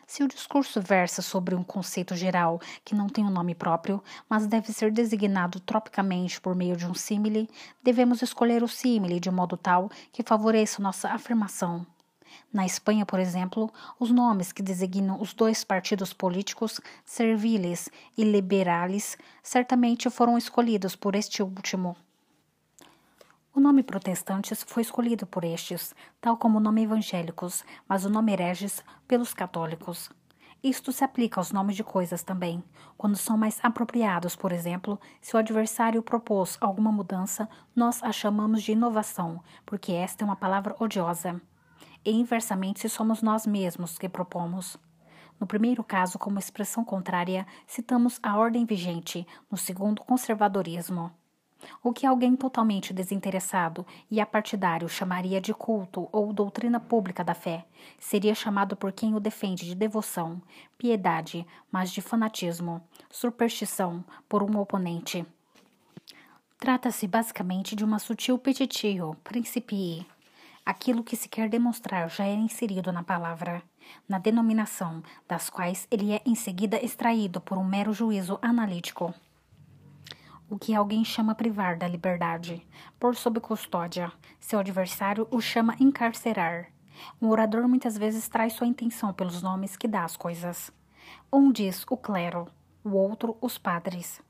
se 0.05 0.23
o 0.23 0.27
discurso 0.27 0.81
versa 0.81 1.21
sobre 1.21 1.55
um 1.55 1.63
conceito 1.63 2.15
geral 2.15 2.61
que 2.83 2.93
não 2.93 3.07
tem 3.07 3.25
um 3.25 3.31
nome 3.31 3.55
próprio, 3.55 4.03
mas 4.29 4.45
deve 4.45 4.71
ser 4.71 4.91
designado 4.91 5.59
tropicamente 5.59 6.39
por 6.39 6.55
meio 6.55 6.75
de 6.75 6.85
um 6.85 6.93
símile, 6.93 7.49
devemos 7.81 8.21
escolher 8.21 8.61
o 8.61 8.67
símile 8.67 9.19
de 9.19 9.31
modo 9.31 9.57
tal 9.57 9.89
que 10.11 10.21
favoreça 10.21 10.83
nossa 10.83 11.09
afirmação. 11.09 11.85
Na 12.53 12.67
Espanha, 12.67 13.03
por 13.03 13.19
exemplo, 13.19 13.73
os 13.99 14.11
nomes 14.11 14.51
que 14.51 14.61
designam 14.61 15.19
os 15.19 15.33
dois 15.33 15.63
partidos 15.63 16.13
políticos, 16.13 16.79
serviles 17.03 17.89
e 18.15 18.23
liberales, 18.23 19.17
certamente 19.41 20.07
foram 20.11 20.37
escolhidos 20.37 20.95
por 20.95 21.15
este 21.15 21.41
último. 21.41 21.97
O 23.55 23.59
nome 23.59 23.81
protestantes 23.81 24.63
foi 24.67 24.83
escolhido 24.83 25.25
por 25.25 25.43
estes, 25.43 25.95
tal 26.21 26.37
como 26.37 26.59
o 26.59 26.61
nome 26.61 26.83
evangélicos, 26.83 27.63
mas 27.89 28.05
o 28.05 28.09
nome 28.09 28.31
hereges 28.31 28.83
pelos 29.07 29.33
católicos. 29.33 30.11
Isto 30.63 30.91
se 30.91 31.03
aplica 31.03 31.39
aos 31.39 31.51
nomes 31.51 31.75
de 31.75 31.83
coisas 31.83 32.21
também. 32.21 32.63
Quando 32.95 33.17
são 33.17 33.35
mais 33.35 33.59
apropriados, 33.63 34.35
por 34.35 34.51
exemplo, 34.51 34.99
se 35.19 35.35
o 35.35 35.39
adversário 35.39 36.03
propôs 36.03 36.55
alguma 36.61 36.91
mudança, 36.91 37.49
nós 37.75 38.01
a 38.03 38.11
chamamos 38.11 38.61
de 38.61 38.73
inovação, 38.73 39.43
porque 39.65 39.91
esta 39.91 40.23
é 40.23 40.25
uma 40.25 40.35
palavra 40.35 40.75
odiosa 40.79 41.41
e 42.05 42.11
inversamente 42.11 42.81
se 42.81 42.89
somos 42.89 43.21
nós 43.21 43.45
mesmos 43.45 43.97
que 43.97 44.09
propomos. 44.09 44.77
No 45.39 45.47
primeiro 45.47 45.83
caso, 45.83 46.19
como 46.19 46.39
expressão 46.39 46.85
contrária, 46.85 47.45
citamos 47.67 48.19
a 48.21 48.37
ordem 48.37 48.65
vigente, 48.65 49.27
no 49.49 49.57
segundo, 49.57 50.01
conservadorismo. 50.01 51.11
O 51.81 51.93
que 51.93 52.05
alguém 52.05 52.35
totalmente 52.35 52.93
desinteressado 52.93 53.85
e 54.11 54.19
apartidário 54.19 54.87
chamaria 54.89 55.39
de 55.39 55.53
culto 55.53 56.07
ou 56.11 56.33
doutrina 56.33 56.79
pública 56.79 57.23
da 57.23 57.33
fé, 57.33 57.65
seria 57.99 58.35
chamado 58.35 58.75
por 58.75 58.91
quem 58.91 59.15
o 59.15 59.19
defende 59.19 59.65
de 59.65 59.75
devoção, 59.75 60.41
piedade, 60.77 61.45
mas 61.71 61.91
de 61.91 62.01
fanatismo, 62.01 62.81
superstição 63.09 64.03
por 64.27 64.43
um 64.43 64.59
oponente. 64.59 65.25
Trata-se 66.57 67.07
basicamente 67.07 67.75
de 67.75 67.83
uma 67.83 67.99
sutil 67.99 68.37
petitio, 68.37 69.15
principii, 69.23 70.05
Aquilo 70.65 71.03
que 71.03 71.17
se 71.17 71.27
quer 71.27 71.49
demonstrar 71.49 72.09
já 72.09 72.25
é 72.25 72.33
inserido 72.33 72.89
na 72.93 73.03
palavra, 73.03 73.61
na 74.07 74.17
denominação, 74.17 75.03
das 75.27 75.49
quais 75.49 75.85
ele 75.91 76.13
é 76.13 76.21
em 76.25 76.35
seguida 76.35 76.81
extraído 76.83 77.41
por 77.41 77.57
um 77.57 77.65
mero 77.65 77.91
juízo 77.91 78.39
analítico. 78.41 79.13
O 80.49 80.57
que 80.57 80.73
alguém 80.73 81.03
chama 81.03 81.35
privar 81.35 81.77
da 81.77 81.85
liberdade, 81.85 82.65
por 82.97 83.13
sob 83.13 83.41
custódia, 83.41 84.09
seu 84.39 84.57
adversário 84.57 85.27
o 85.29 85.41
chama 85.41 85.75
encarcerar. 85.81 86.67
Um 87.21 87.27
orador 87.27 87.67
muitas 87.67 87.97
vezes 87.97 88.29
traz 88.29 88.53
sua 88.53 88.67
intenção 88.67 89.11
pelos 89.13 89.41
nomes 89.41 89.75
que 89.75 89.87
dá 89.87 90.05
às 90.05 90.15
coisas. 90.15 90.71
Um 91.31 91.51
diz 91.51 91.85
o 91.89 91.97
clero, 91.97 92.47
o 92.85 92.91
outro 92.91 93.35
os 93.41 93.57
padres. 93.57 94.21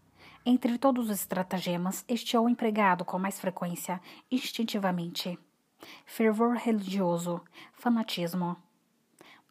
Entre 0.44 0.80
todos 0.80 1.12
os 1.12 1.20
estratagemas, 1.20 2.04
este 2.08 2.36
é 2.36 2.40
o 2.40 2.50
empregado 2.50 3.06
com 3.06 3.20
mais 3.20 3.40
frequência, 3.40 4.02
instintivamente 4.32 5.38
fervor 6.06 6.56
religioso, 6.56 7.42
fanatismo, 7.74 8.58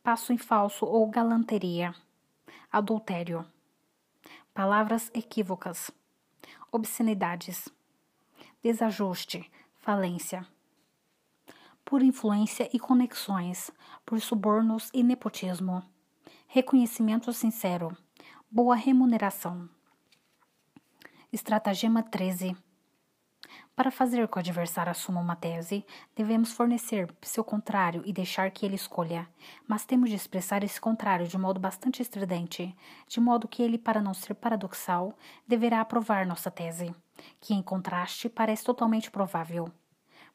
passo 0.03 0.33
em 0.33 0.39
falso 0.39 0.85
ou 0.85 1.09
galanteria, 1.09 1.95
adultério, 2.71 3.47
palavras 4.55 5.11
equívocas, 5.15 5.91
obscenidades, 6.71 7.69
desajuste, 8.63 9.51
falência, 9.77 10.47
por 11.85 12.03
influência 12.03 12.69
e 12.73 12.79
conexões, 12.79 13.71
por 14.07 14.21
subornos 14.21 14.91
e 14.93 15.03
nepotismo, 15.03 15.83
reconhecimento 16.47 17.33
sincero, 17.33 17.97
boa 18.51 18.77
remuneração. 18.77 19.69
Estratagema 21.33 22.03
13 22.03 22.57
para 23.75 23.91
fazer 23.91 24.29
que 24.29 24.37
o 24.37 24.39
adversário 24.39 24.91
assuma 24.91 25.21
uma 25.21 25.35
tese, 25.35 25.85
devemos 26.15 26.53
fornecer 26.53 27.11
seu 27.23 27.43
contrário 27.43 28.03
e 28.05 28.13
deixar 28.13 28.51
que 28.51 28.67
ele 28.67 28.75
escolha, 28.75 29.27
mas 29.67 29.87
temos 29.87 30.11
de 30.11 30.17
expressar 30.17 30.63
esse 30.63 30.81
contrário 30.81 31.27
de 31.27 31.39
modo 31.39 31.59
bastante 31.59 32.03
estridente, 32.03 32.77
de 33.09 33.21
modo 33.21 33.49
que 33.49 33.63
ele, 33.63 33.79
para 33.79 34.03
não 34.03 34.13
ser 34.13 34.35
paradoxal, 34.35 35.17
deverá 35.49 35.81
aprovar 35.81 36.27
nossa 36.27 36.51
tese, 36.51 36.95
que, 37.41 37.55
em 37.55 37.63
contraste, 37.63 38.29
parece 38.29 38.65
totalmente 38.65 39.11
provável. 39.11 39.71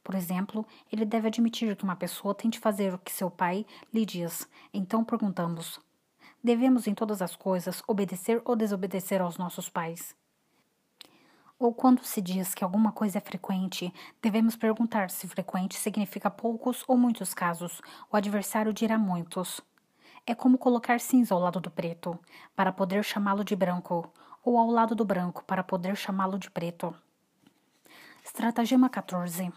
Por 0.03 0.15
exemplo, 0.15 0.65
ele 0.91 1.05
deve 1.05 1.27
admitir 1.27 1.75
que 1.75 1.83
uma 1.83 1.95
pessoa 1.95 2.33
tente 2.33 2.59
fazer 2.59 2.93
o 2.93 2.97
que 2.99 3.11
seu 3.11 3.29
pai 3.29 3.65
lhe 3.93 4.05
diz. 4.05 4.47
Então 4.73 5.03
perguntamos: 5.03 5.79
Devemos, 6.43 6.87
em 6.87 6.93
todas 6.93 7.21
as 7.21 7.35
coisas, 7.35 7.83
obedecer 7.87 8.41
ou 8.45 8.55
desobedecer 8.55 9.21
aos 9.21 9.37
nossos 9.37 9.69
pais. 9.69 10.15
Ou 11.59 11.73
quando 11.73 12.03
se 12.03 12.21
diz 12.21 12.53
que 12.53 12.63
alguma 12.63 12.91
coisa 12.91 13.17
é 13.17 13.21
frequente, 13.21 13.91
devemos 14.21 14.55
perguntar 14.55 15.09
se 15.09 15.27
frequente 15.27 15.75
significa 15.75 16.29
poucos 16.29 16.83
ou 16.87 16.95
muitos 16.95 17.33
casos. 17.33 17.81
O 18.11 18.15
adversário 18.15 18.71
dirá 18.71 18.95
muitos. 18.95 19.59
É 20.25 20.35
como 20.35 20.59
colocar 20.59 20.99
cinza 20.99 21.33
ao 21.33 21.41
lado 21.41 21.59
do 21.59 21.71
preto, 21.71 22.19
para 22.55 22.71
poder 22.71 23.03
chamá-lo 23.03 23.43
de 23.43 23.55
branco, 23.55 24.13
ou 24.43 24.55
ao 24.55 24.69
lado 24.69 24.93
do 24.93 25.03
branco, 25.03 25.43
para 25.45 25.63
poder 25.63 25.95
chamá-lo 25.97 26.37
de 26.37 26.51
preto. 26.51 26.93
Estratagema 28.23 28.87
14. 28.87 29.51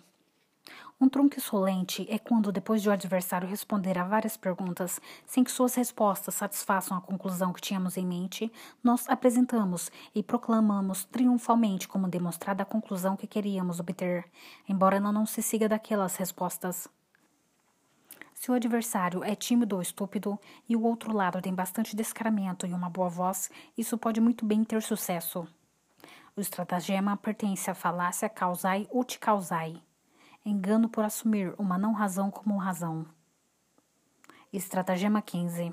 Um 1.01 1.09
trunco 1.09 1.39
insolente 1.39 2.07
é 2.11 2.19
quando, 2.19 2.53
depois 2.53 2.83
de 2.83 2.89
o 2.91 2.93
adversário 2.93 3.49
responder 3.49 3.97
a 3.97 4.05
várias 4.05 4.37
perguntas, 4.37 5.01
sem 5.25 5.43
que 5.43 5.51
suas 5.51 5.75
respostas 5.75 6.35
satisfaçam 6.35 6.95
a 6.95 7.01
conclusão 7.01 7.55
que 7.55 7.61
tínhamos 7.61 7.97
em 7.97 8.05
mente, 8.05 8.53
nós 8.85 9.09
apresentamos 9.09 9.91
e 10.15 10.23
proclamamos 10.23 11.07
triunfalmente 11.07 11.89
como 11.89 12.07
demonstrada 12.07 12.65
a 12.65 12.67
conclusão 12.67 13.17
que 13.17 13.27
queríamos 13.27 13.81
obter, 13.81 14.27
embora 14.69 14.99
ela 14.99 15.11
não 15.11 15.25
se 15.25 15.41
siga 15.41 15.67
daquelas 15.67 16.17
respostas. 16.17 16.87
Se 18.35 18.51
o 18.51 18.55
adversário 18.55 19.25
é 19.25 19.35
tímido 19.35 19.77
ou 19.77 19.83
estúpido 19.83 20.39
e 20.69 20.77
o 20.77 20.83
outro 20.83 21.15
lado 21.15 21.41
tem 21.41 21.55
bastante 21.55 21.97
descaramento 21.97 22.67
e 22.67 22.75
uma 22.75 22.91
boa 22.91 23.09
voz, 23.09 23.51
isso 23.77 23.97
pode 23.97 24.21
muito 24.21 24.45
bem 24.45 24.63
ter 24.65 24.83
sucesso. 24.83 25.49
O 26.37 26.43
estratagema 26.43 27.17
pertence 27.17 27.71
à 27.71 27.75
falácia 27.75 28.29
causai 28.29 28.87
ut 28.93 29.19
causai, 29.19 29.83
engano 30.45 30.89
por 30.89 31.05
assumir 31.05 31.55
uma 31.59 31.79
não 31.79 31.93
razão 31.93 32.31
como 32.31 32.57
razão. 32.57 33.07
Estratagema 34.53 35.21
15. 35.21 35.73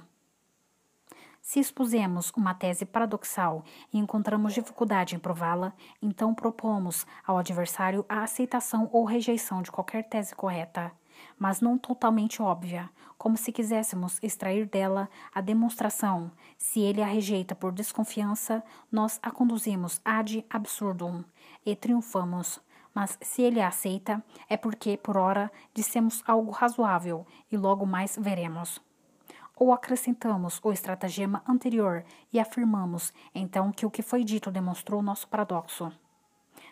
Se 1.41 1.59
expusemos 1.59 2.31
uma 2.35 2.53
tese 2.53 2.85
paradoxal 2.85 3.63
e 3.93 3.97
encontramos 3.97 4.53
dificuldade 4.53 5.15
em 5.15 5.19
prová-la, 5.19 5.73
então 6.01 6.35
propomos 6.35 7.07
ao 7.25 7.37
adversário 7.37 8.05
a 8.09 8.23
aceitação 8.23 8.89
ou 8.91 9.05
rejeição 9.05 9.61
de 9.61 9.71
qualquer 9.71 10.03
tese 10.03 10.35
correta 10.35 10.91
mas 11.37 11.61
não 11.61 11.77
totalmente 11.77 12.41
óbvia, 12.41 12.89
como 13.17 13.37
se 13.37 13.51
quiséssemos 13.51 14.19
extrair 14.21 14.67
dela 14.67 15.09
a 15.33 15.41
demonstração. 15.41 16.31
Se 16.57 16.79
ele 16.79 17.01
a 17.01 17.05
rejeita 17.05 17.55
por 17.55 17.71
desconfiança, 17.71 18.63
nós 18.91 19.19
a 19.21 19.31
conduzimos 19.31 20.01
ad 20.03 20.45
absurdum 20.49 21.23
e 21.65 21.75
triunfamos. 21.75 22.59
Mas 22.97 23.15
se 23.21 23.43
ele 23.43 23.61
a 23.61 23.67
aceita, 23.67 24.23
é 24.49 24.57
porque, 24.57 24.97
por 24.97 25.17
ora, 25.17 25.51
dissemos 25.71 26.23
algo 26.25 26.49
razoável 26.49 27.27
e 27.51 27.55
logo 27.55 27.85
mais 27.85 28.17
veremos. 28.19 28.81
Ou 29.55 29.71
acrescentamos 29.71 30.59
o 30.63 30.71
estratagema 30.71 31.43
anterior 31.47 32.03
e 32.33 32.39
afirmamos, 32.39 33.13
então, 33.35 33.71
que 33.71 33.85
o 33.85 33.91
que 33.91 34.01
foi 34.01 34.23
dito 34.23 34.49
demonstrou 34.49 35.03
nosso 35.03 35.27
paradoxo. 35.27 35.91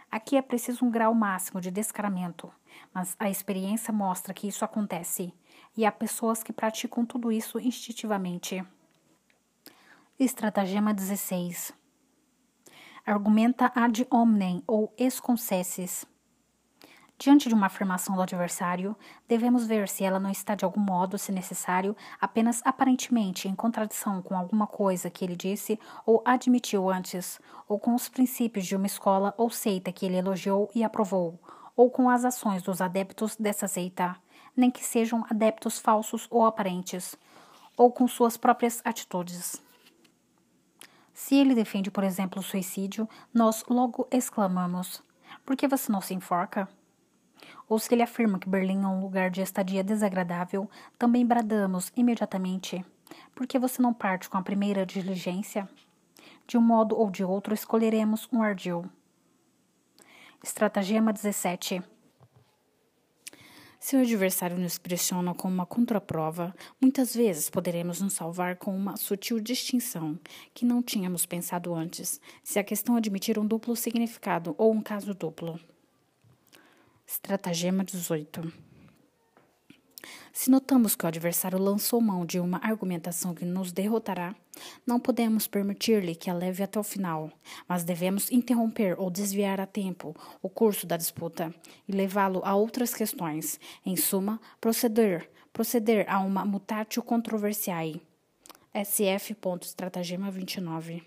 Aqui 0.09 0.35
é 0.35 0.41
preciso 0.41 0.83
um 0.83 0.89
grau 0.89 1.13
máximo 1.13 1.61
de 1.61 1.69
descaramento, 1.69 2.51
mas 2.91 3.15
a 3.19 3.29
experiência 3.29 3.93
mostra 3.93 4.33
que 4.33 4.47
isso 4.47 4.65
acontece, 4.65 5.31
e 5.77 5.85
há 5.85 5.91
pessoas 5.91 6.41
que 6.41 6.51
praticam 6.51 7.05
tudo 7.05 7.31
isso 7.31 7.59
instintivamente. 7.59 8.65
Estratagema 10.19 10.91
16 10.91 11.71
Argumenta 13.05 13.71
ad 13.75 14.07
hominem 14.09 14.63
ou 14.65 14.91
esconcesses. 14.97 16.03
Diante 17.17 17.47
de 17.47 17.55
uma 17.55 17.67
afirmação 17.67 18.13
do 18.15 18.21
adversário, 18.21 18.93
devemos 19.25 19.65
ver 19.65 19.87
se 19.87 20.03
ela 20.03 20.19
não 20.19 20.29
está 20.29 20.53
de 20.53 20.65
algum 20.65 20.81
modo, 20.81 21.17
se 21.17 21.31
necessário, 21.31 21.95
apenas 22.19 22.61
aparentemente 22.65 23.47
em 23.47 23.55
contradição 23.55 24.21
com 24.21 24.37
alguma 24.37 24.67
coisa 24.67 25.09
que 25.09 25.23
ele 25.23 25.35
disse 25.35 25.79
ou 26.05 26.21
admitiu 26.25 26.89
antes, 26.89 27.39
ou 27.69 27.79
com 27.79 27.95
os 27.95 28.09
princípios 28.09 28.65
de 28.65 28.75
uma 28.75 28.85
escola 28.85 29.33
ou 29.37 29.49
seita 29.49 29.93
que 29.93 30.05
ele 30.05 30.17
elogiou 30.17 30.69
e 30.75 30.83
aprovou, 30.83 31.39
ou 31.73 31.89
com 31.89 32.09
as 32.09 32.25
ações 32.25 32.61
dos 32.61 32.81
adeptos 32.81 33.37
dessa 33.37 33.67
seita, 33.67 34.17
nem 34.55 34.69
que 34.69 34.83
sejam 34.83 35.25
adeptos 35.29 35.79
falsos 35.79 36.27
ou 36.29 36.45
aparentes, 36.45 37.15
ou 37.77 37.93
com 37.93 38.09
suas 38.09 38.35
próprias 38.35 38.81
atitudes. 38.83 39.61
Se 41.13 41.35
ele 41.35 41.55
defende, 41.55 41.89
por 41.89 42.03
exemplo, 42.03 42.41
o 42.41 42.43
suicídio, 42.43 43.07
nós 43.33 43.63
logo 43.69 44.05
exclamamos: 44.11 45.01
Por 45.45 45.55
que 45.55 45.65
você 45.65 45.89
não 45.89 46.01
se 46.01 46.13
enforca? 46.13 46.67
Ou 47.67 47.79
se 47.79 47.93
ele 47.93 48.03
afirma 48.03 48.39
que 48.39 48.49
Berlim 48.49 48.83
é 48.83 48.87
um 48.87 49.01
lugar 49.01 49.29
de 49.29 49.41
estadia 49.41 49.83
desagradável, 49.83 50.69
também 50.97 51.25
bradamos 51.25 51.91
imediatamente. 51.95 52.83
Por 53.33 53.47
que 53.47 53.59
você 53.59 53.81
não 53.81 53.93
parte 53.93 54.29
com 54.29 54.37
a 54.37 54.41
primeira 54.41 54.85
diligência? 54.85 55.67
De 56.47 56.57
um 56.57 56.61
modo 56.61 56.97
ou 56.97 57.09
de 57.09 57.23
outro, 57.23 57.53
escolheremos 57.53 58.27
um 58.31 58.41
ardil. 58.41 58.85
Estratagema 60.43 61.11
17 61.11 61.81
se 63.85 63.95
o 63.95 63.99
adversário 63.99 64.57
nos 64.57 64.79
pressiona 64.79 65.35
com 65.35 65.47
uma 65.47 65.63
contraprova, 65.63 66.55
muitas 66.81 67.13
vezes 67.13 67.51
poderemos 67.51 68.01
nos 68.01 68.13
salvar 68.13 68.55
com 68.55 68.75
uma 68.75 68.97
sutil 68.97 69.39
distinção 69.39 70.17
que 70.55 70.65
não 70.65 70.81
tínhamos 70.81 71.27
pensado 71.27 71.71
antes, 71.71 72.19
se 72.43 72.57
a 72.57 72.63
questão 72.63 72.95
admitir 72.95 73.37
um 73.37 73.45
duplo 73.45 73.75
significado 73.75 74.55
ou 74.57 74.71
um 74.71 74.81
caso 74.81 75.13
duplo. 75.13 75.59
Estratagema 77.07 77.83
18. 77.83 78.51
Se 80.33 80.49
notamos 80.49 80.95
que 80.95 81.05
o 81.05 81.07
adversário 81.07 81.59
lançou 81.59 82.01
mão 82.01 82.25
de 82.25 82.39
uma 82.39 82.57
argumentação 82.63 83.33
que 83.35 83.45
nos 83.45 83.71
derrotará, 83.71 84.35
não 84.87 84.99
podemos 84.99 85.47
permitir-lhe 85.47 86.15
que 86.15 86.31
a 86.31 86.33
leve 86.33 86.63
até 86.63 86.79
o 86.79 86.83
final, 86.83 87.31
mas 87.67 87.83
devemos 87.83 88.31
interromper 88.31 88.99
ou 88.99 89.11
desviar 89.11 89.61
a 89.61 89.67
tempo 89.67 90.15
o 90.41 90.49
curso 90.49 90.87
da 90.87 90.97
disputa 90.97 91.53
e 91.87 91.91
levá-lo 91.91 92.41
a 92.43 92.55
outras 92.55 92.93
questões. 92.93 93.59
Em 93.85 93.95
suma, 93.95 94.41
proceder, 94.59 95.29
proceder 95.53 96.09
a 96.09 96.19
uma 96.19 96.43
mutatio 96.43 97.03
controversiae. 97.03 98.01
SF. 98.73 99.37
Estratagema 99.61 100.31
29. 100.31 101.03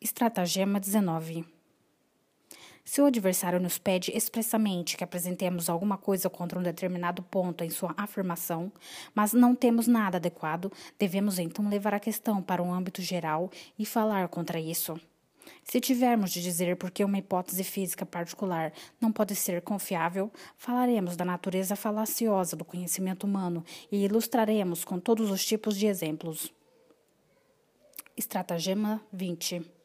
Estratagema 0.00 0.78
19. 0.78 1.59
Se 2.90 3.00
o 3.00 3.06
adversário 3.06 3.60
nos 3.60 3.78
pede 3.78 4.10
expressamente 4.16 4.96
que 4.96 5.04
apresentemos 5.04 5.70
alguma 5.70 5.96
coisa 5.96 6.28
contra 6.28 6.58
um 6.58 6.62
determinado 6.62 7.22
ponto 7.22 7.62
em 7.62 7.70
sua 7.70 7.94
afirmação, 7.96 8.72
mas 9.14 9.32
não 9.32 9.54
temos 9.54 9.86
nada 9.86 10.16
adequado, 10.16 10.72
devemos 10.98 11.38
então 11.38 11.68
levar 11.68 11.94
a 11.94 12.00
questão 12.00 12.42
para 12.42 12.60
um 12.60 12.74
âmbito 12.74 13.00
geral 13.00 13.48
e 13.78 13.86
falar 13.86 14.26
contra 14.26 14.58
isso. 14.58 15.00
Se 15.62 15.78
tivermos 15.78 16.32
de 16.32 16.42
dizer 16.42 16.74
por 16.74 16.90
que 16.90 17.04
uma 17.04 17.16
hipótese 17.16 17.62
física 17.62 18.04
particular 18.04 18.72
não 19.00 19.12
pode 19.12 19.36
ser 19.36 19.62
confiável, 19.62 20.28
falaremos 20.56 21.14
da 21.14 21.24
natureza 21.24 21.76
falaciosa 21.76 22.56
do 22.56 22.64
conhecimento 22.64 23.22
humano 23.22 23.64
e 23.92 24.04
ilustraremos 24.04 24.84
com 24.84 24.98
todos 24.98 25.30
os 25.30 25.46
tipos 25.46 25.76
de 25.76 25.86
exemplos. 25.86 26.52
Estratagema 28.16 29.00
20 29.12 29.78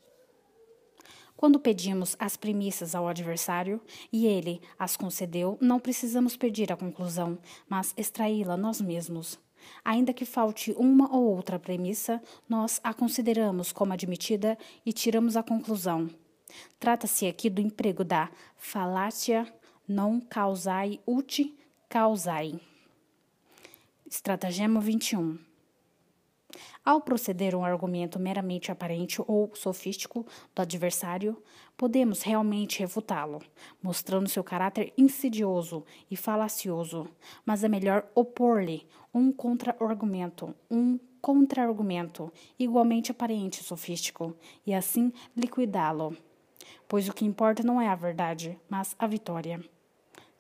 quando 1.46 1.60
pedimos 1.60 2.16
as 2.18 2.36
premissas 2.36 2.96
ao 2.96 3.08
adversário 3.08 3.80
e 4.12 4.26
ele 4.26 4.60
as 4.80 4.98
concedeu, 4.98 5.60
não 5.62 5.80
precisamos 5.80 6.36
pedir 6.36 6.74
a 6.74 6.76
conclusão, 6.76 7.38
mas 7.70 7.94
extraí-la 7.96 8.58
nós 8.58 8.82
mesmos. 8.82 9.38
Ainda 9.84 10.12
que 10.12 10.26
falte 10.26 10.72
uma 10.72 11.16
ou 11.16 11.24
outra 11.24 11.60
premissa, 11.60 12.20
nós 12.50 12.82
a 12.84 12.96
consideramos 12.96 13.72
como 13.72 13.94
admitida 13.94 14.58
e 14.84 14.92
tiramos 14.92 15.38
a 15.38 15.44
conclusão. 15.44 16.10
Trata-se 16.80 17.28
aqui 17.28 17.48
do 17.48 17.62
emprego 17.62 18.04
da 18.04 18.32
falácia 18.58 19.46
non 19.88 20.20
causai 20.22 21.00
ut 21.06 21.56
causai. 21.88 22.60
Estratagema 24.10 24.82
21. 24.82 25.45
Ao 26.84 27.02
proceder 27.02 27.56
um 27.56 27.64
argumento 27.64 28.20
meramente 28.20 28.72
aparente 28.72 29.22
ou 29.28 29.52
sofístico 29.56 30.26
do 30.54 30.62
adversário, 30.62 31.42
podemos 31.78 32.22
realmente 32.22 32.80
refutá-lo, 32.80 33.42
mostrando 33.82 34.30
seu 34.30 34.44
caráter 34.44 34.94
insidioso 34.98 35.84
e 36.10 36.16
falacioso, 36.16 37.08
mas 37.46 37.64
é 37.64 37.68
melhor 37.68 38.06
opor-lhe 38.14 38.88
um 39.14 39.32
contra-argumento, 39.32 40.54
um 40.70 41.00
contra-argumento 41.22 42.32
igualmente 42.60 43.12
aparente 43.12 43.62
e 43.62 43.64
sofístico, 43.64 44.36
e 44.66 44.74
assim 44.74 45.12
liquidá-lo. 45.36 46.16
Pois 46.88 47.10
o 47.10 47.14
que 47.14 47.26
importa 47.26 47.64
não 47.64 47.82
é 47.82 47.88
a 47.88 47.96
verdade, 47.96 48.60
mas 48.70 48.96
a 49.00 49.08
vitória. 49.08 49.75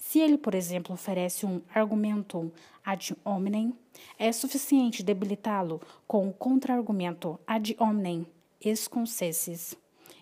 Se 0.07 0.19
ele, 0.19 0.37
por 0.37 0.53
exemplo, 0.53 0.93
oferece 0.93 1.47
um 1.47 1.61
argumentum 1.73 2.51
ad 2.85 3.17
hominem, 3.25 3.73
é 4.19 4.31
suficiente 4.31 5.01
debilitá-lo 5.01 5.81
com 6.07 6.29
o 6.29 6.31
contra-argumento 6.31 7.39
ad 7.45 7.75
hominem 7.79 8.27
exconsessis. 8.61 9.75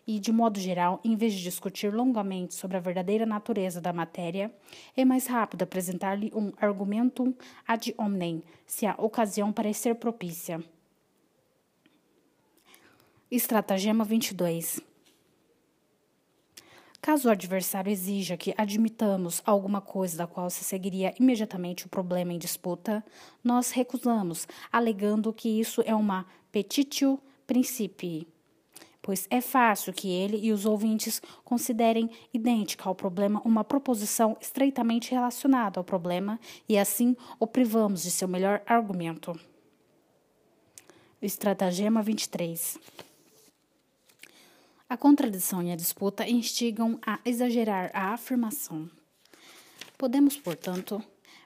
e, 0.07 0.19
de 0.19 0.31
modo 0.31 0.57
geral, 0.59 1.01
em 1.03 1.17
vez 1.17 1.33
de 1.33 1.43
discutir 1.43 1.93
longamente 1.93 2.53
sobre 2.53 2.77
a 2.77 2.79
verdadeira 2.79 3.25
natureza 3.25 3.81
da 3.81 3.91
matéria, 3.93 4.53
é 4.95 5.03
mais 5.03 5.27
rápido 5.27 5.63
apresentar-lhe 5.63 6.31
um 6.33 6.51
argumentum 6.61 7.33
ad 7.67 7.93
hominem, 7.97 8.41
se 8.65 8.85
a 8.85 8.95
ocasião 8.97 9.51
parecer 9.51 9.95
propícia. 9.95 10.63
Estratagema 13.29 14.05
22 14.05 14.92
Caso 17.03 17.27
o 17.27 17.31
adversário 17.31 17.91
exija 17.91 18.37
que 18.37 18.53
admitamos 18.57 19.41
alguma 19.45 19.81
coisa 19.81 20.19
da 20.19 20.25
qual 20.25 20.49
se 20.49 20.63
seguiria 20.63 21.13
imediatamente 21.19 21.85
o 21.85 21.89
problema 21.89 22.31
em 22.31 22.37
disputa, 22.37 23.03
nós 23.43 23.71
recusamos, 23.71 24.47
alegando 24.71 25.33
que 25.33 25.49
isso 25.49 25.83
é 25.85 25.93
uma 25.93 26.25
petitio 26.49 27.19
principii, 27.45 28.25
pois 29.01 29.27
é 29.29 29.41
fácil 29.41 29.91
que 29.91 30.09
ele 30.09 30.37
e 30.37 30.53
os 30.53 30.65
ouvintes 30.65 31.21
considerem 31.43 32.09
idêntica 32.33 32.87
ao 32.87 32.95
problema 32.95 33.41
uma 33.43 33.65
proposição 33.65 34.37
estreitamente 34.39 35.11
relacionada 35.11 35.81
ao 35.81 35.83
problema 35.83 36.39
e 36.69 36.77
assim 36.77 37.17
o 37.37 37.45
privamos 37.45 38.03
de 38.03 38.11
seu 38.11 38.29
melhor 38.29 38.61
argumento. 38.65 39.37
Estratagema 41.21 42.01
23 42.01 42.79
a 44.89 44.97
contradição 44.97 45.63
e 45.63 45.71
a 45.71 45.75
disputa 45.75 46.27
instigam 46.27 46.99
a 47.05 47.19
exagerar 47.25 47.89
a 47.93 48.13
afirmação. 48.13 48.89
Podemos, 49.97 50.37
portanto, 50.37 51.03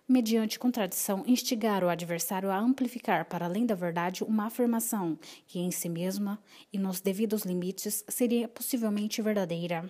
mediante 0.08 0.58
contradição, 0.58 1.24
instigar 1.28 1.84
o 1.84 1.90
adversário 1.90 2.50
a 2.50 2.58
amplificar 2.58 3.26
para 3.26 3.46
além 3.46 3.66
da 3.66 3.76
verdade 3.76 4.24
uma 4.24 4.46
afirmação 4.46 5.18
que 5.46 5.60
em 5.60 5.70
si 5.70 5.90
mesma 5.90 6.42
e 6.72 6.78
nos 6.78 7.02
devidos 7.02 7.44
limites 7.44 8.04
seria 8.08 8.48
possivelmente 8.48 9.22
verdadeira. 9.22 9.90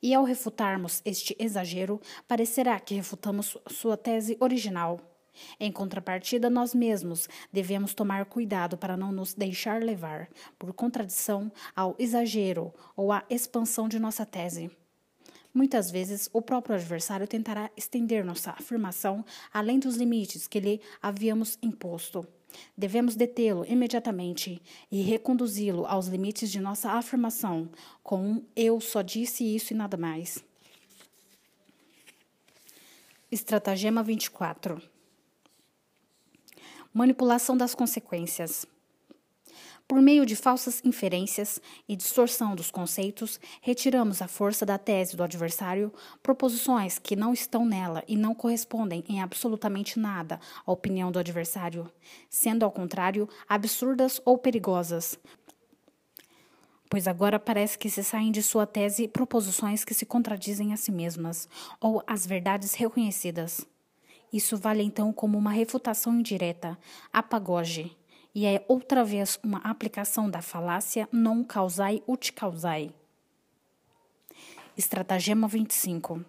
E 0.00 0.14
ao 0.14 0.24
refutarmos 0.24 1.02
este 1.04 1.36
exagero, 1.38 2.00
parecerá 2.28 2.78
que 2.78 2.94
refutamos 2.94 3.56
sua 3.68 3.96
tese 3.96 4.36
original. 4.38 5.00
Em 5.58 5.70
contrapartida, 5.70 6.48
nós 6.50 6.74
mesmos 6.74 7.28
devemos 7.52 7.94
tomar 7.94 8.24
cuidado 8.26 8.76
para 8.76 8.96
não 8.96 9.12
nos 9.12 9.34
deixar 9.34 9.82
levar, 9.82 10.28
por 10.58 10.72
contradição, 10.72 11.50
ao 11.74 11.94
exagero 11.98 12.72
ou 12.96 13.12
à 13.12 13.24
expansão 13.28 13.88
de 13.88 13.98
nossa 13.98 14.24
tese. 14.26 14.70
Muitas 15.54 15.88
vezes, 15.88 16.28
o 16.32 16.42
próprio 16.42 16.74
adversário 16.74 17.28
tentará 17.28 17.70
estender 17.76 18.24
nossa 18.24 18.50
afirmação 18.50 19.24
além 19.52 19.78
dos 19.78 19.94
limites 19.94 20.48
que 20.48 20.58
lhe 20.58 20.80
havíamos 21.00 21.56
imposto. 21.62 22.26
Devemos 22.76 23.14
detê-lo 23.14 23.64
imediatamente 23.64 24.60
e 24.90 25.02
reconduzi-lo 25.02 25.86
aos 25.86 26.08
limites 26.08 26.50
de 26.50 26.60
nossa 26.60 26.90
afirmação, 26.92 27.68
com 28.02 28.20
um 28.20 28.44
eu 28.56 28.80
só 28.80 29.00
disse 29.00 29.44
isso 29.44 29.72
e 29.72 29.76
nada 29.76 29.96
mais. 29.96 30.44
Estratagema 33.30 34.02
24 34.02 34.93
manipulação 36.94 37.56
das 37.56 37.74
consequências. 37.74 38.64
Por 39.86 40.00
meio 40.00 40.24
de 40.24 40.34
falsas 40.34 40.80
inferências 40.82 41.60
e 41.86 41.94
distorção 41.94 42.54
dos 42.54 42.70
conceitos, 42.70 43.38
retiramos 43.60 44.22
a 44.22 44.28
força 44.28 44.64
da 44.64 44.78
tese 44.78 45.14
do 45.14 45.22
adversário, 45.22 45.92
proposições 46.22 46.98
que 46.98 47.14
não 47.14 47.34
estão 47.34 47.66
nela 47.66 48.02
e 48.08 48.16
não 48.16 48.34
correspondem 48.34 49.04
em 49.06 49.20
absolutamente 49.20 49.98
nada 49.98 50.40
à 50.64 50.72
opinião 50.72 51.12
do 51.12 51.18
adversário, 51.18 51.90
sendo, 52.30 52.64
ao 52.64 52.72
contrário, 52.72 53.28
absurdas 53.46 54.22
ou 54.24 54.38
perigosas. 54.38 55.18
Pois 56.88 57.06
agora 57.06 57.38
parece 57.38 57.76
que 57.76 57.90
se 57.90 58.02
saem 58.02 58.32
de 58.32 58.42
sua 58.42 58.66
tese 58.66 59.08
proposições 59.08 59.84
que 59.84 59.92
se 59.92 60.06
contradizem 60.06 60.72
a 60.72 60.76
si 60.76 60.92
mesmas, 60.92 61.46
ou 61.78 62.02
as 62.06 62.24
verdades 62.24 62.72
reconhecidas. 62.72 63.66
Isso 64.34 64.56
vale 64.56 64.82
então 64.82 65.12
como 65.12 65.38
uma 65.38 65.52
refutação 65.52 66.12
indireta, 66.18 66.76
apagoge, 67.12 67.96
e 68.34 68.44
é 68.44 68.64
outra 68.66 69.04
vez 69.04 69.38
uma 69.44 69.58
aplicação 69.58 70.28
da 70.28 70.42
falácia 70.42 71.08
non 71.12 71.44
causai 71.44 72.02
ut 72.04 72.32
causai. 72.32 72.92
Estratagema 74.76 75.46
25. 75.46 76.24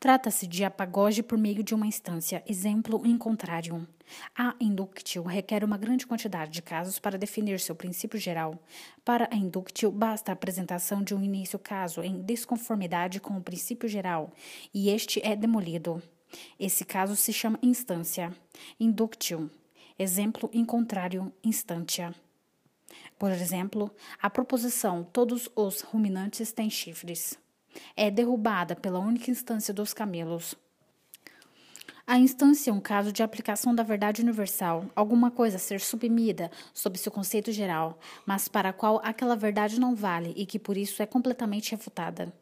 Trata-se 0.00 0.46
de 0.46 0.64
apagoge 0.64 1.22
por 1.22 1.36
meio 1.36 1.62
de 1.62 1.74
uma 1.74 1.86
instância, 1.86 2.42
exemplo 2.48 3.06
in 3.06 3.18
contrarium. 3.18 3.86
A 4.34 4.54
inductio 4.58 5.24
requer 5.24 5.62
uma 5.62 5.76
grande 5.76 6.06
quantidade 6.06 6.52
de 6.52 6.62
casos 6.62 6.98
para 6.98 7.18
definir 7.18 7.60
seu 7.60 7.74
princípio 7.74 8.18
geral. 8.18 8.58
Para 9.04 9.28
a 9.30 9.36
inductio, 9.36 9.90
basta 9.90 10.32
a 10.32 10.34
apresentação 10.34 11.02
de 11.02 11.14
um 11.14 11.22
início 11.22 11.58
caso 11.58 12.00
em 12.00 12.22
desconformidade 12.22 13.20
com 13.20 13.36
o 13.36 13.42
princípio 13.42 13.90
geral, 13.90 14.32
e 14.72 14.88
este 14.88 15.20
é 15.22 15.36
demolido. 15.36 16.02
Esse 16.58 16.84
caso 16.84 17.16
se 17.16 17.32
chama 17.32 17.58
instância, 17.62 18.34
inductium, 18.78 19.48
exemplo 19.98 20.50
in 20.52 20.64
contrarium 20.64 21.30
instantia. 21.42 22.14
Por 23.18 23.30
exemplo, 23.30 23.90
a 24.20 24.30
proposição 24.30 25.04
todos 25.04 25.48
os 25.54 25.80
ruminantes 25.80 26.52
têm 26.52 26.70
chifres 26.70 27.38
é 27.96 28.10
derrubada 28.10 28.74
pela 28.74 28.98
única 28.98 29.30
instância 29.30 29.72
dos 29.72 29.92
camelos. 29.92 30.54
A 32.06 32.18
instância 32.18 32.70
é 32.70 32.72
um 32.72 32.80
caso 32.80 33.12
de 33.12 33.22
aplicação 33.22 33.74
da 33.74 33.82
verdade 33.82 34.22
universal, 34.22 34.86
alguma 34.96 35.30
coisa 35.30 35.56
a 35.56 35.60
ser 35.60 35.78
submida 35.78 36.50
sob 36.72 36.96
seu 36.98 37.12
conceito 37.12 37.52
geral, 37.52 37.98
mas 38.24 38.48
para 38.48 38.70
a 38.70 38.72
qual 38.72 38.98
aquela 39.04 39.36
verdade 39.36 39.78
não 39.78 39.94
vale 39.94 40.32
e 40.34 40.46
que 40.46 40.58
por 40.58 40.78
isso 40.78 41.02
é 41.02 41.06
completamente 41.06 41.72
refutada. 41.72 42.32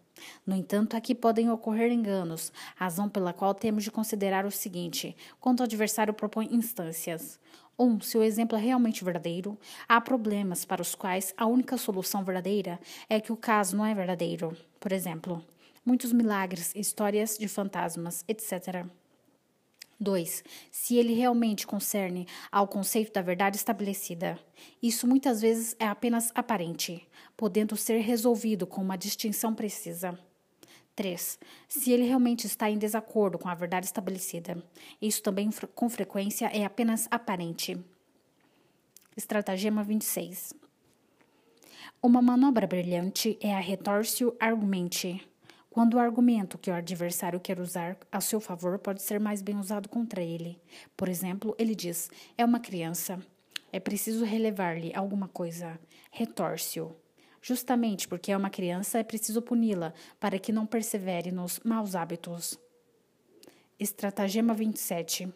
No 0.46 0.54
entanto, 0.54 0.96
aqui 0.96 1.14
podem 1.14 1.50
ocorrer 1.50 1.92
enganos, 1.92 2.52
razão 2.74 3.08
pela 3.08 3.32
qual 3.32 3.54
temos 3.54 3.84
de 3.84 3.90
considerar 3.90 4.44
o 4.44 4.50
seguinte: 4.50 5.16
quando 5.40 5.60
o 5.60 5.62
adversário 5.64 6.14
propõe 6.14 6.48
instâncias. 6.52 7.38
1. 7.78 7.84
Um, 7.84 8.00
se 8.00 8.16
o 8.16 8.22
exemplo 8.22 8.56
é 8.56 8.60
realmente 8.60 9.04
verdadeiro, 9.04 9.58
há 9.86 10.00
problemas 10.00 10.64
para 10.64 10.80
os 10.80 10.94
quais 10.94 11.34
a 11.36 11.44
única 11.46 11.76
solução 11.76 12.24
verdadeira 12.24 12.80
é 13.08 13.20
que 13.20 13.32
o 13.32 13.36
caso 13.36 13.76
não 13.76 13.84
é 13.84 13.94
verdadeiro. 13.94 14.56
Por 14.80 14.92
exemplo, 14.92 15.44
muitos 15.84 16.12
milagres, 16.12 16.74
histórias 16.74 17.36
de 17.36 17.46
fantasmas, 17.46 18.24
etc. 18.26 18.86
2. 19.98 20.44
Se 20.70 20.96
ele 20.96 21.14
realmente 21.14 21.66
concerne 21.66 22.26
ao 22.50 22.68
conceito 22.68 23.12
da 23.12 23.22
verdade 23.22 23.56
estabelecida. 23.56 24.38
Isso 24.82 25.06
muitas 25.06 25.40
vezes 25.40 25.74
é 25.78 25.86
apenas 25.86 26.30
aparente, 26.34 27.06
podendo 27.36 27.76
ser 27.76 27.98
resolvido 27.98 28.66
com 28.66 28.80
uma 28.80 28.96
distinção 28.96 29.54
precisa. 29.54 30.18
3. 30.94 31.38
Se 31.68 31.92
ele 31.92 32.04
realmente 32.04 32.46
está 32.46 32.70
em 32.70 32.78
desacordo 32.78 33.38
com 33.38 33.48
a 33.48 33.54
verdade 33.54 33.86
estabelecida. 33.86 34.62
Isso 35.00 35.22
também, 35.22 35.50
com 35.74 35.90
frequência, 35.90 36.46
é 36.46 36.64
apenas 36.64 37.06
aparente. 37.10 37.78
Estratagema 39.14 39.84
26. 39.84 40.54
Uma 42.02 42.22
manobra 42.22 42.66
brilhante 42.66 43.38
é 43.40 43.54
a 43.54 43.60
retorcio 43.60 44.34
argumente 44.40 45.26
quando 45.76 45.94
o 45.94 45.98
argumento 45.98 46.56
que 46.56 46.70
o 46.70 46.74
adversário 46.74 47.38
quer 47.38 47.60
usar 47.60 47.98
a 48.10 48.18
seu 48.18 48.40
favor 48.40 48.78
pode 48.78 49.02
ser 49.02 49.20
mais 49.20 49.42
bem 49.42 49.58
usado 49.58 49.90
contra 49.90 50.22
ele. 50.22 50.58
Por 50.96 51.06
exemplo, 51.06 51.54
ele 51.58 51.74
diz: 51.74 52.10
é 52.38 52.44
uma 52.44 52.58
criança. 52.58 53.18
É 53.70 53.78
preciso 53.78 54.24
relevar-lhe 54.24 54.94
alguma 54.94 55.28
coisa. 55.28 55.78
Retórcio. 56.10 56.96
Justamente 57.48 58.08
porque 58.08 58.32
é 58.32 58.36
uma 58.36 58.50
criança, 58.50 58.98
é 58.98 59.04
preciso 59.04 59.40
puni-la 59.40 59.94
para 60.18 60.36
que 60.36 60.50
não 60.50 60.66
persevere 60.66 61.30
nos 61.30 61.60
maus 61.60 61.94
hábitos. 61.94 62.58
Estratagema 63.78 64.52
27. 64.52 65.32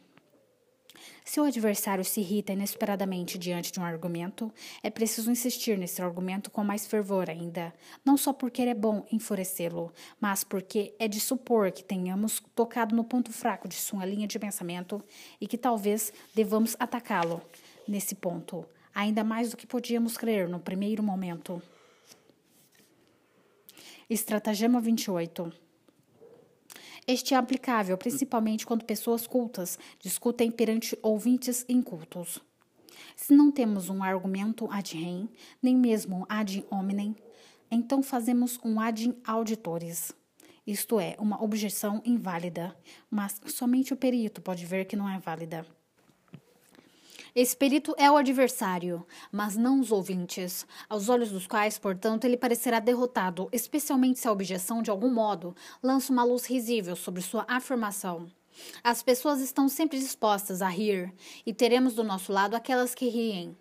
Se 1.25 1.41
o 1.41 1.45
adversário 1.45 2.05
se 2.05 2.21
irrita 2.21 2.53
inesperadamente 2.53 3.39
diante 3.39 3.71
de 3.71 3.79
um 3.79 3.85
argumento, 3.85 4.53
é 4.83 4.91
preciso 4.91 5.31
insistir 5.31 5.79
nesse 5.79 6.03
argumento 6.03 6.51
com 6.51 6.65
mais 6.65 6.85
fervor 6.85 7.31
ainda, 7.31 7.73
não 8.05 8.17
só 8.17 8.33
porque 8.33 8.63
é 8.63 8.75
bom 8.75 9.07
enfurecê-lo, 9.13 9.93
mas 10.21 10.43
porque 10.43 10.93
é 10.99 11.07
de 11.07 11.21
supor 11.21 11.71
que 11.71 11.85
tenhamos 11.85 12.43
tocado 12.57 12.93
no 12.93 13.05
ponto 13.05 13.33
fraco 13.33 13.69
de 13.69 13.77
sua 13.77 14.05
linha 14.05 14.27
de 14.27 14.37
pensamento 14.37 15.01
e 15.41 15.47
que 15.47 15.57
talvez 15.57 16.13
devamos 16.35 16.75
atacá-lo 16.81 17.41
nesse 17.87 18.17
ponto, 18.17 18.67
ainda 18.93 19.23
mais 19.23 19.53
do 19.53 19.57
que 19.57 19.65
podíamos 19.65 20.17
crer 20.17 20.49
no 20.49 20.59
primeiro 20.59 21.05
momento. 21.05 21.63
Estratagema 24.11 24.81
28 24.81 25.53
este 27.07 27.33
é 27.33 27.37
aplicável 27.37 27.97
principalmente 27.97 28.67
quando 28.67 28.85
pessoas 28.85 29.25
cultas 29.25 29.79
discutem 30.01 30.51
perante 30.51 30.99
ouvintes 31.01 31.65
incultos. 31.69 32.41
Se 33.15 33.33
não 33.33 33.53
temos 33.53 33.89
um 33.89 34.03
argumento 34.03 34.69
ad 34.71 34.97
rem, 34.97 35.29
nem 35.63 35.77
mesmo 35.77 36.27
ad 36.29 36.65
hominem, 36.71 37.15
então 37.71 38.03
fazemos 38.03 38.59
um 38.65 38.81
ad 38.81 39.17
auditores, 39.25 40.13
isto 40.67 40.99
é, 40.99 41.15
uma 41.19 41.43
objeção 41.43 42.03
inválida, 42.05 42.77
mas 43.09 43.41
somente 43.47 43.95
o 43.95 43.97
perito 43.97 44.43
pode 44.43 44.67
ver 44.67 44.87
que 44.87 44.97
não 44.97 45.09
é 45.09 45.21
válida. 45.21 45.65
Esse 47.35 47.57
perito 47.57 47.95
é 47.97 48.11
o 48.11 48.17
adversário, 48.17 49.07
mas 49.31 49.57
não 49.57 49.81
os 49.81 49.93
ouvintes, 49.93 50.67
aos 50.89 51.09
olhos 51.09 51.31
dos 51.31 51.47
quais, 51.47 51.79
portanto, 51.79 52.25
ele 52.25 52.37
parecerá 52.37 52.81
derrotado, 52.81 53.49
especialmente 53.53 54.19
se 54.19 54.27
a 54.27 54.33
objeção, 54.33 54.83
de 54.83 54.91
algum 54.91 55.11
modo, 55.13 55.55
lança 55.83 56.13
uma 56.13 56.25
luz 56.25 56.45
risível 56.47 56.97
sobre 56.97 57.23
sua 57.23 57.45
afirmação. 57.49 58.31
As 58.83 59.03
pessoas 59.03 59.41
estão 59.41 59.69
sempre 59.69 59.99
dispostas 59.99 60.61
a 60.61 60.69
rir, 60.69 61.13
e 61.47 61.55
teremos 61.55 61.95
do 61.95 62.03
nosso 62.03 62.33
lado 62.33 62.55
aquelas 62.55 62.95
que 62.95 63.09
riem. 63.09 63.57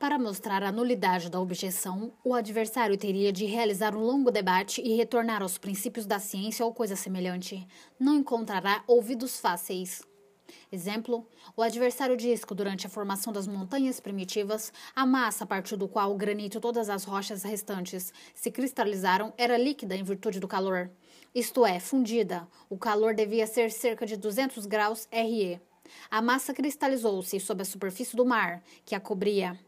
Para 0.00 0.18
mostrar 0.18 0.62
a 0.62 0.72
nulidade 0.72 1.28
da 1.28 1.38
objeção, 1.38 2.10
o 2.24 2.34
adversário 2.34 2.96
teria 2.96 3.30
de 3.30 3.44
realizar 3.44 3.94
um 3.94 4.00
longo 4.00 4.30
debate 4.30 4.80
e 4.80 4.96
retornar 4.96 5.42
aos 5.42 5.58
princípios 5.58 6.06
da 6.06 6.18
ciência 6.18 6.64
ou 6.64 6.72
coisa 6.72 6.96
semelhante. 6.96 7.68
Não 7.98 8.14
encontrará 8.14 8.82
ouvidos 8.86 9.38
fáceis. 9.38 10.00
Exemplo: 10.70 11.26
o 11.56 11.62
adversário 11.62 12.16
diz 12.16 12.44
que 12.44 12.54
durante 12.54 12.86
a 12.86 12.90
formação 12.90 13.32
das 13.32 13.46
montanhas 13.46 14.00
primitivas, 14.00 14.72
a 14.94 15.06
massa 15.06 15.44
a 15.44 15.46
partir 15.46 15.76
do 15.76 15.88
qual 15.88 16.12
o 16.12 16.16
granito 16.16 16.58
e 16.58 16.60
todas 16.60 16.88
as 16.88 17.04
rochas 17.04 17.42
restantes 17.42 18.12
se 18.34 18.50
cristalizaram 18.50 19.32
era 19.36 19.56
líquida 19.56 19.96
em 19.96 20.02
virtude 20.02 20.40
do 20.40 20.48
calor. 20.48 20.90
Isto 21.34 21.64
é, 21.64 21.78
fundida. 21.78 22.48
O 22.68 22.76
calor 22.76 23.14
devia 23.14 23.46
ser 23.46 23.70
cerca 23.70 24.04
de 24.04 24.16
200 24.16 24.66
graus 24.66 25.06
RE. 25.12 25.60
A 26.10 26.20
massa 26.20 26.52
cristalizou-se 26.52 27.38
sob 27.40 27.62
a 27.62 27.64
superfície 27.64 28.16
do 28.16 28.24
mar, 28.24 28.62
que 28.84 28.94
a 28.94 29.00
cobria. 29.00 29.58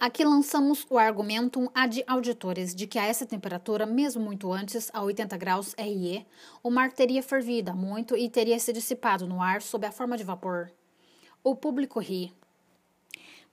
Aqui 0.00 0.24
lançamos 0.24 0.86
o 0.88 0.96
argumentum 0.96 1.68
ad 1.74 2.04
auditores 2.06 2.72
de 2.72 2.86
que 2.86 3.00
a 3.00 3.04
essa 3.04 3.26
temperatura, 3.26 3.84
mesmo 3.84 4.22
muito 4.22 4.52
antes, 4.52 4.88
a 4.94 5.02
80 5.02 5.36
graus 5.36 5.74
RE, 5.76 6.24
o 6.62 6.70
mar 6.70 6.92
teria 6.92 7.20
fervido 7.20 7.74
muito 7.74 8.16
e 8.16 8.30
teria 8.30 8.60
se 8.60 8.72
dissipado 8.72 9.26
no 9.26 9.42
ar 9.42 9.60
sob 9.60 9.84
a 9.84 9.90
forma 9.90 10.16
de 10.16 10.22
vapor. 10.22 10.70
O 11.42 11.56
público 11.56 11.98
ri. 11.98 12.32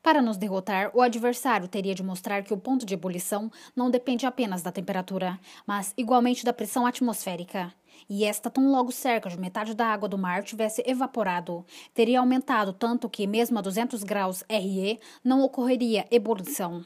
Para 0.05 0.21
nos 0.21 0.37
derrotar, 0.37 0.91
o 0.93 1.01
adversário 1.01 1.67
teria 1.67 1.95
de 1.95 2.03
mostrar 2.03 2.43
que 2.43 2.53
o 2.53 2.57
ponto 2.57 2.85
de 2.85 2.93
ebulição 2.93 3.51
não 3.75 3.89
depende 3.89 4.23
apenas 4.27 4.61
da 4.61 4.71
temperatura, 4.71 5.39
mas 5.65 5.95
igualmente 5.97 6.45
da 6.45 6.53
pressão 6.53 6.85
atmosférica. 6.85 7.73
E 8.07 8.23
esta, 8.23 8.51
tão 8.51 8.69
logo 8.69 8.91
cerca 8.91 9.31
de 9.31 9.39
metade 9.39 9.73
da 9.73 9.87
água 9.87 10.07
do 10.07 10.15
mar 10.15 10.43
tivesse 10.43 10.83
evaporado, 10.85 11.65
teria 11.91 12.19
aumentado 12.19 12.71
tanto 12.71 13.09
que, 13.09 13.25
mesmo 13.25 13.57
a 13.57 13.63
200 13.63 14.03
graus 14.03 14.43
RE, 14.47 14.99
não 15.23 15.41
ocorreria 15.41 16.05
ebulição. 16.11 16.85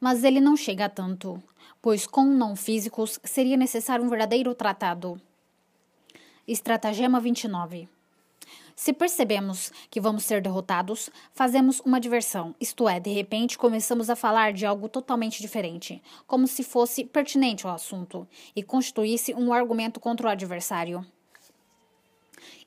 Mas 0.00 0.24
ele 0.24 0.40
não 0.40 0.56
chega 0.56 0.86
a 0.86 0.88
tanto, 0.88 1.42
pois 1.82 2.06
com 2.06 2.24
não 2.24 2.56
físicos 2.56 3.20
seria 3.22 3.58
necessário 3.58 4.02
um 4.02 4.08
verdadeiro 4.08 4.54
tratado. 4.54 5.20
Estratagema 6.48 7.20
29 7.20 7.86
se 8.76 8.92
percebemos 8.92 9.72
que 9.90 10.00
vamos 10.00 10.24
ser 10.24 10.42
derrotados, 10.42 11.10
fazemos 11.32 11.80
uma 11.80 12.00
diversão, 12.00 12.54
isto 12.60 12.88
é, 12.88 12.98
de 12.98 13.12
repente 13.12 13.56
começamos 13.56 14.10
a 14.10 14.16
falar 14.16 14.52
de 14.52 14.66
algo 14.66 14.88
totalmente 14.88 15.40
diferente, 15.40 16.02
como 16.26 16.46
se 16.46 16.62
fosse 16.62 17.04
pertinente 17.04 17.66
ao 17.66 17.74
assunto 17.74 18.26
e 18.54 18.62
constituísse 18.62 19.34
um 19.34 19.52
argumento 19.52 20.00
contra 20.00 20.26
o 20.26 20.30
adversário. 20.30 21.06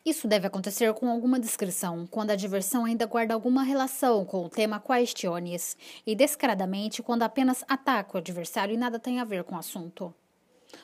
Isso 0.05 0.25
deve 0.25 0.47
acontecer 0.47 0.93
com 0.93 1.09
alguma 1.09 1.37
descrição, 1.37 2.07
quando 2.07 2.31
a 2.31 2.35
diversão 2.35 2.85
ainda 2.85 3.05
guarda 3.05 3.33
alguma 3.33 3.61
relação 3.61 4.23
com 4.23 4.45
o 4.45 4.49
tema 4.49 4.79
questiones, 4.79 5.75
e 6.05 6.15
descaradamente 6.15 7.03
quando 7.03 7.23
apenas 7.23 7.65
ataca 7.67 8.15
o 8.15 8.17
adversário 8.17 8.73
e 8.73 8.77
nada 8.77 8.99
tem 8.99 9.19
a 9.19 9.25
ver 9.25 9.43
com 9.43 9.55
o 9.55 9.59
assunto. 9.59 10.15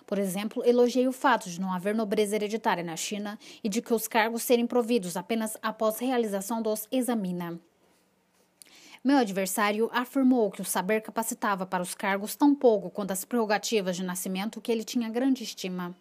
Por 0.06 0.18
exemplo, 0.18 0.64
elogiei 0.66 1.08
o 1.08 1.12
fato 1.12 1.50
de 1.50 1.60
não 1.60 1.74
haver 1.74 1.96
nobreza 1.96 2.36
hereditária 2.36 2.84
na 2.84 2.96
China 2.96 3.38
e 3.64 3.70
de 3.70 3.82
que 3.82 3.94
os 3.94 4.08
cargos 4.08 4.44
serem 4.44 4.68
providos 4.68 5.18
apenas 5.18 5.58
após 5.62 6.00
realização 6.00 6.62
dos 6.62 6.88
examina. 6.92 7.60
Meu 9.04 9.18
adversário 9.18 9.90
afirmou 9.92 10.50
que 10.50 10.62
o 10.62 10.66
saber 10.66 11.02
capacitava 11.02 11.66
para 11.66 11.84
os 11.84 11.94
cargos 11.94 12.36
tão 12.36 12.56
pouco 12.56 12.90
quanto 12.90 13.12
as 13.12 13.26
prerrogativas 13.26 13.98
de 13.98 14.04
nascimento 14.04 14.62
que 14.62 14.72
ele 14.72 14.84
tinha 14.84 15.10
grande 15.10 15.44
estima. 15.44 15.94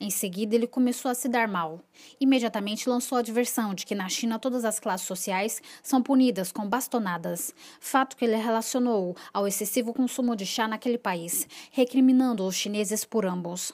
Em 0.00 0.10
seguida, 0.10 0.54
ele 0.54 0.66
começou 0.66 1.10
a 1.10 1.14
se 1.14 1.28
dar 1.28 1.48
mal. 1.48 1.80
Imediatamente 2.20 2.88
lançou 2.88 3.18
a 3.18 3.22
diversão 3.22 3.74
de 3.74 3.84
que 3.84 3.94
na 3.94 4.08
China 4.08 4.38
todas 4.38 4.64
as 4.64 4.80
classes 4.80 5.06
sociais 5.06 5.62
são 5.82 6.02
punidas 6.02 6.52
com 6.52 6.68
bastonadas, 6.68 7.54
fato 7.80 8.16
que 8.16 8.24
ele 8.24 8.36
relacionou 8.36 9.16
ao 9.32 9.46
excessivo 9.46 9.92
consumo 9.92 10.34
de 10.36 10.46
chá 10.46 10.66
naquele 10.66 10.98
país, 10.98 11.46
recriminando 11.70 12.46
os 12.46 12.54
chineses 12.54 13.04
por 13.04 13.26
ambos. 13.26 13.72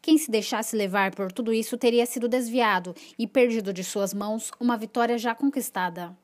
Quem 0.00 0.18
se 0.18 0.30
deixasse 0.30 0.76
levar 0.76 1.14
por 1.14 1.30
tudo 1.30 1.52
isso 1.52 1.76
teria 1.76 2.06
sido 2.06 2.28
desviado 2.28 2.94
e 3.18 3.26
perdido 3.26 3.72
de 3.72 3.84
suas 3.84 4.12
mãos 4.12 4.50
uma 4.58 4.76
vitória 4.76 5.16
já 5.18 5.34
conquistada. 5.34 6.16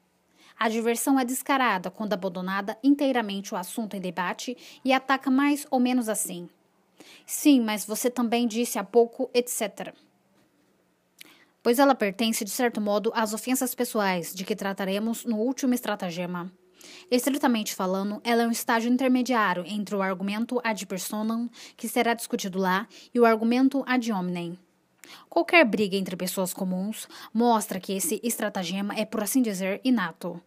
A 0.59 0.69
diversão 0.69 1.19
é 1.19 1.25
descarada 1.25 1.91
quando 1.91 2.13
abandonada 2.13 2.79
inteiramente 2.83 3.53
o 3.53 3.57
assunto 3.57 3.97
em 3.97 4.01
debate 4.01 4.57
e 4.85 4.93
ataca 4.93 5.31
mais 5.31 5.67
ou 5.71 5.81
menos 5.81 6.09
assim. 6.09 6.49
Sim, 7.27 7.61
mas 7.61 7.85
você 7.85 8.11
também 8.11 8.47
disse 8.47 8.79
há 8.79 8.85
pouco, 8.85 9.31
etc. 9.33 9.95
Pois 11.63 11.79
ela 11.79 11.95
pertence, 11.95 12.45
de 12.45 12.51
certo 12.51 12.81
modo, 12.81 13.11
às 13.15 13.33
ofensas 13.33 13.75
pessoais, 13.75 14.35
de 14.35 14.45
que 14.45 14.55
trataremos 14.55 15.25
no 15.25 15.39
último 15.39 15.73
estratagema. 15.73 16.53
Estritamente 17.11 17.75
falando, 17.75 18.21
ela 18.23 18.43
é 18.43 18.47
um 18.47 18.51
estágio 18.51 18.93
intermediário 18.93 19.65
entre 19.67 19.95
o 19.97 20.03
argumento 20.03 20.61
ad 20.63 20.85
personam, 20.87 21.49
que 21.77 21.89
será 21.89 22.13
discutido 22.13 22.59
lá, 22.59 22.87
e 23.15 23.19
o 23.19 23.25
argumento 23.25 23.83
ad 23.87 24.13
hominem. 24.13 24.59
Qualquer 25.29 25.65
briga 25.65 25.97
entre 25.97 26.17
pessoas 26.17 26.53
comuns 26.53 27.09
mostra 27.33 27.81
que 27.81 27.93
esse 27.93 28.21
estratagema 28.23 28.95
é, 28.95 29.05
por 29.05 29.23
assim 29.23 29.43
dizer, 29.43 29.81
inato 29.85 30.41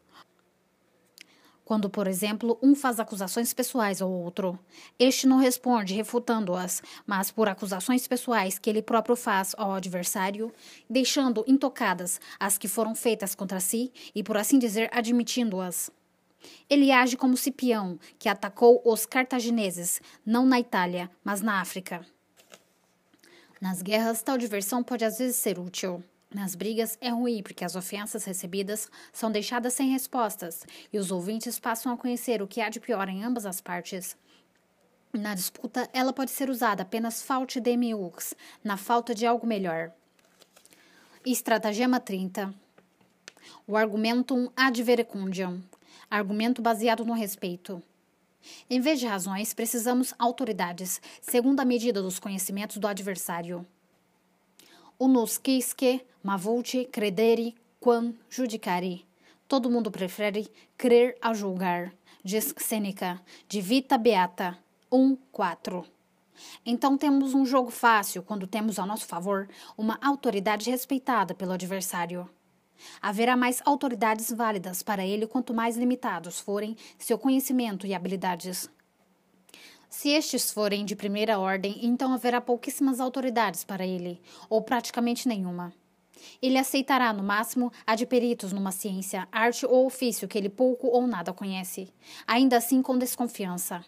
quando, 1.67 1.89
por 1.89 2.07
exemplo, 2.07 2.57
um 2.63 2.73
faz 2.73 2.97
acusações 2.97 3.53
pessoais 3.53 4.01
ao 4.01 4.09
outro. 4.09 4.57
Este 4.97 5.27
não 5.27 5.35
responde 5.35 5.93
refutando-as, 5.93 6.81
mas 7.05 7.29
por 7.29 7.49
acusações 7.49 8.07
pessoais 8.07 8.57
que 8.57 8.69
ele 8.69 8.81
próprio 8.81 9.17
faz 9.17 9.53
ao 9.57 9.73
adversário, 9.73 10.53
deixando 10.89 11.43
intocadas 11.45 12.21
as 12.39 12.57
que 12.57 12.69
foram 12.69 12.95
feitas 12.95 13.35
contra 13.35 13.59
si 13.59 13.91
e, 14.15 14.23
por 14.23 14.37
assim 14.37 14.57
dizer, 14.57 14.89
admitindo-as. 14.93 15.91
Ele 16.69 16.89
age 16.89 17.17
como 17.17 17.35
Cipião, 17.35 17.99
que 18.17 18.29
atacou 18.29 18.81
os 18.85 19.05
cartagineses, 19.05 19.99
não 20.25 20.45
na 20.45 20.61
Itália, 20.61 21.11
mas 21.21 21.41
na 21.41 21.59
África. 21.59 22.07
Nas 23.59 23.81
guerras, 23.81 24.23
tal 24.23 24.37
diversão 24.37 24.81
pode 24.81 25.03
às 25.03 25.17
vezes 25.17 25.35
ser 25.35 25.59
útil. 25.59 26.01
Nas 26.33 26.55
brigas 26.55 26.97
é 26.99 27.09
ruim 27.09 27.41
porque 27.41 27.63
as 27.63 27.75
ofensas 27.75 28.25
recebidas 28.25 28.89
são 29.13 29.31
deixadas 29.31 29.73
sem 29.73 29.89
respostas 29.89 30.65
e 30.91 30.97
os 30.97 31.09
ouvintes 31.09 31.57
passam 31.57 31.91
a 31.91 31.97
conhecer 31.97 32.41
o 32.41 32.47
que 32.47 32.59
há 32.59 32.69
de 32.69 32.81
pior 32.81 33.07
em 33.07 33.23
ambas 33.23 33.45
as 33.45 33.61
partes. 33.61 34.17
Na 35.13 35.33
disputa, 35.33 35.89
ela 35.93 36.11
pode 36.11 36.31
ser 36.31 36.49
usada 36.49 36.83
apenas 36.83 37.21
faute 37.21 37.61
demiux, 37.61 38.33
na 38.61 38.75
falta 38.75 39.15
de 39.15 39.25
algo 39.25 39.47
melhor. 39.47 39.91
Estratagema 41.25 41.99
30. 41.99 42.53
O 43.65 43.77
argumentum 43.77 44.49
ad 44.55 44.83
verecundiam. 44.83 45.63
Argumento 46.09 46.61
baseado 46.61 47.05
no 47.05 47.13
respeito. 47.13 47.81
Em 48.69 48.81
vez 48.81 48.99
de 48.99 49.07
razões, 49.07 49.53
precisamos 49.53 50.13
autoridades, 50.19 51.01
segundo 51.21 51.61
a 51.61 51.65
medida 51.65 52.01
dos 52.01 52.19
conhecimentos 52.19 52.77
do 52.77 52.87
adversário 52.87 53.65
unus 54.99 55.37
quisque, 55.37 56.05
mavulti 56.23 56.85
credere 56.85 57.53
quam 57.79 58.13
judicari. 58.29 59.05
Todo 59.47 59.69
mundo 59.69 59.89
prefere 59.89 60.47
crer 60.77 61.17
a 61.21 61.33
julgar, 61.33 61.93
diz 62.23 62.53
Sêneca, 62.57 63.21
de 63.47 63.61
Vita 63.61 63.97
Beata 63.97 64.57
1.4. 64.91 65.85
Então 66.65 66.97
temos 66.97 67.33
um 67.33 67.45
jogo 67.45 67.71
fácil 67.71 68.21
quando 68.21 68.45
temos 68.45 68.77
a 68.77 68.85
nosso 68.85 69.05
favor 69.05 69.47
uma 69.77 69.97
autoridade 70.01 70.69
respeitada 70.69 71.33
pelo 71.33 71.53
adversário. 71.53 72.29
Haverá 73.01 73.35
mais 73.35 73.61
autoridades 73.65 74.31
válidas 74.31 74.83
para 74.83 75.05
ele 75.05 75.25
quanto 75.25 75.53
mais 75.53 75.77
limitados 75.77 76.39
forem 76.39 76.75
seu 76.97 77.17
conhecimento 77.17 77.87
e 77.87 77.93
habilidades. 77.95 78.69
Se 79.89 80.09
estes 80.09 80.51
forem 80.51 80.83
de 80.83 80.95
primeira 80.95 81.39
ordem, 81.39 81.79
então 81.81 82.13
haverá 82.13 82.41
pouquíssimas 82.41 82.99
autoridades 82.99 83.63
para 83.63 83.85
ele, 83.85 84.21
ou 84.49 84.61
praticamente 84.61 85.27
nenhuma. 85.27 85.73
Ele 86.41 86.57
aceitará, 86.57 87.13
no 87.13 87.23
máximo, 87.23 87.71
a 87.85 87.95
de 87.95 88.05
peritos 88.05 88.51
numa 88.51 88.71
ciência, 88.71 89.27
arte 89.31 89.65
ou 89.65 89.85
ofício 89.85 90.27
que 90.27 90.37
ele 90.37 90.49
pouco 90.49 90.87
ou 90.87 91.07
nada 91.07 91.31
conhece, 91.31 91.93
ainda 92.25 92.57
assim 92.57 92.81
com 92.81 92.97
desconfiança. 92.97 93.83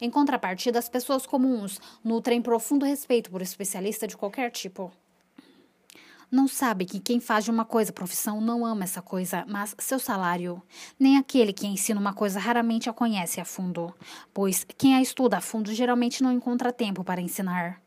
Em 0.00 0.10
contrapartida, 0.10 0.78
as 0.78 0.88
pessoas 0.88 1.26
comuns 1.26 1.78
nutrem 2.02 2.40
profundo 2.40 2.84
respeito 2.84 3.30
por 3.30 3.42
especialista 3.42 4.06
de 4.06 4.16
qualquer 4.16 4.50
tipo 4.50 4.90
não 6.30 6.46
sabe 6.46 6.84
que 6.84 7.00
quem 7.00 7.18
faz 7.18 7.44
de 7.44 7.50
uma 7.50 7.64
coisa 7.64 7.92
profissão 7.92 8.40
não 8.40 8.64
ama 8.64 8.84
essa 8.84 9.02
coisa, 9.02 9.44
mas 9.48 9.74
seu 9.78 9.98
salário. 9.98 10.62
Nem 10.98 11.18
aquele 11.18 11.52
que 11.52 11.66
ensina 11.66 11.98
uma 11.98 12.14
coisa 12.14 12.38
raramente 12.38 12.88
a 12.88 12.92
conhece 12.92 13.40
a 13.40 13.44
fundo, 13.44 13.92
pois 14.32 14.64
quem 14.78 14.94
a 14.94 15.02
estuda 15.02 15.38
a 15.38 15.40
fundo 15.40 15.74
geralmente 15.74 16.22
não 16.22 16.32
encontra 16.32 16.72
tempo 16.72 17.02
para 17.02 17.20
ensinar. 17.20 17.82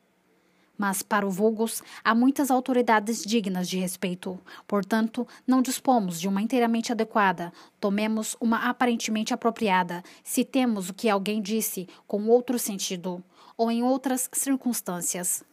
Mas 0.78 1.02
para 1.02 1.26
o 1.26 1.30
vulgus 1.30 1.82
há 2.04 2.14
muitas 2.14 2.52
autoridades 2.52 3.24
dignas 3.24 3.70
de 3.70 3.80
respeito. 3.80 4.38
Portanto, 4.68 5.26
não 5.48 5.62
dispomos 5.62 6.20
de 6.20 6.28
uma 6.28 6.42
inteiramente 6.42 6.92
adequada, 6.92 7.54
tomemos 7.80 8.36
uma 8.42 8.70
aparentemente 8.70 9.34
apropriada, 9.34 10.04
citemos 10.22 10.90
o 10.90 10.94
que 10.94 11.10
alguém 11.10 11.42
disse 11.42 11.88
com 12.06 12.28
outro 12.28 12.60
sentido 12.60 13.24
ou 13.56 13.72
em 13.72 13.84
outras 13.84 14.30
circunstâncias. 14.34 15.46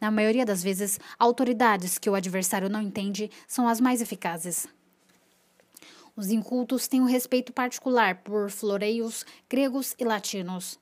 Na 0.00 0.10
maioria 0.10 0.44
das 0.44 0.62
vezes, 0.62 0.98
autoridades 1.18 1.98
que 1.98 2.10
o 2.10 2.14
adversário 2.14 2.68
não 2.68 2.82
entende 2.82 3.30
são 3.46 3.68
as 3.68 3.80
mais 3.80 4.00
eficazes. 4.00 4.66
Os 6.16 6.30
incultos 6.30 6.88
têm 6.88 7.00
um 7.00 7.06
respeito 7.06 7.52
particular 7.52 8.22
por 8.22 8.50
floreios 8.50 9.24
gregos 9.48 9.94
e 9.98 10.04
latinos. 10.04 10.78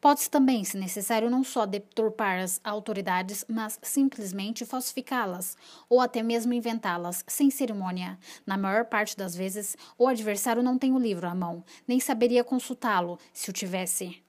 Pode-se 0.00 0.30
também, 0.30 0.62
se 0.64 0.76
necessário, 0.76 1.30
não 1.30 1.42
só 1.42 1.66
deturpar 1.66 2.40
as 2.40 2.60
autoridades, 2.62 3.44
mas 3.48 3.78
simplesmente 3.82 4.64
falsificá-las, 4.64 5.56
ou 5.88 6.00
até 6.00 6.22
mesmo 6.22 6.52
inventá-las, 6.52 7.24
sem 7.26 7.50
cerimônia. 7.50 8.18
Na 8.46 8.56
maior 8.56 8.84
parte 8.84 9.16
das 9.16 9.34
vezes, 9.34 9.76
o 9.98 10.06
adversário 10.06 10.62
não 10.62 10.78
tem 10.78 10.92
o 10.92 10.98
livro 10.98 11.26
à 11.26 11.34
mão, 11.34 11.64
nem 11.86 11.98
saberia 11.98 12.44
consultá-lo 12.44 13.18
se 13.32 13.50
o 13.50 13.52
tivesse. 13.52 14.23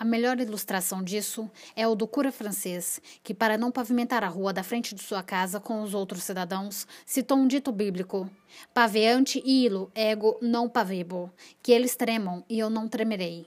A 0.00 0.04
melhor 0.06 0.40
ilustração 0.40 1.04
disso 1.04 1.50
é 1.76 1.86
o 1.86 1.94
do 1.94 2.06
cura 2.06 2.32
francês, 2.32 3.02
que, 3.22 3.34
para 3.34 3.58
não 3.58 3.70
pavimentar 3.70 4.24
a 4.24 4.28
rua 4.28 4.50
da 4.50 4.62
frente 4.62 4.94
de 4.94 5.02
sua 5.02 5.22
casa 5.22 5.60
com 5.60 5.82
os 5.82 5.92
outros 5.92 6.22
cidadãos, 6.22 6.86
citou 7.04 7.36
um 7.36 7.46
dito 7.46 7.70
bíblico: 7.70 8.26
Paveante 8.72 9.42
ilo 9.44 9.92
ego 9.94 10.38
non 10.40 10.70
pavebo, 10.70 11.30
que 11.62 11.70
eles 11.70 11.96
tremam 11.96 12.42
e 12.48 12.58
eu 12.58 12.70
não 12.70 12.88
tremerei. 12.88 13.46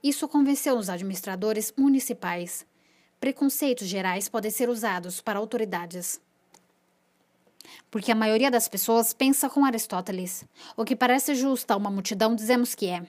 Isso 0.00 0.28
convenceu 0.28 0.76
os 0.76 0.88
administradores 0.88 1.74
municipais. 1.76 2.64
Preconceitos 3.18 3.88
gerais 3.88 4.28
podem 4.28 4.52
ser 4.52 4.68
usados 4.68 5.20
para 5.20 5.40
autoridades. 5.40 6.20
Porque 7.90 8.12
a 8.12 8.14
maioria 8.14 8.52
das 8.52 8.68
pessoas 8.68 9.12
pensa 9.12 9.50
com 9.50 9.64
Aristóteles. 9.64 10.44
O 10.76 10.84
que 10.84 10.94
parece 10.94 11.34
justo 11.34 11.72
a 11.72 11.76
uma 11.76 11.90
multidão, 11.90 12.36
dizemos 12.36 12.72
que 12.72 12.86
é. 12.86 13.04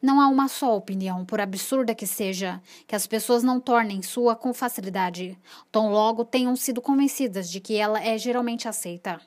Não 0.00 0.20
há 0.20 0.28
uma 0.28 0.48
só 0.48 0.76
opinião, 0.76 1.24
por 1.24 1.40
absurda 1.40 1.94
que 1.94 2.06
seja, 2.06 2.60
que 2.86 2.94
as 2.94 3.06
pessoas 3.06 3.42
não 3.42 3.60
tornem 3.60 4.02
sua 4.02 4.34
com 4.36 4.52
facilidade, 4.52 5.38
tão 5.70 5.90
logo 5.90 6.24
tenham 6.24 6.54
sido 6.56 6.80
convencidas 6.80 7.50
de 7.50 7.60
que 7.60 7.76
ela 7.76 8.02
é 8.02 8.16
geralmente 8.18 8.68
aceita. 8.68 9.20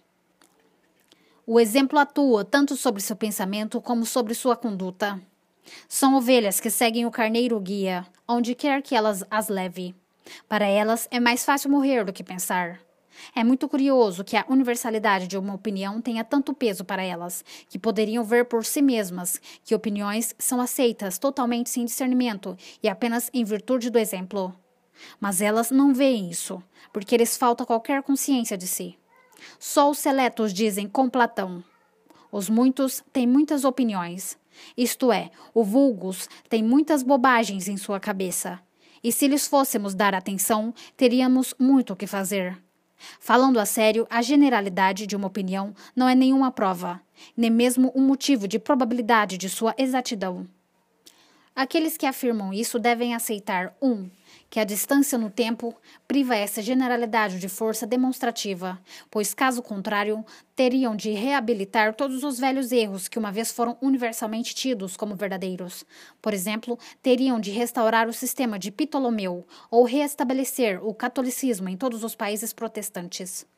O 1.46 1.60
exemplo 1.60 1.98
atua 1.98 2.46
tanto 2.46 2.76
sobre 2.76 3.02
seu 3.02 3.16
pensamento 3.16 3.82
como 3.82 4.06
sobre 4.06 4.34
sua 4.34 4.56
conduta. 4.56 5.20
São 5.88 6.16
ovelhas 6.16 6.60
que 6.60 6.70
seguem 6.70 7.06
o 7.06 7.12
carneiro 7.12 7.60
guia, 7.60 8.06
onde 8.28 8.56
quer 8.56 8.82
que 8.82 8.96
elas 8.96 9.24
as 9.30 9.50
leve. 9.50 9.96
Para 10.48 10.66
elas 10.66 11.08
é 11.12 11.20
mais 11.20 11.44
fácil 11.44 11.70
morrer 11.70 12.06
do 12.06 12.14
que 12.14 12.24
pensar. 12.24 12.80
É 13.36 13.44
muito 13.44 13.68
curioso 13.68 14.24
que 14.24 14.36
a 14.36 14.46
universalidade 14.50 15.28
de 15.28 15.38
uma 15.38 15.54
opinião 15.54 16.02
tenha 16.02 16.24
tanto 16.24 16.54
peso 16.54 16.84
para 16.84 17.04
elas, 17.04 17.44
que 17.70 17.80
poderiam 17.80 18.24
ver 18.24 18.46
por 18.46 18.66
si 18.66 18.82
mesmas 18.82 19.40
que 19.64 19.76
opiniões 19.76 20.36
são 20.38 20.60
aceitas 20.60 21.18
totalmente 21.18 21.70
sem 21.70 21.86
discernimento 21.86 22.58
e 22.82 22.90
apenas 22.90 23.30
em 23.34 23.44
virtude 23.44 23.90
do 23.90 24.00
exemplo. 24.00 24.54
Mas 25.20 25.42
elas 25.42 25.72
não 25.72 25.94
veem 25.94 26.30
isso, 26.30 26.62
porque 26.94 27.18
lhes 27.18 27.38
falta 27.38 27.66
qualquer 27.66 28.04
consciência 28.04 28.58
de 28.58 28.68
si. 28.68 28.98
Só 29.60 29.90
os 29.90 29.98
seletos 29.98 30.54
dizem 30.54 30.88
com 30.88 31.10
Platão. 31.10 31.64
Os 32.32 32.50
muitos 32.50 33.04
têm 33.12 33.28
muitas 33.28 33.64
opiniões. 33.64 34.38
Isto 34.78 35.12
é, 35.12 35.32
o 35.54 35.64
vulgus 35.64 36.30
tem 36.50 36.64
muitas 36.64 37.04
bobagens 37.04 37.68
em 37.68 37.78
sua 37.78 38.00
cabeça. 38.00 38.60
E 39.04 39.12
se 39.12 39.28
lhes 39.28 39.48
fôssemos 39.48 39.96
dar 39.96 40.14
atenção, 40.14 40.74
teríamos 40.96 41.56
muito 41.58 41.94
o 41.94 41.96
que 41.96 42.06
fazer. 42.06 42.62
Falando 43.20 43.60
a 43.60 43.66
sério, 43.66 44.08
a 44.10 44.22
generalidade 44.22 45.08
de 45.08 45.16
uma 45.16 45.28
opinião 45.28 45.74
não 45.96 46.08
é 46.08 46.16
nenhuma 46.16 46.52
prova, 46.52 47.02
nem 47.36 47.50
mesmo 47.50 47.92
um 47.96 48.02
motivo 48.02 48.48
de 48.48 48.60
probabilidade 48.60 49.38
de 49.38 49.50
sua 49.50 49.74
exatidão. 49.78 50.48
Aqueles 51.56 51.98
que 51.98 52.06
afirmam 52.06 52.54
isso 52.54 52.80
devem 52.80 53.14
aceitar 53.14 53.76
1. 53.82 53.92
Um, 53.92 54.10
que 54.52 54.60
a 54.60 54.66
distância 54.66 55.18
no 55.18 55.30
tempo 55.30 55.74
priva 56.06 56.36
essa 56.36 56.62
generalidade 56.62 57.40
de 57.40 57.48
força 57.48 57.88
demonstrativa, 57.88 58.78
pois, 59.10 59.34
caso 59.34 59.64
contrário, 59.64 60.26
teriam 60.54 60.94
de 60.94 61.12
reabilitar 61.12 61.96
todos 61.96 62.22
os 62.22 62.38
velhos 62.38 62.70
erros 62.74 63.08
que 63.08 63.18
uma 63.18 63.32
vez 63.32 63.50
foram 63.50 63.78
universalmente 63.82 64.54
tidos 64.54 64.98
como 64.98 65.16
verdadeiros. 65.16 65.86
Por 66.22 66.34
exemplo, 66.34 66.78
teriam 67.02 67.40
de 67.40 67.50
restaurar 67.50 68.10
o 68.10 68.14
sistema 68.14 68.60
de 68.60 68.72
Ptolomeu 68.72 69.48
ou 69.72 69.86
reestabelecer 69.86 70.86
o 70.86 70.94
catolicismo 70.94 71.70
em 71.70 71.78
todos 71.78 72.04
os 72.04 72.14
países 72.14 72.52
protestantes. 72.52 73.50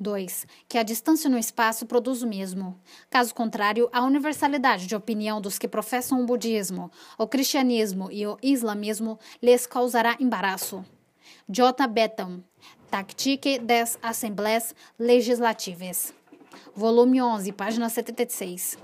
2. 0.00 0.46
Que 0.66 0.78
a 0.78 0.82
distância 0.82 1.28
no 1.28 1.38
espaço 1.38 1.84
produz 1.84 2.22
o 2.22 2.26
mesmo. 2.26 2.80
Caso 3.10 3.34
contrário, 3.34 3.88
a 3.92 4.02
universalidade 4.02 4.86
de 4.86 4.96
opinião 4.96 5.40
dos 5.40 5.58
que 5.58 5.68
professam 5.68 6.20
o 6.22 6.26
budismo, 6.26 6.90
o 7.18 7.26
cristianismo 7.26 8.10
e 8.10 8.26
o 8.26 8.38
islamismo 8.42 9.18
lhes 9.42 9.66
causará 9.66 10.16
embaraço. 10.18 10.84
J. 11.48 11.86
Betam, 11.86 12.42
Tactique 12.90 13.58
des 13.58 13.98
Assemblées 14.02 14.74
Legislatives. 14.98 16.14
Volume 16.74 17.20
11, 17.20 17.52
página 17.52 17.88
76. 17.88 18.78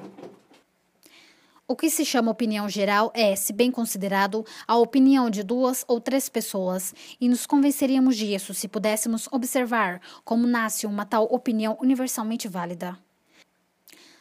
O 1.69 1.75
que 1.75 1.91
se 1.91 2.05
chama 2.05 2.31
opinião 2.31 2.69
geral 2.69 3.11
é, 3.13 3.35
se 3.35 3.53
bem 3.53 3.73
considerado, 3.73 4.47
a 4.69 4.77
opinião 4.77 5.29
de 5.29 5.43
duas 5.43 5.85
ou 5.89 6.01
três 6.01 6.29
pessoas, 6.29 6.95
e 7.21 7.29
nos 7.29 7.45
convenceríamos 7.45 8.17
disso 8.17 8.55
se 8.55 8.69
pudéssemos 8.69 9.29
observar 9.33 10.01
como 10.25 10.47
nasce 10.47 10.87
uma 10.87 11.05
tal 11.05 11.25
opinião 11.25 11.77
universalmente 11.83 12.47
válida. 12.47 12.97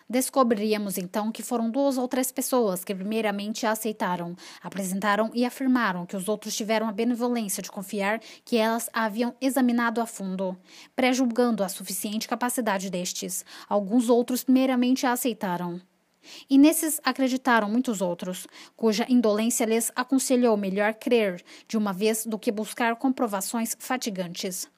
Descobriríamos 0.10 0.98
então 0.98 1.32
que 1.32 1.44
foram 1.44 1.70
duas 1.70 2.00
ou 2.00 2.08
três 2.08 2.32
pessoas 2.32 2.84
que 2.84 2.96
primeiramente 2.96 3.68
a 3.68 3.72
aceitaram, 3.74 4.36
apresentaram 4.64 5.30
e 5.32 5.46
afirmaram 5.46 6.04
que 6.08 6.18
os 6.18 6.28
outros 6.28 6.56
tiveram 6.56 6.90
a 6.90 6.92
benevolência 6.92 7.62
de 7.62 7.70
confiar 7.70 8.20
que 8.44 8.58
elas 8.58 8.90
a 8.92 9.06
haviam 9.06 9.36
examinado 9.40 10.02
a 10.02 10.08
fundo, 10.08 10.58
pré-julgando 10.96 11.64
a 11.64 11.70
suficiente 11.70 12.28
capacidade 12.28 12.90
destes. 12.90 13.46
Alguns 13.70 14.10
outros 14.10 14.44
primeiramente 14.44 15.06
a 15.06 15.12
aceitaram. 15.12 15.80
E 16.50 16.58
nesses 16.58 17.00
acreditaram 17.04 17.70
muitos 17.70 18.02
outros, 18.02 18.48
cuja 18.76 19.06
indolência 19.10 19.66
lhes 19.66 19.92
aconselhou 19.96 20.56
melhor 20.58 20.94
crer 20.94 21.44
de 21.68 21.78
uma 21.78 21.94
vez 21.94 22.26
do 22.26 22.40
que 22.40 22.52
buscar 22.52 22.96
comprovações 22.96 23.76
fatigantes. 23.80 24.70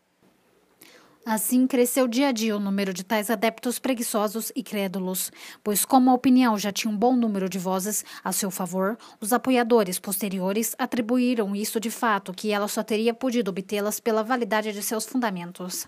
Assim 1.29 1.67
cresceu 1.67 2.07
dia 2.07 2.29
a 2.29 2.31
dia 2.31 2.55
o 2.55 2.59
número 2.59 2.93
de 2.93 3.03
tais 3.03 3.29
adeptos 3.29 3.79
preguiçosos 3.79 4.49
e 4.55 4.63
crédulos, 4.63 5.29
pois, 5.61 5.83
como 5.83 6.09
a 6.09 6.13
opinião 6.13 6.57
já 6.57 6.71
tinha 6.71 6.89
um 6.89 6.95
bom 6.95 7.17
número 7.17 7.49
de 7.49 7.59
vozes 7.59 8.05
a 8.23 8.31
seu 8.31 8.49
favor, 8.49 8.97
os 9.19 9.33
apoiadores 9.33 9.99
posteriores 9.99 10.73
atribuíram 10.79 11.53
isso 11.53 11.81
de 11.81 11.91
fato 11.91 12.33
que 12.33 12.49
ela 12.49 12.69
só 12.69 12.81
teria 12.81 13.13
podido 13.13 13.49
obtê-las 13.49 13.99
pela 13.99 14.23
validade 14.23 14.71
de 14.71 14.81
seus 14.81 15.05
fundamentos. 15.05 15.85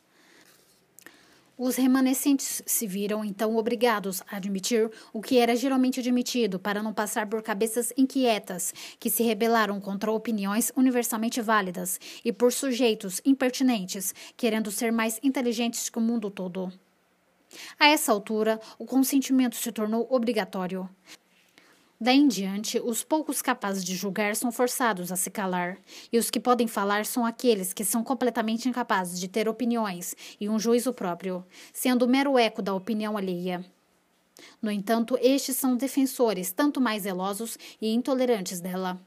Os 1.61 1.75
remanescentes 1.75 2.63
se 2.65 2.87
viram 2.87 3.21
então 3.21 3.57
obrigados 3.57 4.23
a 4.31 4.37
admitir 4.37 4.89
o 5.11 5.21
que 5.21 5.37
era 5.37 5.57
geralmente 5.57 5.99
admitido 5.99 6.57
para 6.57 6.81
não 6.81 6.93
passar 6.93 7.27
por 7.27 7.43
cabeças 7.43 7.91
inquietas 7.97 8.73
que 8.97 9.09
se 9.09 9.23
rebelaram 9.23 9.77
contra 9.81 10.09
opiniões 10.09 10.71
universalmente 10.73 11.41
válidas 11.41 11.99
e 12.23 12.31
por 12.31 12.53
sujeitos 12.53 13.19
impertinentes 13.25 14.15
querendo 14.37 14.71
ser 14.71 14.89
mais 14.89 15.19
inteligentes 15.21 15.89
que 15.89 15.97
o 15.97 16.01
mundo 16.01 16.31
todo. 16.31 16.71
A 17.77 17.89
essa 17.89 18.13
altura, 18.13 18.57
o 18.77 18.85
consentimento 18.85 19.57
se 19.57 19.69
tornou 19.69 20.07
obrigatório. 20.09 20.89
Daí 22.01 22.17
em 22.17 22.29
diante, 22.29 22.79
os 22.79 23.03
poucos 23.03 23.41
capazes 23.41 23.83
de 23.83 23.93
julgar 23.93 24.33
são 24.33 24.53
forçados 24.53 25.11
a 25.11 25.17
se 25.17 25.29
calar, 25.29 25.77
e 26.13 26.17
os 26.17 26.29
que 26.29 26.39
podem 26.39 26.65
falar 26.65 27.05
são 27.05 27.25
aqueles 27.25 27.73
que 27.73 27.83
são 27.83 28.05
completamente 28.05 28.69
incapazes 28.69 29.19
de 29.19 29.27
ter 29.27 29.49
opiniões 29.49 30.15
e 30.39 30.47
um 30.47 30.57
juízo 30.57 30.93
próprio, 30.93 31.45
sendo 31.73 32.05
o 32.05 32.07
mero 32.07 32.37
eco 32.37 32.61
da 32.61 32.73
opinião 32.73 33.17
alheia. 33.17 33.65
No 34.61 34.71
entanto, 34.71 35.17
estes 35.21 35.57
são 35.57 35.75
defensores 35.75 36.53
tanto 36.53 36.79
mais 36.79 37.03
zelosos 37.03 37.57
e 37.81 37.93
intolerantes 37.93 38.61
dela 38.61 38.97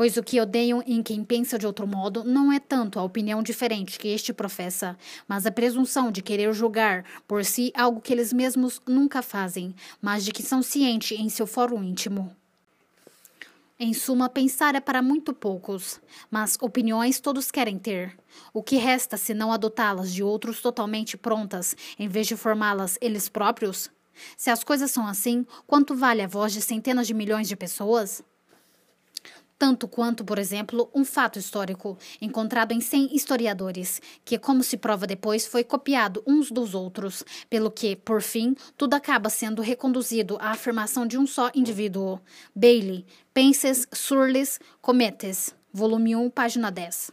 pois 0.00 0.16
o 0.16 0.22
que 0.22 0.40
odeiam 0.40 0.82
em 0.86 1.02
quem 1.02 1.22
pensa 1.22 1.58
de 1.58 1.66
outro 1.66 1.86
modo 1.86 2.24
não 2.24 2.50
é 2.50 2.58
tanto 2.58 2.98
a 2.98 3.02
opinião 3.02 3.42
diferente 3.42 3.98
que 3.98 4.08
este 4.08 4.32
professa, 4.32 4.96
mas 5.28 5.44
a 5.44 5.52
presunção 5.52 6.10
de 6.10 6.22
querer 6.22 6.54
julgar 6.54 7.04
por 7.28 7.44
si 7.44 7.70
algo 7.76 8.00
que 8.00 8.10
eles 8.10 8.32
mesmos 8.32 8.80
nunca 8.86 9.20
fazem, 9.20 9.74
mas 10.00 10.24
de 10.24 10.32
que 10.32 10.42
são 10.42 10.62
cientes 10.62 11.20
em 11.20 11.28
seu 11.28 11.46
foro 11.46 11.84
íntimo. 11.84 12.34
Em 13.78 13.92
suma, 13.92 14.30
pensar 14.30 14.74
é 14.74 14.80
para 14.80 15.02
muito 15.02 15.34
poucos, 15.34 16.00
mas 16.30 16.56
opiniões 16.62 17.20
todos 17.20 17.50
querem 17.50 17.78
ter. 17.78 18.16
O 18.54 18.62
que 18.62 18.76
resta 18.76 19.18
se 19.18 19.34
não 19.34 19.52
adotá-las 19.52 20.14
de 20.14 20.22
outros 20.22 20.62
totalmente 20.62 21.18
prontas, 21.18 21.76
em 21.98 22.08
vez 22.08 22.26
de 22.26 22.36
formá-las 22.36 22.96
eles 23.02 23.28
próprios? 23.28 23.90
Se 24.34 24.48
as 24.48 24.64
coisas 24.64 24.90
são 24.90 25.06
assim, 25.06 25.46
quanto 25.66 25.94
vale 25.94 26.22
a 26.22 26.26
voz 26.26 26.54
de 26.54 26.62
centenas 26.62 27.06
de 27.06 27.12
milhões 27.12 27.46
de 27.46 27.54
pessoas? 27.54 28.24
Tanto 29.60 29.86
quanto, 29.86 30.24
por 30.24 30.38
exemplo, 30.38 30.90
um 30.94 31.04
fato 31.04 31.38
histórico 31.38 31.98
encontrado 32.18 32.72
em 32.72 32.80
100 32.80 33.14
historiadores, 33.14 34.00
que, 34.24 34.38
como 34.38 34.64
se 34.64 34.78
prova 34.78 35.06
depois, 35.06 35.46
foi 35.46 35.62
copiado 35.62 36.22
uns 36.26 36.50
dos 36.50 36.74
outros, 36.74 37.22
pelo 37.50 37.70
que, 37.70 37.94
por 37.94 38.22
fim, 38.22 38.56
tudo 38.74 38.94
acaba 38.94 39.28
sendo 39.28 39.60
reconduzido 39.60 40.38
à 40.40 40.52
afirmação 40.52 41.06
de 41.06 41.18
um 41.18 41.26
só 41.26 41.50
indivíduo. 41.54 42.18
Bailey, 42.54 43.04
Penses 43.34 43.86
Surlis 43.92 44.58
Cometes, 44.80 45.54
volume 45.70 46.16
1, 46.16 46.30
página 46.30 46.70
10. 46.70 47.12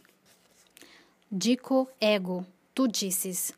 Dico 1.30 1.86
ego, 2.00 2.46
tu 2.74 2.88
disses. 2.88 3.52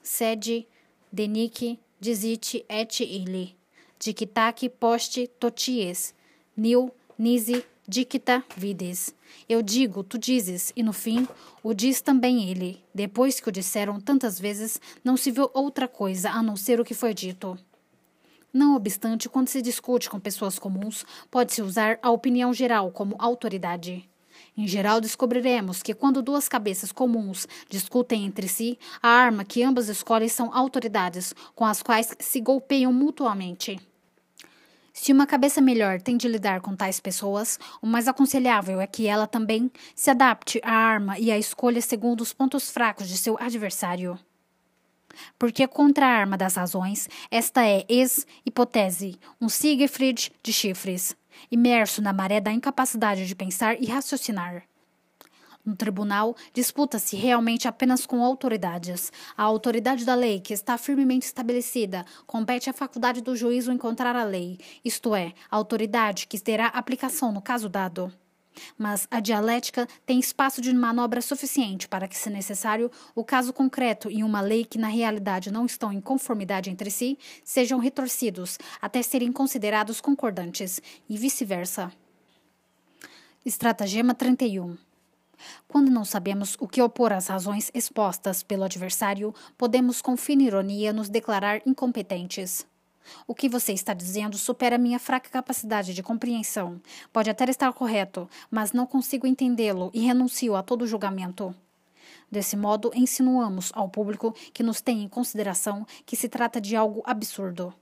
Sede, 0.00 0.68
denique, 1.10 1.80
dizite 2.00 2.64
et 2.68 3.00
illi. 3.00 3.56
Dictac 3.98 4.68
poste 4.68 5.26
toties. 5.26 6.14
Nil, 6.56 6.94
nisi, 7.18 7.64
dicta 7.88 8.44
vides. 8.56 9.14
Eu 9.48 9.62
digo, 9.62 10.02
tu 10.02 10.18
dizes, 10.18 10.72
e 10.74 10.82
no 10.82 10.92
fim, 10.92 11.26
o 11.62 11.72
diz 11.72 12.00
também 12.00 12.50
ele. 12.50 12.82
Depois 12.94 13.38
que 13.38 13.48
o 13.48 13.52
disseram 13.52 14.00
tantas 14.00 14.38
vezes, 14.40 14.80
não 15.04 15.16
se 15.16 15.30
viu 15.30 15.50
outra 15.54 15.86
coisa 15.86 16.30
a 16.30 16.42
não 16.42 16.56
ser 16.56 16.80
o 16.80 16.84
que 16.84 16.94
foi 16.94 17.14
dito. 17.14 17.58
Não 18.52 18.74
obstante, 18.74 19.28
quando 19.28 19.48
se 19.48 19.60
discute 19.60 20.08
com 20.08 20.18
pessoas 20.18 20.58
comuns, 20.58 21.04
pode-se 21.30 21.60
usar 21.60 21.98
a 22.02 22.10
opinião 22.10 22.54
geral 22.54 22.90
como 22.90 23.16
autoridade. 23.18 24.08
Em 24.56 24.66
geral, 24.66 25.00
descobriremos 25.00 25.82
que 25.82 25.94
quando 25.94 26.22
duas 26.22 26.48
cabeças 26.48 26.90
comuns 26.90 27.46
discutem 27.68 28.24
entre 28.24 28.48
si, 28.48 28.78
a 29.02 29.08
arma 29.08 29.44
que 29.44 29.62
ambas 29.62 29.88
escolhem 29.88 30.28
são 30.28 30.54
autoridades, 30.54 31.34
com 31.54 31.64
as 31.64 31.82
quais 31.82 32.14
se 32.18 32.40
golpeiam 32.40 32.92
mutuamente. 32.92 33.78
Se 34.98 35.12
uma 35.12 35.26
cabeça 35.26 35.60
melhor 35.60 36.00
tem 36.00 36.16
de 36.16 36.26
lidar 36.26 36.62
com 36.62 36.74
tais 36.74 36.98
pessoas, 36.98 37.60
o 37.82 37.86
mais 37.86 38.08
aconselhável 38.08 38.80
é 38.80 38.86
que 38.86 39.06
ela 39.06 39.26
também 39.26 39.70
se 39.94 40.10
adapte 40.10 40.58
à 40.64 40.72
arma 40.72 41.18
e 41.18 41.30
à 41.30 41.38
escolha 41.38 41.82
segundo 41.82 42.22
os 42.22 42.32
pontos 42.32 42.70
fracos 42.70 43.06
de 43.06 43.18
seu 43.18 43.36
adversário. 43.38 44.18
Porque 45.38 45.68
contra 45.68 46.06
a 46.06 46.08
arma 46.08 46.36
das 46.36 46.56
razões, 46.56 47.10
esta 47.30 47.64
é 47.64 47.84
ex-hipótese, 47.90 49.20
um 49.38 49.50
Siegfried 49.50 50.32
de 50.42 50.52
chifres, 50.52 51.14
imerso 51.50 52.00
na 52.00 52.12
maré 52.14 52.40
da 52.40 52.50
incapacidade 52.50 53.26
de 53.26 53.34
pensar 53.36 53.80
e 53.80 53.84
raciocinar. 53.84 54.64
No 55.66 55.74
tribunal, 55.74 56.36
disputa-se 56.54 57.16
realmente 57.16 57.66
apenas 57.66 58.06
com 58.06 58.22
autoridades. 58.22 59.10
A 59.36 59.42
autoridade 59.42 60.04
da 60.04 60.14
lei, 60.14 60.38
que 60.38 60.54
está 60.54 60.78
firmemente 60.78 61.26
estabelecida, 61.26 62.06
compete 62.24 62.70
à 62.70 62.72
faculdade 62.72 63.20
do 63.20 63.34
juízo 63.34 63.72
encontrar 63.72 64.14
a 64.14 64.22
lei, 64.22 64.60
isto 64.84 65.12
é, 65.12 65.34
a 65.50 65.56
autoridade 65.56 66.28
que 66.28 66.38
terá 66.38 66.68
aplicação 66.68 67.32
no 67.32 67.42
caso 67.42 67.68
dado. 67.68 68.12
Mas 68.78 69.08
a 69.10 69.18
dialética 69.18 69.88
tem 70.06 70.20
espaço 70.20 70.60
de 70.60 70.72
manobra 70.72 71.20
suficiente 71.20 71.88
para 71.88 72.06
que, 72.06 72.16
se 72.16 72.30
necessário, 72.30 72.88
o 73.12 73.24
caso 73.24 73.52
concreto 73.52 74.08
e 74.08 74.22
uma 74.22 74.40
lei 74.40 74.64
que 74.64 74.78
na 74.78 74.88
realidade 74.88 75.50
não 75.50 75.66
estão 75.66 75.92
em 75.92 76.00
conformidade 76.00 76.70
entre 76.70 76.92
si 76.92 77.18
sejam 77.44 77.80
retorcidos 77.80 78.56
até 78.80 79.02
serem 79.02 79.32
considerados 79.32 80.00
concordantes, 80.00 80.80
e 81.08 81.18
vice-versa. 81.18 81.92
Estratagema 83.44 84.14
31 84.14 84.76
quando 85.68 85.90
não 85.90 86.04
sabemos 86.04 86.56
o 86.60 86.68
que 86.68 86.82
opor 86.82 87.12
às 87.12 87.28
razões 87.28 87.70
expostas 87.74 88.42
pelo 88.42 88.64
adversário, 88.64 89.34
podemos 89.56 90.00
com 90.00 90.16
fina 90.16 90.42
ironia 90.42 90.92
nos 90.92 91.08
declarar 91.08 91.60
incompetentes. 91.66 92.66
O 93.26 93.34
que 93.34 93.48
você 93.48 93.72
está 93.72 93.94
dizendo 93.94 94.36
supera 94.36 94.78
minha 94.78 94.98
fraca 94.98 95.30
capacidade 95.30 95.94
de 95.94 96.02
compreensão. 96.02 96.80
Pode 97.12 97.30
até 97.30 97.44
estar 97.44 97.72
correto, 97.72 98.28
mas 98.50 98.72
não 98.72 98.86
consigo 98.86 99.26
entendê-lo 99.26 99.90
e 99.94 100.00
renuncio 100.00 100.56
a 100.56 100.62
todo 100.62 100.86
julgamento. 100.86 101.54
Desse 102.30 102.56
modo, 102.56 102.90
insinuamos 102.94 103.70
ao 103.74 103.88
público 103.88 104.34
que 104.52 104.62
nos 104.62 104.80
tem 104.80 105.02
em 105.02 105.08
consideração 105.08 105.86
que 106.04 106.16
se 106.16 106.28
trata 106.28 106.60
de 106.60 106.74
algo 106.74 107.02
absurdo. 107.04 107.72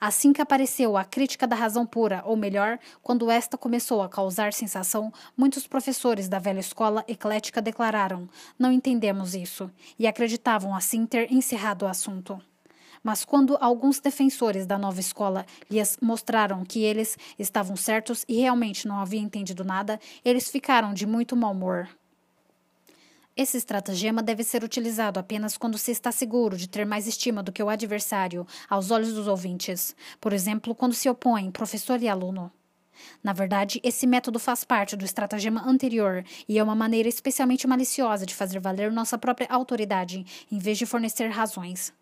Assim 0.00 0.32
que 0.32 0.42
apareceu 0.42 0.96
a 0.96 1.04
crítica 1.04 1.46
da 1.46 1.56
razão 1.56 1.86
pura, 1.86 2.22
ou 2.24 2.36
melhor, 2.36 2.78
quando 3.02 3.30
esta 3.30 3.56
começou 3.56 4.02
a 4.02 4.08
causar 4.08 4.52
sensação, 4.52 5.12
muitos 5.36 5.66
professores 5.66 6.28
da 6.28 6.38
velha 6.38 6.60
escola 6.60 7.04
eclética 7.08 7.62
declararam: 7.62 8.28
não 8.58 8.72
entendemos 8.72 9.34
isso, 9.34 9.70
e 9.98 10.06
acreditavam 10.06 10.74
assim 10.74 11.06
ter 11.06 11.32
encerrado 11.32 11.82
o 11.82 11.88
assunto. 11.88 12.40
Mas 13.02 13.24
quando 13.24 13.56
alguns 13.60 14.00
defensores 14.00 14.66
da 14.66 14.76
nova 14.76 14.98
escola 14.98 15.46
lhes 15.70 15.96
mostraram 16.02 16.64
que 16.64 16.82
eles 16.82 17.16
estavam 17.38 17.76
certos 17.76 18.24
e 18.28 18.40
realmente 18.40 18.88
não 18.88 18.98
haviam 18.98 19.22
entendido 19.22 19.64
nada, 19.64 20.00
eles 20.24 20.50
ficaram 20.50 20.92
de 20.92 21.06
muito 21.06 21.36
mau 21.36 21.52
humor. 21.52 21.88
Esse 23.36 23.58
estratagema 23.58 24.22
deve 24.22 24.42
ser 24.42 24.64
utilizado 24.64 25.20
apenas 25.20 25.58
quando 25.58 25.76
se 25.76 25.90
está 25.90 26.10
seguro 26.10 26.56
de 26.56 26.66
ter 26.66 26.86
mais 26.86 27.06
estima 27.06 27.42
do 27.42 27.52
que 27.52 27.62
o 27.62 27.68
adversário 27.68 28.46
aos 28.66 28.90
olhos 28.90 29.12
dos 29.12 29.28
ouvintes, 29.28 29.94
por 30.18 30.32
exemplo, 30.32 30.74
quando 30.74 30.94
se 30.94 31.06
opõem 31.06 31.50
professor 31.50 32.02
e 32.02 32.08
aluno. 32.08 32.50
Na 33.22 33.34
verdade, 33.34 33.78
esse 33.84 34.06
método 34.06 34.38
faz 34.38 34.64
parte 34.64 34.96
do 34.96 35.04
estratagema 35.04 35.68
anterior 35.68 36.24
e 36.48 36.58
é 36.58 36.62
uma 36.62 36.74
maneira 36.74 37.10
especialmente 37.10 37.66
maliciosa 37.66 38.24
de 38.24 38.34
fazer 38.34 38.58
valer 38.58 38.90
nossa 38.90 39.18
própria 39.18 39.48
autoridade, 39.50 40.24
em 40.50 40.58
vez 40.58 40.78
de 40.78 40.86
fornecer 40.86 41.28
razões. 41.28 41.92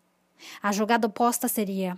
A 0.63 0.71
jogada 0.71 1.07
oposta 1.07 1.49
seria: 1.49 1.97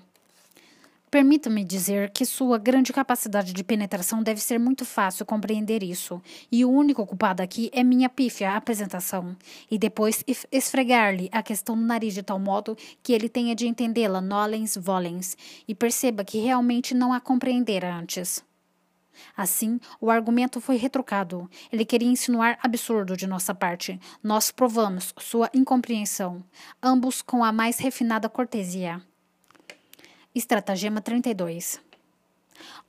Permita-me 1.17 1.63
dizer 1.63 2.11
que 2.11 2.27
sua 2.27 2.59
grande 2.59 2.93
capacidade 2.93 3.51
de 3.51 3.63
penetração 3.63 4.21
deve 4.21 4.39
ser 4.39 4.59
muito 4.59 4.85
fácil 4.85 5.25
compreender 5.25 5.81
isso, 5.81 6.21
e 6.51 6.63
o 6.63 6.69
único 6.69 7.03
culpado 7.07 7.41
aqui 7.41 7.71
é 7.73 7.83
minha 7.83 8.07
pífia 8.07 8.55
apresentação, 8.55 9.35
e 9.71 9.79
depois 9.79 10.23
esfregar-lhe 10.51 11.27
a 11.31 11.41
questão 11.41 11.75
no 11.75 11.81
nariz 11.81 12.13
de 12.13 12.21
tal 12.21 12.37
modo 12.37 12.77
que 13.01 13.13
ele 13.13 13.27
tenha 13.27 13.55
de 13.55 13.65
entendê-la 13.65 14.21
nolens 14.21 14.77
volens, 14.77 15.35
e 15.67 15.73
perceba 15.73 16.23
que 16.23 16.37
realmente 16.37 16.93
não 16.93 17.11
a 17.11 17.19
compreendera 17.19 17.91
antes. 17.95 18.45
Assim, 19.35 19.79
o 19.99 20.11
argumento 20.11 20.61
foi 20.61 20.77
retrucado. 20.77 21.49
Ele 21.71 21.83
queria 21.83 22.07
insinuar 22.07 22.59
absurdo 22.61 23.17
de 23.17 23.25
nossa 23.25 23.55
parte. 23.55 23.99
Nós 24.21 24.51
provamos 24.51 25.15
sua 25.17 25.49
incompreensão, 25.51 26.43
ambos 26.79 27.23
com 27.23 27.43
a 27.43 27.51
mais 27.51 27.79
refinada 27.79 28.29
cortesia. 28.29 29.01
Estratagema 30.37 31.01
32 31.01 31.81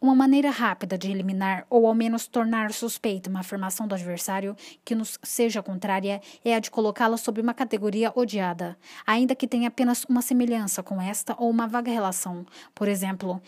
uma 0.01 0.15
maneira 0.15 0.49
rápida 0.49 0.97
de 0.97 1.11
eliminar 1.11 1.67
ou 1.69 1.87
ao 1.87 1.95
menos 1.95 2.27
tornar 2.27 2.73
suspeita 2.73 3.29
uma 3.29 3.41
afirmação 3.41 3.87
do 3.87 3.95
adversário 3.95 4.57
que 4.85 4.95
nos 4.95 5.19
seja 5.23 5.63
contrária 5.63 6.23
é 6.45 6.55
a 6.55 6.61
de 6.61 6.71
colocá-la 6.71 7.17
sob 7.17 7.41
uma 7.41 7.53
categoria 7.53 8.13
odiada, 8.15 8.79
ainda 9.07 9.35
que 9.35 9.49
tenha 9.49 9.69
apenas 9.69 10.05
uma 10.05 10.23
semelhança 10.23 10.83
com 10.83 11.03
esta 11.03 11.35
ou 11.39 11.51
uma 11.51 11.67
vaga 11.67 11.91
relação. 11.91 12.47
Por 12.75 12.89
exemplo, 12.89 13.43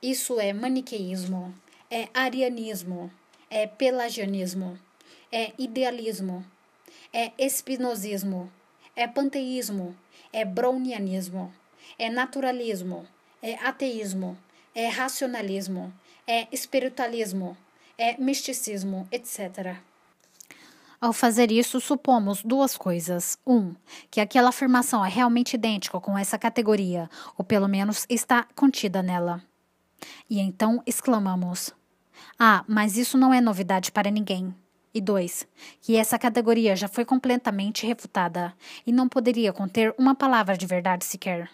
isso 0.00 0.40
é 0.40 0.52
maniqueísmo 0.52 1.52
é 1.92 2.08
arianismo, 2.14 3.10
é 3.50 3.66
pelagianismo, 3.66 4.78
é 5.30 5.52
idealismo, 5.58 6.42
é 7.12 7.32
espinosismo, 7.36 8.50
é 8.96 9.06
panteísmo, 9.06 9.94
é 10.32 10.42
brownianismo, 10.42 11.52
é 11.98 12.10
naturalismo, 12.10 13.06
é 13.42 13.54
ateísmo, 13.54 14.36
é 14.74 14.88
racionalismo, 14.88 15.92
é 16.26 16.46
espiritualismo, 16.52 17.56
é 17.98 18.16
misticismo, 18.18 19.06
etc. 19.10 19.76
Ao 21.00 21.12
fazer 21.12 21.50
isso, 21.50 21.80
supomos 21.80 22.42
duas 22.44 22.76
coisas. 22.76 23.36
Um, 23.44 23.74
que 24.08 24.20
aquela 24.20 24.50
afirmação 24.50 25.04
é 25.04 25.08
realmente 25.08 25.54
idêntica 25.54 26.00
com 26.00 26.16
essa 26.16 26.38
categoria, 26.38 27.10
ou 27.36 27.44
pelo 27.44 27.66
menos 27.66 28.06
está 28.08 28.46
contida 28.54 29.02
nela. 29.02 29.42
E 30.30 30.38
então 30.38 30.80
exclamamos: 30.86 31.74
ah, 32.38 32.64
mas 32.68 32.96
isso 32.96 33.18
não 33.18 33.34
é 33.34 33.40
novidade 33.40 33.90
para 33.90 34.10
ninguém. 34.10 34.54
E 34.94 35.00
dois, 35.00 35.46
que 35.80 35.96
essa 35.96 36.18
categoria 36.18 36.76
já 36.76 36.86
foi 36.86 37.04
completamente 37.04 37.86
refutada 37.86 38.54
e 38.86 38.92
não 38.92 39.08
poderia 39.08 39.52
conter 39.52 39.94
uma 39.98 40.14
palavra 40.14 40.56
de 40.56 40.66
verdade 40.66 41.04
sequer. 41.04 41.50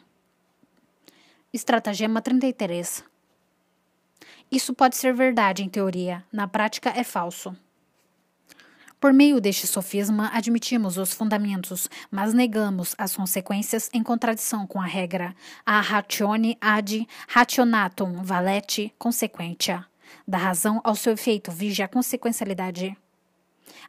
Estratagema 1.50 2.20
33 2.20 3.02
Isso 4.52 4.74
pode 4.74 4.96
ser 4.96 5.14
verdade 5.14 5.62
em 5.62 5.68
teoria, 5.68 6.22
na 6.30 6.46
prática 6.46 6.90
é 6.90 7.02
falso. 7.02 7.56
Por 9.00 9.14
meio 9.14 9.40
deste 9.40 9.66
sofisma, 9.66 10.30
admitimos 10.34 10.98
os 10.98 11.14
fundamentos, 11.14 11.88
mas 12.10 12.34
negamos 12.34 12.94
as 12.98 13.16
consequências 13.16 13.88
em 13.94 14.02
contradição 14.02 14.66
com 14.66 14.78
a 14.78 14.84
regra 14.84 15.34
a 15.64 15.80
ratione 15.80 16.58
ad 16.60 17.08
rationatum 17.26 18.22
valete 18.22 18.92
consequentia 18.98 19.86
da 20.26 20.36
razão 20.36 20.82
ao 20.84 20.94
seu 20.94 21.14
efeito, 21.14 21.50
vige 21.50 21.82
a 21.82 21.88
consequencialidade. 21.88 22.94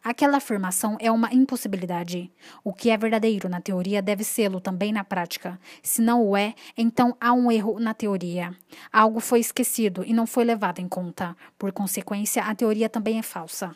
Aquela 0.04 0.38
afirmação 0.38 0.98
é 1.00 1.12
uma 1.12 1.34
impossibilidade. 1.34 2.32
O 2.64 2.74
que 2.74 2.90
é 2.90 2.98
verdadeiro 2.98 3.50
na 3.50 3.62
teoria 3.62 4.02
deve 4.02 4.24
sê-lo 4.24 4.60
também 4.60 4.92
na 4.92 5.04
prática. 5.04 5.60
Se 5.84 6.02
não 6.02 6.26
o 6.26 6.38
é, 6.38 6.54
então 6.78 7.16
há 7.20 7.34
um 7.34 7.52
erro 7.52 7.80
na 7.80 7.94
teoria. 7.94 8.56
Algo 8.92 9.20
foi 9.20 9.40
esquecido 9.40 10.04
e 10.06 10.14
não 10.14 10.26
foi 10.26 10.46
levado 10.46 10.80
em 10.80 10.88
conta. 10.88 11.36
Por 11.58 11.72
consequência, 11.72 12.44
a 12.44 12.56
teoria 12.56 12.90
também 12.90 13.20
é 13.20 13.24
falsa. 13.24 13.76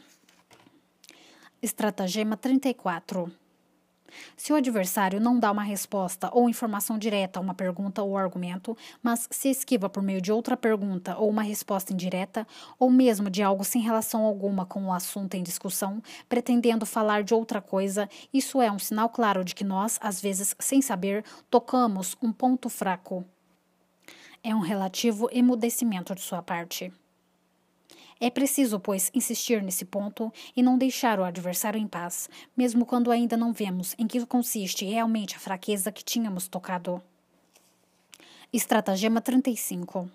Estratagema 1.61 2.35
34 2.35 3.42
se 4.35 4.51
o 4.53 4.55
adversário 4.55 5.19
não 5.19 5.39
dá 5.39 5.51
uma 5.51 5.63
resposta 5.63 6.29
ou 6.33 6.49
informação 6.49 6.97
direta 6.97 7.39
a 7.39 7.41
uma 7.41 7.53
pergunta 7.53 8.01
ou 8.01 8.17
argumento, 8.17 8.77
mas 9.01 9.27
se 9.31 9.49
esquiva 9.49 9.89
por 9.89 10.03
meio 10.03 10.21
de 10.21 10.31
outra 10.31 10.55
pergunta 10.55 11.17
ou 11.17 11.29
uma 11.29 11.43
resposta 11.43 11.93
indireta, 11.93 12.47
ou 12.79 12.89
mesmo 12.89 13.29
de 13.29 13.41
algo 13.43 13.63
sem 13.63 13.81
relação 13.81 14.23
alguma 14.23 14.65
com 14.65 14.85
o 14.85 14.93
assunto 14.93 15.35
em 15.35 15.43
discussão, 15.43 16.01
pretendendo 16.27 16.85
falar 16.85 17.23
de 17.23 17.33
outra 17.33 17.61
coisa, 17.61 18.09
isso 18.33 18.61
é 18.61 18.71
um 18.71 18.79
sinal 18.79 19.09
claro 19.09 19.43
de 19.43 19.55
que 19.55 19.63
nós, 19.63 19.99
às 20.01 20.21
vezes, 20.21 20.55
sem 20.59 20.81
saber, 20.81 21.23
tocamos 21.49 22.15
um 22.21 22.31
ponto 22.31 22.69
fraco. 22.69 23.25
É 24.43 24.53
um 24.53 24.59
relativo 24.59 25.29
emudecimento 25.31 26.13
de 26.13 26.21
sua 26.21 26.41
parte. 26.41 26.91
É 28.19 28.29
preciso, 28.29 28.79
pois, 28.79 29.11
insistir 29.13 29.61
nesse 29.61 29.85
ponto 29.85 30.31
e 30.55 30.63
não 30.63 30.77
deixar 30.77 31.19
o 31.19 31.23
adversário 31.23 31.79
em 31.79 31.87
paz, 31.87 32.29
mesmo 32.55 32.85
quando 32.85 33.11
ainda 33.11 33.35
não 33.35 33.51
vemos 33.51 33.95
em 33.97 34.07
que 34.07 34.25
consiste 34.25 34.85
realmente 34.85 35.35
a 35.35 35.39
fraqueza 35.39 35.91
que 35.91 36.03
tínhamos 36.03 36.47
tocado. 36.47 37.01
Estratagema 38.51 39.19
35 39.19 40.09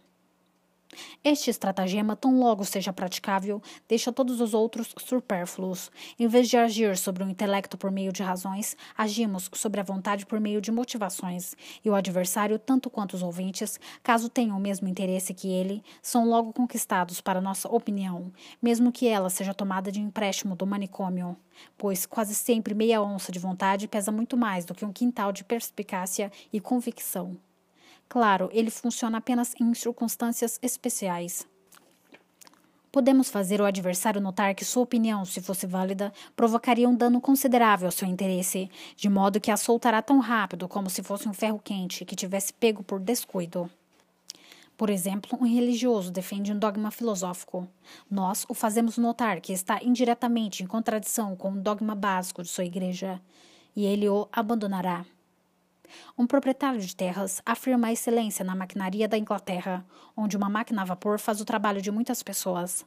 este 1.22 1.51
estratagema, 1.51 2.16
tão 2.16 2.39
logo 2.39 2.64
seja 2.64 2.93
praticável, 2.93 3.62
deixa 3.89 4.12
todos 4.12 4.41
os 4.41 4.55
outros 4.55 4.95
supérfluos. 4.99 5.91
Em 6.18 6.26
vez 6.26 6.49
de 6.49 6.57
agir 6.57 6.97
sobre 6.97 7.22
o 7.22 7.28
intelecto 7.28 7.76
por 7.76 7.91
meio 7.91 8.12
de 8.12 8.22
razões, 8.22 8.76
agimos 8.97 9.51
sobre 9.53 9.80
a 9.80 9.84
vontade 9.84 10.24
por 10.24 10.41
meio 10.41 10.61
de 10.61 10.72
motivações, 10.72 11.55
e 11.84 11.91
o 11.91 11.95
adversário, 11.95 12.59
tanto 12.59 12.89
quanto 12.89 13.14
os 13.14 13.22
ouvintes, 13.22 13.78
caso 14.03 14.28
tenham 14.28 14.57
o 14.57 14.61
mesmo 14.61 14.89
interesse 14.89 15.34
que 15.34 15.49
ele, 15.49 15.82
são 16.01 16.26
logo 16.26 16.53
conquistados 16.53 17.20
para 17.20 17.41
nossa 17.41 17.68
opinião, 17.68 18.32
mesmo 18.62 18.93
que 18.93 19.07
ela 19.07 19.30
seja 19.30 19.53
tomada 19.53 19.93
de 19.93 20.01
empréstimo 20.01 20.57
do 20.57 20.66
manicômio, 20.66 21.36
pois 21.76 22.07
quase 22.07 22.34
sempre 22.34 22.74
meia 22.74 23.03
onça 23.03 23.30
de 23.30 23.39
vontade 23.39 23.89
pesa 23.89 24.11
muito 24.11 24.36
mais 24.36 24.64
do 24.64 24.74
que 24.74 24.84
um 24.84 24.93
quintal 24.93 25.32
de 25.32 25.45
perspicácia 25.45 26.32
e 26.53 26.61
convicção. 26.61 27.36
Claro, 28.09 28.49
ele 28.53 28.71
funciona 28.71 29.19
apenas 29.19 29.55
em 29.61 29.75
circunstâncias 29.75 30.59
especiais. 30.63 31.47
Podemos 32.91 33.29
fazer 33.29 33.61
o 33.61 33.67
adversário 33.67 34.21
notar 34.21 34.55
que 34.55 34.65
sua 34.65 34.83
opinião, 34.83 35.25
se 35.25 35.43
fosse 35.43 35.67
válida, 35.67 36.11
provocaria 36.35 36.89
um 36.89 36.97
dano 36.97 37.21
considerável 37.21 37.87
ao 37.87 37.93
seu 37.93 38.09
interesse, 38.09 38.71
de 38.97 39.11
modo 39.11 39.41
que 39.41 39.51
a 39.51 39.59
soltará 39.59 40.01
tão 40.01 40.21
rápido 40.21 40.67
como 40.67 40.89
se 40.89 41.03
fosse 41.03 41.29
um 41.29 41.35
ferro 41.35 41.61
quente 41.63 42.07
que 42.07 42.17
tivesse 42.17 42.53
pego 42.53 42.83
por 42.83 42.99
descuido. 42.99 43.71
Por 44.75 44.89
exemplo, 44.89 45.37
um 45.39 45.45
religioso 45.45 46.11
defende 46.11 46.51
um 46.51 46.59
dogma 46.59 46.91
filosófico. 46.91 47.69
Nós 48.11 48.47
o 48.49 48.55
fazemos 48.55 48.97
notar 48.97 49.41
que 49.41 49.53
está 49.53 49.83
indiretamente 49.83 50.63
em 50.63 50.67
contradição 50.67 51.37
com 51.37 51.53
o 51.53 51.61
dogma 51.61 51.95
básico 51.95 52.43
de 52.43 52.49
sua 52.49 52.65
igreja, 52.65 53.21
e 53.77 53.85
ele 53.85 54.09
o 54.09 54.29
abandonará. 54.33 55.05
Um 56.16 56.26
proprietário 56.26 56.80
de 56.80 56.95
terras 56.95 57.43
afirma 57.45 57.89
a 57.89 57.93
excelência 57.93 58.45
na 58.45 58.55
maquinaria 58.55 59.09
da 59.09 59.18
Inglaterra, 59.18 59.84
onde 60.16 60.36
uma 60.36 60.49
máquina 60.49 60.82
a 60.82 60.84
vapor 60.84 61.18
faz 61.18 61.41
o 61.41 61.45
trabalho 61.45 61.82
de 61.82 61.91
muitas 61.91 62.22
pessoas. 62.22 62.86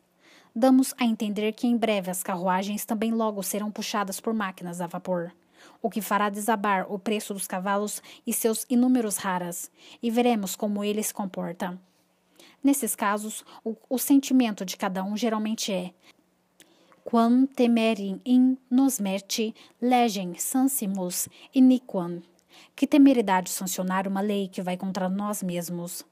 Damos 0.55 0.93
a 0.97 1.05
entender 1.05 1.53
que 1.53 1.67
em 1.67 1.77
breve 1.77 2.11
as 2.11 2.23
carruagens 2.23 2.85
também 2.85 3.11
logo 3.11 3.41
serão 3.41 3.71
puxadas 3.71 4.19
por 4.19 4.33
máquinas 4.33 4.81
a 4.81 4.87
vapor, 4.87 5.31
o 5.81 5.89
que 5.89 6.01
fará 6.01 6.29
desabar 6.29 6.91
o 6.91 6.99
preço 6.99 7.33
dos 7.33 7.47
cavalos 7.47 8.01
e 8.27 8.33
seus 8.33 8.65
inúmeros 8.69 9.17
raras, 9.17 9.71
e 10.03 10.11
veremos 10.11 10.55
como 10.55 10.83
ele 10.83 11.01
se 11.01 11.13
comporta. 11.13 11.79
Nesses 12.63 12.95
casos, 12.95 13.43
o, 13.63 13.75
o 13.89 13.97
sentimento 13.97 14.65
de 14.65 14.77
cada 14.77 15.03
um 15.03 15.17
geralmente 15.17 15.71
é 15.71 15.93
quam 17.03 17.45
temerim 17.45 18.21
in 18.25 18.57
nos 18.69 18.99
merte 18.99 19.55
legem 19.81 20.35
sansimus 20.35 21.27
iniquam. 21.53 22.21
Que 22.75 22.87
temeridade 22.87 23.49
sancionar 23.49 24.07
uma 24.07 24.21
lei 24.21 24.47
que 24.47 24.61
vai 24.61 24.77
contra 24.77 25.09
nós 25.09 25.43
mesmos. 25.43 26.05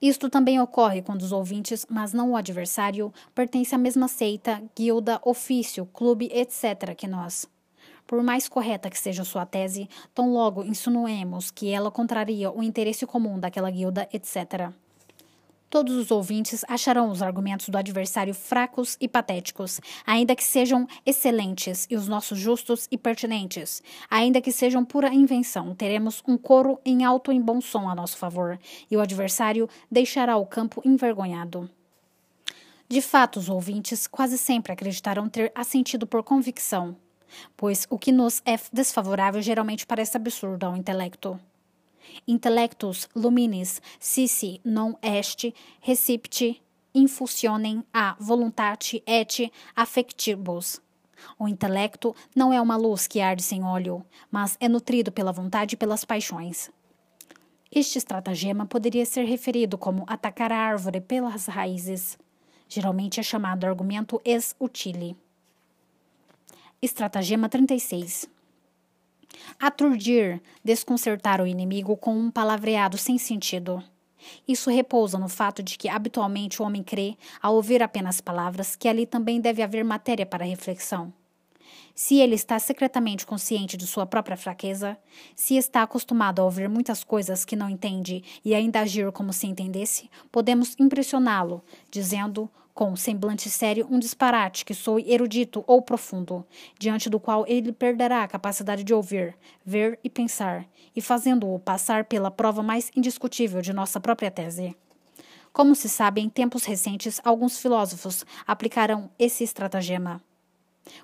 Isto 0.00 0.28
também 0.28 0.60
ocorre 0.60 1.00
quando 1.00 1.22
os 1.22 1.32
ouvintes, 1.32 1.86
mas 1.88 2.12
não 2.12 2.32
o 2.32 2.36
adversário, 2.36 3.12
pertencem 3.34 3.76
à 3.76 3.78
mesma 3.78 4.08
seita, 4.08 4.62
guilda, 4.76 5.20
ofício, 5.24 5.86
clube, 5.86 6.28
etc. 6.32 6.94
que 6.96 7.06
nós. 7.06 7.48
Por 8.06 8.22
mais 8.22 8.48
correta 8.48 8.90
que 8.90 8.98
seja 8.98 9.24
sua 9.24 9.46
tese, 9.46 9.88
tão 10.14 10.32
logo 10.32 10.62
insinuemos 10.62 11.50
que 11.50 11.70
ela 11.70 11.90
contraria 11.90 12.50
o 12.50 12.62
interesse 12.62 13.06
comum 13.06 13.40
daquela 13.40 13.70
guilda, 13.70 14.06
etc. 14.12 14.72
Todos 15.74 15.96
os 15.96 16.12
ouvintes 16.12 16.64
acharão 16.68 17.10
os 17.10 17.20
argumentos 17.20 17.68
do 17.68 17.76
adversário 17.76 18.32
fracos 18.32 18.96
e 19.00 19.08
patéticos, 19.08 19.80
ainda 20.06 20.36
que 20.36 20.44
sejam 20.44 20.86
excelentes, 21.04 21.84
e 21.90 21.96
os 21.96 22.06
nossos 22.06 22.38
justos 22.38 22.86
e 22.92 22.96
pertinentes, 22.96 23.82
ainda 24.08 24.40
que 24.40 24.52
sejam 24.52 24.84
pura 24.84 25.12
invenção. 25.12 25.74
Teremos 25.74 26.22
um 26.28 26.38
coro 26.38 26.78
em 26.84 27.02
alto 27.02 27.32
e 27.32 27.40
bom 27.40 27.60
som 27.60 27.88
a 27.88 27.94
nosso 27.96 28.16
favor, 28.16 28.56
e 28.88 28.96
o 28.96 29.00
adversário 29.00 29.68
deixará 29.90 30.36
o 30.36 30.46
campo 30.46 30.80
envergonhado. 30.84 31.68
De 32.88 33.02
fato, 33.02 33.40
os 33.40 33.48
ouvintes 33.48 34.06
quase 34.06 34.38
sempre 34.38 34.72
acreditarão 34.72 35.28
ter 35.28 35.50
assentido 35.56 36.06
por 36.06 36.22
convicção, 36.22 36.96
pois 37.56 37.84
o 37.90 37.98
que 37.98 38.12
nos 38.12 38.40
é 38.46 38.56
desfavorável 38.72 39.42
geralmente 39.42 39.84
parece 39.84 40.16
absurdo 40.16 40.66
ao 40.66 40.76
intelecto. 40.76 41.36
Intellectus 42.26 43.08
luminis 43.14 43.80
sisi 43.98 44.60
non 44.64 44.94
est 45.02 45.52
recipti 45.80 46.60
infusionem 46.94 47.82
a 47.92 48.16
voluntate 48.20 49.02
et 49.06 49.50
affectibus. 49.74 50.80
O 51.38 51.48
intelecto 51.48 52.14
não 52.34 52.52
é 52.52 52.60
uma 52.60 52.76
luz 52.76 53.06
que 53.06 53.20
arde 53.20 53.42
sem 53.42 53.64
óleo, 53.64 54.04
mas 54.30 54.56
é 54.60 54.68
nutrido 54.68 55.10
pela 55.10 55.32
vontade 55.32 55.74
e 55.74 55.76
pelas 55.76 56.04
paixões. 56.04 56.70
Este 57.70 57.98
estratagema 57.98 58.66
poderia 58.66 59.04
ser 59.04 59.24
referido 59.24 59.76
como 59.76 60.04
atacar 60.06 60.52
a 60.52 60.56
árvore 60.56 61.00
pelas 61.00 61.46
raízes. 61.46 62.16
Geralmente 62.68 63.18
é 63.18 63.22
chamado 63.22 63.64
argumento 63.64 64.20
ex 64.24 64.54
utile. 64.60 65.16
Estratagema 66.80 67.48
36. 67.48 68.28
Aturdir, 69.58 70.40
desconcertar 70.62 71.40
o 71.40 71.46
inimigo 71.46 71.96
com 71.96 72.16
um 72.16 72.30
palavreado 72.30 72.98
sem 72.98 73.18
sentido. 73.18 73.82
Isso 74.46 74.70
repousa 74.70 75.18
no 75.18 75.28
fato 75.28 75.62
de 75.62 75.76
que 75.76 75.88
habitualmente 75.88 76.60
o 76.60 76.64
homem 76.64 76.82
crê, 76.82 77.16
ao 77.42 77.54
ouvir 77.54 77.82
apenas 77.82 78.20
palavras, 78.20 78.74
que 78.76 78.88
ali 78.88 79.06
também 79.06 79.40
deve 79.40 79.62
haver 79.62 79.84
matéria 79.84 80.24
para 80.24 80.44
reflexão. 80.44 81.12
Se 81.94 82.16
ele 82.16 82.34
está 82.34 82.58
secretamente 82.58 83.24
consciente 83.24 83.76
de 83.76 83.86
sua 83.86 84.04
própria 84.04 84.36
fraqueza, 84.36 84.98
se 85.36 85.56
está 85.56 85.82
acostumado 85.82 86.40
a 86.40 86.44
ouvir 86.44 86.68
muitas 86.68 87.04
coisas 87.04 87.44
que 87.44 87.54
não 87.54 87.70
entende 87.70 88.22
e 88.44 88.52
ainda 88.52 88.80
agir 88.80 89.12
como 89.12 89.32
se 89.32 89.46
entendesse, 89.46 90.10
podemos 90.32 90.74
impressioná-lo, 90.78 91.62
dizendo 91.90 92.50
com 92.74 92.96
semblante 92.96 93.48
sério, 93.48 93.86
um 93.88 94.00
disparate 94.00 94.64
que 94.64 94.74
soe 94.74 95.08
erudito 95.10 95.62
ou 95.64 95.80
profundo, 95.80 96.44
diante 96.76 97.08
do 97.08 97.20
qual 97.20 97.46
ele 97.46 97.72
perderá 97.72 98.24
a 98.24 98.28
capacidade 98.28 98.82
de 98.82 98.92
ouvir, 98.92 99.36
ver 99.64 99.98
e 100.02 100.10
pensar, 100.10 100.66
e 100.94 101.00
fazendo-o 101.00 101.58
passar 101.60 102.04
pela 102.04 102.32
prova 102.32 102.64
mais 102.64 102.90
indiscutível 102.96 103.62
de 103.62 103.72
nossa 103.72 104.00
própria 104.00 104.30
tese. 104.30 104.76
Como 105.52 105.76
se 105.76 105.88
sabe, 105.88 106.20
em 106.20 106.28
tempos 106.28 106.64
recentes, 106.64 107.20
alguns 107.24 107.60
filósofos 107.60 108.26
aplicaram 108.44 109.08
esse 109.16 109.44
estratagema 109.44 110.20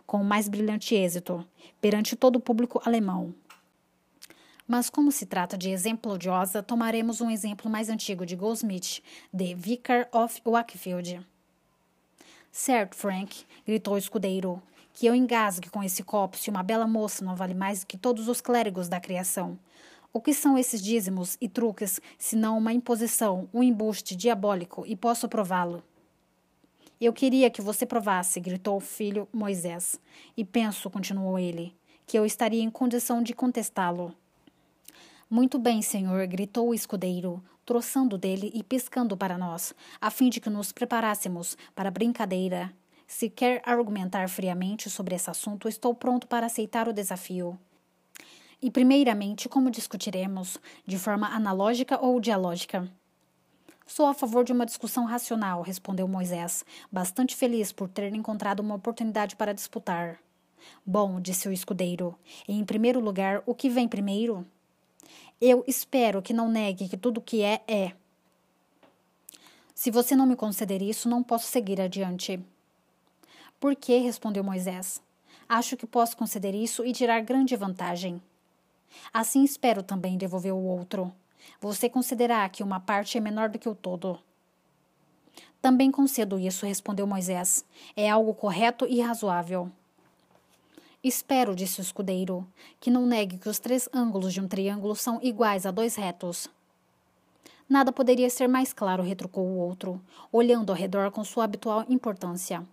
com 0.04 0.18
o 0.18 0.24
mais 0.24 0.48
brilhante 0.48 0.94
êxito 0.94 1.46
perante 1.80 2.16
todo 2.16 2.36
o 2.36 2.40
público 2.40 2.82
alemão. 2.84 3.32
Mas 4.66 4.90
como 4.90 5.10
se 5.10 5.24
trata 5.24 5.56
de 5.56 5.70
exemplo 5.70 6.12
odiosa, 6.12 6.62
tomaremos 6.62 7.20
um 7.20 7.30
exemplo 7.30 7.70
mais 7.70 7.88
antigo 7.88 8.26
de 8.26 8.36
Goldsmith, 8.36 9.02
de 9.32 9.54
Vicar 9.54 10.08
of 10.12 10.40
Wakefield. 10.44 11.24
Certo, 12.52 12.96
Frank, 12.96 13.44
gritou 13.64 13.94
o 13.94 13.98
escudeiro, 13.98 14.60
que 14.92 15.06
eu 15.06 15.14
engasgue 15.14 15.70
com 15.70 15.82
esse 15.82 16.02
copo 16.02 16.36
se 16.36 16.50
uma 16.50 16.62
bela 16.62 16.86
moça 16.86 17.24
não 17.24 17.36
vale 17.36 17.54
mais 17.54 17.84
que 17.84 17.96
todos 17.96 18.28
os 18.28 18.40
clérigos 18.40 18.88
da 18.88 19.00
criação. 19.00 19.58
O 20.12 20.20
que 20.20 20.34
são 20.34 20.58
esses 20.58 20.82
dízimos 20.82 21.36
e 21.40 21.48
truques, 21.48 22.00
senão 22.18 22.58
uma 22.58 22.72
imposição, 22.72 23.48
um 23.54 23.62
embuste 23.62 24.16
diabólico, 24.16 24.84
e 24.84 24.96
posso 24.96 25.28
prová-lo? 25.28 25.84
Eu 27.00 27.12
queria 27.12 27.48
que 27.48 27.62
você 27.62 27.86
provasse, 27.86 28.40
gritou 28.40 28.76
o 28.76 28.80
filho 28.80 29.28
Moisés. 29.32 29.98
E 30.36 30.44
penso, 30.44 30.90
continuou 30.90 31.38
ele, 31.38 31.74
que 32.04 32.18
eu 32.18 32.26
estaria 32.26 32.62
em 32.62 32.68
condição 32.68 33.22
de 33.22 33.32
contestá-lo. 33.32 34.12
Muito 35.30 35.58
bem, 35.58 35.80
senhor, 35.80 36.26
gritou 36.26 36.68
o 36.68 36.74
escudeiro 36.74 37.40
troçando 37.70 38.18
dele 38.18 38.50
e 38.52 38.64
piscando 38.64 39.16
para 39.16 39.38
nós, 39.38 39.72
a 40.00 40.10
fim 40.10 40.28
de 40.28 40.40
que 40.40 40.50
nos 40.50 40.72
preparássemos 40.72 41.56
para 41.72 41.86
a 41.86 41.92
brincadeira. 41.92 42.74
Se 43.06 43.30
quer 43.30 43.62
argumentar 43.64 44.28
friamente 44.28 44.90
sobre 44.90 45.14
esse 45.14 45.30
assunto, 45.30 45.68
estou 45.68 45.94
pronto 45.94 46.26
para 46.26 46.46
aceitar 46.46 46.88
o 46.88 46.92
desafio. 46.92 47.56
E, 48.60 48.72
primeiramente, 48.72 49.48
como 49.48 49.70
discutiremos? 49.70 50.58
De 50.84 50.98
forma 50.98 51.28
analógica 51.28 52.04
ou 52.04 52.18
dialógica? 52.18 52.90
Sou 53.86 54.06
a 54.06 54.14
favor 54.14 54.42
de 54.42 54.50
uma 54.50 54.66
discussão 54.66 55.04
racional, 55.04 55.62
respondeu 55.62 56.08
Moisés, 56.08 56.64
bastante 56.90 57.36
feliz 57.36 57.70
por 57.70 57.88
ter 57.88 58.12
encontrado 58.12 58.58
uma 58.58 58.74
oportunidade 58.74 59.36
para 59.36 59.54
disputar. 59.54 60.18
Bom, 60.84 61.20
disse 61.20 61.48
o 61.48 61.52
escudeiro, 61.52 62.18
em 62.48 62.64
primeiro 62.64 62.98
lugar, 62.98 63.44
o 63.46 63.54
que 63.54 63.70
vem 63.70 63.86
primeiro? 63.86 64.44
Eu 65.40 65.64
espero 65.66 66.20
que 66.20 66.34
não 66.34 66.50
negue 66.50 66.86
que 66.86 66.98
tudo 66.98 67.16
o 67.16 67.22
que 67.22 67.42
é, 67.42 67.62
é. 67.66 67.92
Se 69.74 69.90
você 69.90 70.14
não 70.14 70.26
me 70.26 70.36
conceder 70.36 70.82
isso, 70.82 71.08
não 71.08 71.22
posso 71.22 71.46
seguir 71.46 71.80
adiante. 71.80 72.38
Por 73.58 73.74
que? 73.74 73.96
respondeu 73.96 74.44
Moisés. 74.44 75.00
Acho 75.48 75.78
que 75.78 75.86
posso 75.86 76.14
conceder 76.14 76.54
isso 76.54 76.84
e 76.84 76.92
tirar 76.92 77.22
grande 77.22 77.56
vantagem. 77.56 78.20
Assim 79.14 79.42
espero 79.42 79.82
também, 79.82 80.18
devolveu 80.18 80.58
o 80.58 80.66
outro. 80.66 81.10
Você 81.58 81.88
considerará 81.88 82.46
que 82.50 82.62
uma 82.62 82.78
parte 82.78 83.16
é 83.16 83.20
menor 83.20 83.48
do 83.48 83.58
que 83.58 83.68
o 83.68 83.74
todo. 83.74 84.18
Também 85.62 85.90
concedo 85.90 86.38
isso, 86.38 86.66
respondeu 86.66 87.06
Moisés. 87.06 87.64
É 87.96 88.10
algo 88.10 88.34
correto 88.34 88.86
e 88.86 89.00
razoável. 89.00 89.72
Espero, 91.02 91.56
disse 91.56 91.80
o 91.80 91.82
escudeiro, 91.82 92.46
que 92.78 92.90
não 92.90 93.06
negue 93.06 93.38
que 93.38 93.48
os 93.48 93.58
três 93.58 93.88
ângulos 93.90 94.34
de 94.34 94.40
um 94.40 94.46
triângulo 94.46 94.94
são 94.94 95.18
iguais 95.22 95.64
a 95.64 95.70
dois 95.70 95.94
retos. 95.96 96.46
Nada 97.66 97.90
poderia 97.90 98.28
ser 98.28 98.46
mais 98.46 98.74
claro, 98.74 99.02
retrucou 99.02 99.46
o 99.46 99.56
outro, 99.56 99.98
olhando 100.30 100.68
ao 100.68 100.76
redor 100.76 101.10
com 101.10 101.24
sua 101.24 101.44
habitual 101.44 101.86
importância. 101.88 102.66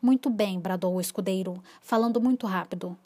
Muito 0.00 0.30
bem, 0.30 0.60
bradou 0.60 0.94
o 0.94 1.00
escudeiro, 1.00 1.60
falando 1.80 2.20
muito 2.20 2.46
rápido. 2.46 2.96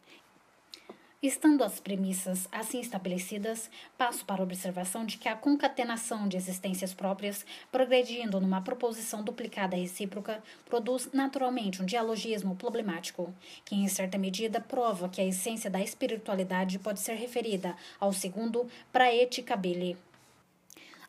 Estando 1.22 1.64
as 1.64 1.80
premissas 1.80 2.46
assim 2.52 2.78
estabelecidas, 2.78 3.70
passo 3.96 4.22
para 4.24 4.42
a 4.42 4.44
observação 4.44 5.06
de 5.06 5.16
que 5.16 5.28
a 5.28 5.34
concatenação 5.34 6.28
de 6.28 6.36
existências 6.36 6.92
próprias, 6.92 7.44
progredindo 7.72 8.38
numa 8.38 8.60
proposição 8.60 9.22
duplicada 9.24 9.76
recíproca, 9.76 10.42
produz 10.66 11.08
naturalmente 11.14 11.82
um 11.82 11.86
dialogismo 11.86 12.54
problemático, 12.54 13.32
que 13.64 13.74
em 13.74 13.88
certa 13.88 14.18
medida 14.18 14.60
prova 14.60 15.08
que 15.08 15.20
a 15.20 15.24
essência 15.24 15.70
da 15.70 15.80
espiritualidade 15.80 16.78
pode 16.78 17.00
ser 17.00 17.14
referida 17.14 17.74
ao 17.98 18.12
segundo 18.12 18.66
praeticabile. 18.92 19.96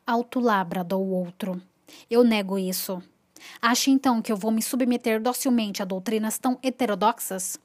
Alto 0.06 0.40
lá, 0.40 0.64
bradou 0.64 1.04
o 1.04 1.10
outro. 1.10 1.60
Eu 2.10 2.24
nego 2.24 2.58
isso. 2.58 3.02
Acha 3.60 3.90
então 3.90 4.22
que 4.22 4.32
eu 4.32 4.36
vou 4.38 4.50
me 4.50 4.62
submeter 4.62 5.20
docilmente 5.20 5.82
a 5.82 5.84
doutrinas 5.84 6.38
tão 6.38 6.58
heterodoxas? 6.62 7.58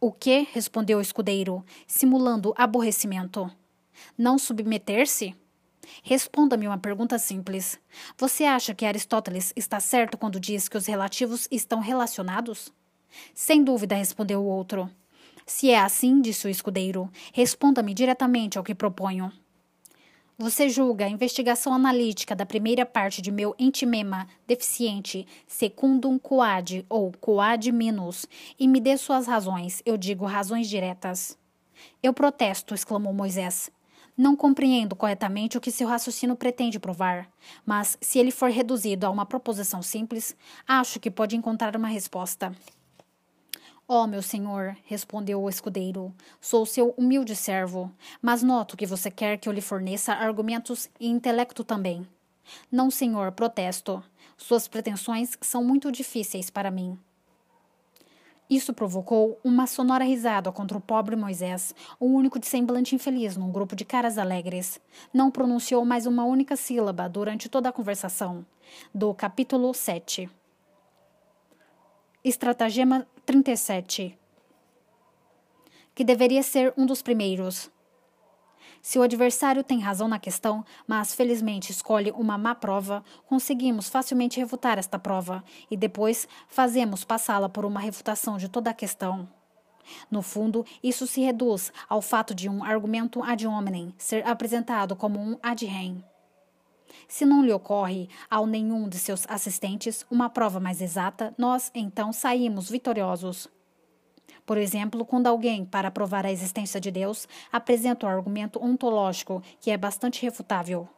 O 0.00 0.12
que? 0.12 0.46
respondeu 0.52 0.98
o 0.98 1.02
escudeiro, 1.02 1.64
simulando 1.86 2.54
aborrecimento. 2.56 3.50
Não 4.16 4.38
submeter-se? 4.38 5.34
Responda-me 6.02 6.66
uma 6.66 6.78
pergunta 6.78 7.18
simples. 7.18 7.78
Você 8.16 8.44
acha 8.44 8.74
que 8.74 8.86
Aristóteles 8.86 9.52
está 9.56 9.80
certo 9.80 10.16
quando 10.16 10.40
diz 10.40 10.68
que 10.68 10.76
os 10.76 10.86
relativos 10.86 11.48
estão 11.50 11.80
relacionados? 11.80 12.72
Sem 13.34 13.62
dúvida, 13.62 13.94
respondeu 13.94 14.40
o 14.40 14.46
outro. 14.46 14.90
Se 15.46 15.70
é 15.70 15.78
assim, 15.78 16.20
disse 16.20 16.46
o 16.46 16.50
escudeiro, 16.50 17.10
responda-me 17.32 17.92
diretamente 17.92 18.56
ao 18.56 18.64
que 18.64 18.74
proponho. 18.74 19.32
Você 20.38 20.68
julga 20.68 21.04
a 21.04 21.10
investigação 21.10 21.74
analítica 21.74 22.34
da 22.34 22.46
primeira 22.46 22.86
parte 22.86 23.20
de 23.20 23.30
meu 23.30 23.54
entimema 23.58 24.26
deficiente 24.46 25.26
secundum 25.46 26.18
quoad 26.18 26.86
ou 26.88 27.12
quoad 27.12 27.70
minus 27.70 28.26
e 28.58 28.66
me 28.66 28.80
dê 28.80 28.96
suas 28.96 29.26
razões, 29.26 29.82
eu 29.84 29.96
digo 29.96 30.24
razões 30.24 30.70
diretas. 30.70 31.38
Eu 32.02 32.14
protesto, 32.14 32.74
exclamou 32.74 33.12
Moisés. 33.12 33.70
Não 34.16 34.34
compreendo 34.34 34.96
corretamente 34.96 35.56
o 35.56 35.60
que 35.60 35.70
seu 35.70 35.86
raciocínio 35.86 36.34
pretende 36.34 36.78
provar, 36.78 37.28
mas 37.64 37.98
se 38.00 38.18
ele 38.18 38.30
for 38.30 38.50
reduzido 38.50 39.06
a 39.06 39.10
uma 39.10 39.26
proposição 39.26 39.82
simples, 39.82 40.34
acho 40.66 40.98
que 40.98 41.10
pode 41.10 41.36
encontrar 41.36 41.76
uma 41.76 41.88
resposta. 41.88 42.54
Ó, 43.94 44.04
oh, 44.04 44.06
meu 44.06 44.22
senhor, 44.22 44.74
respondeu 44.86 45.42
o 45.42 45.50
escudeiro, 45.50 46.14
sou 46.40 46.64
seu 46.64 46.94
humilde 46.96 47.36
servo, 47.36 47.92
mas 48.22 48.42
noto 48.42 48.74
que 48.74 48.86
você 48.86 49.10
quer 49.10 49.36
que 49.36 49.46
eu 49.46 49.52
lhe 49.52 49.60
forneça 49.60 50.14
argumentos 50.14 50.88
e 50.98 51.08
intelecto 51.08 51.62
também. 51.62 52.08
Não, 52.70 52.90
senhor, 52.90 53.32
protesto. 53.32 54.02
Suas 54.34 54.66
pretensões 54.66 55.36
são 55.42 55.62
muito 55.62 55.92
difíceis 55.92 56.48
para 56.48 56.70
mim. 56.70 56.98
Isso 58.48 58.72
provocou 58.72 59.38
uma 59.44 59.66
sonora 59.66 60.04
risada 60.04 60.50
contra 60.50 60.78
o 60.78 60.80
pobre 60.80 61.14
Moisés, 61.14 61.74
o 62.00 62.06
único 62.06 62.38
de 62.38 62.46
semblante 62.46 62.94
infeliz 62.94 63.36
num 63.36 63.52
grupo 63.52 63.76
de 63.76 63.84
caras 63.84 64.16
alegres. 64.16 64.80
Não 65.12 65.30
pronunciou 65.30 65.84
mais 65.84 66.06
uma 66.06 66.24
única 66.24 66.56
sílaba 66.56 67.10
durante 67.10 67.46
toda 67.46 67.68
a 67.68 67.72
conversação. 67.72 68.46
Do 68.94 69.12
capítulo 69.12 69.74
7. 69.74 70.30
Estratagema 72.24 73.06
37. 73.24 74.18
Que 75.94 76.02
deveria 76.02 76.42
ser 76.42 76.74
um 76.76 76.84
dos 76.84 77.02
primeiros. 77.02 77.70
Se 78.80 78.98
o 78.98 79.02
adversário 79.02 79.62
tem 79.62 79.78
razão 79.78 80.08
na 80.08 80.18
questão, 80.18 80.64
mas 80.88 81.14
felizmente 81.14 81.70
escolhe 81.70 82.10
uma 82.10 82.36
má 82.36 82.52
prova, 82.52 83.04
conseguimos 83.26 83.88
facilmente 83.88 84.40
refutar 84.40 84.76
esta 84.76 84.98
prova 84.98 85.44
e 85.70 85.76
depois 85.76 86.26
fazemos 86.48 87.04
passá-la 87.04 87.48
por 87.48 87.64
uma 87.64 87.78
refutação 87.78 88.36
de 88.36 88.48
toda 88.48 88.70
a 88.70 88.74
questão. 88.74 89.28
No 90.10 90.20
fundo, 90.20 90.66
isso 90.82 91.06
se 91.06 91.20
reduz 91.20 91.72
ao 91.88 92.02
fato 92.02 92.34
de 92.34 92.48
um 92.48 92.64
argumento 92.64 93.22
ad 93.22 93.46
hominem 93.46 93.94
ser 93.96 94.26
apresentado 94.26 94.96
como 94.96 95.20
um 95.20 95.38
ad 95.40 95.64
rem. 95.64 96.04
Se 97.08 97.24
não 97.24 97.44
lhe 97.44 97.52
ocorre 97.52 98.08
ao 98.30 98.46
nenhum 98.46 98.88
de 98.88 98.98
seus 98.98 99.26
assistentes 99.28 100.06
uma 100.10 100.30
prova 100.30 100.58
mais 100.58 100.80
exata, 100.80 101.34
nós 101.36 101.70
então 101.74 102.12
saímos 102.12 102.70
vitoriosos. 102.70 103.48
Por 104.44 104.58
exemplo, 104.58 105.04
quando 105.04 105.26
alguém, 105.28 105.64
para 105.64 105.90
provar 105.90 106.26
a 106.26 106.32
existência 106.32 106.80
de 106.80 106.90
Deus, 106.90 107.28
apresenta 107.52 108.06
um 108.06 108.08
argumento 108.08 108.62
ontológico 108.62 109.42
que 109.60 109.70
é 109.70 109.76
bastante 109.76 110.22
refutável. 110.22 110.88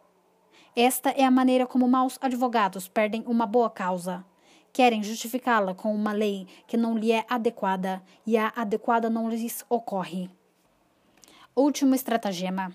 Esta 0.77 1.11
é 1.11 1.25
a 1.25 1.31
maneira 1.31 1.67
como 1.67 1.87
maus 1.87 2.19
advogados 2.21 2.89
perdem 2.89 3.23
uma 3.27 3.47
boa 3.47 3.71
causa. 3.71 4.25
Querem 4.73 5.05
justificá-la 5.05 5.73
com 5.73 5.95
uma 5.95 6.13
lei 6.13 6.49
que 6.67 6.77
não 6.77 6.99
lhe 6.99 7.13
é 7.13 7.25
adequada 7.29 8.03
e 8.27 8.37
a 8.37 8.53
adequada 8.57 9.09
não 9.09 9.29
lhes 9.29 9.65
ocorre. 9.69 10.29
Último 11.55 11.95
estratagema. 11.95 12.75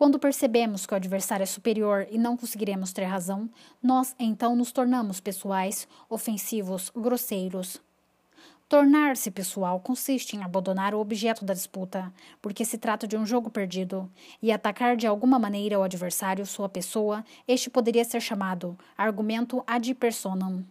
Quando 0.00 0.18
percebemos 0.18 0.86
que 0.86 0.94
o 0.94 0.96
adversário 0.96 1.42
é 1.42 1.46
superior 1.46 2.06
e 2.10 2.16
não 2.16 2.34
conseguiremos 2.34 2.90
ter 2.90 3.04
razão, 3.04 3.50
nós 3.82 4.14
então 4.18 4.56
nos 4.56 4.72
tornamos 4.72 5.20
pessoais, 5.20 5.86
ofensivos, 6.08 6.90
grosseiros. 6.96 7.82
Tornar-se 8.66 9.30
pessoal 9.30 9.78
consiste 9.78 10.34
em 10.34 10.42
abandonar 10.42 10.94
o 10.94 11.00
objeto 11.00 11.44
da 11.44 11.52
disputa, 11.52 12.10
porque 12.40 12.64
se 12.64 12.78
trata 12.78 13.06
de 13.06 13.14
um 13.14 13.26
jogo 13.26 13.50
perdido, 13.50 14.10
e 14.40 14.50
atacar 14.50 14.96
de 14.96 15.06
alguma 15.06 15.38
maneira 15.38 15.78
o 15.78 15.82
adversário, 15.82 16.46
sua 16.46 16.66
pessoa, 16.66 17.22
este 17.46 17.68
poderia 17.68 18.02
ser 18.02 18.22
chamado 18.22 18.78
argumento 18.96 19.62
ad 19.66 19.94
personam 19.96 20.64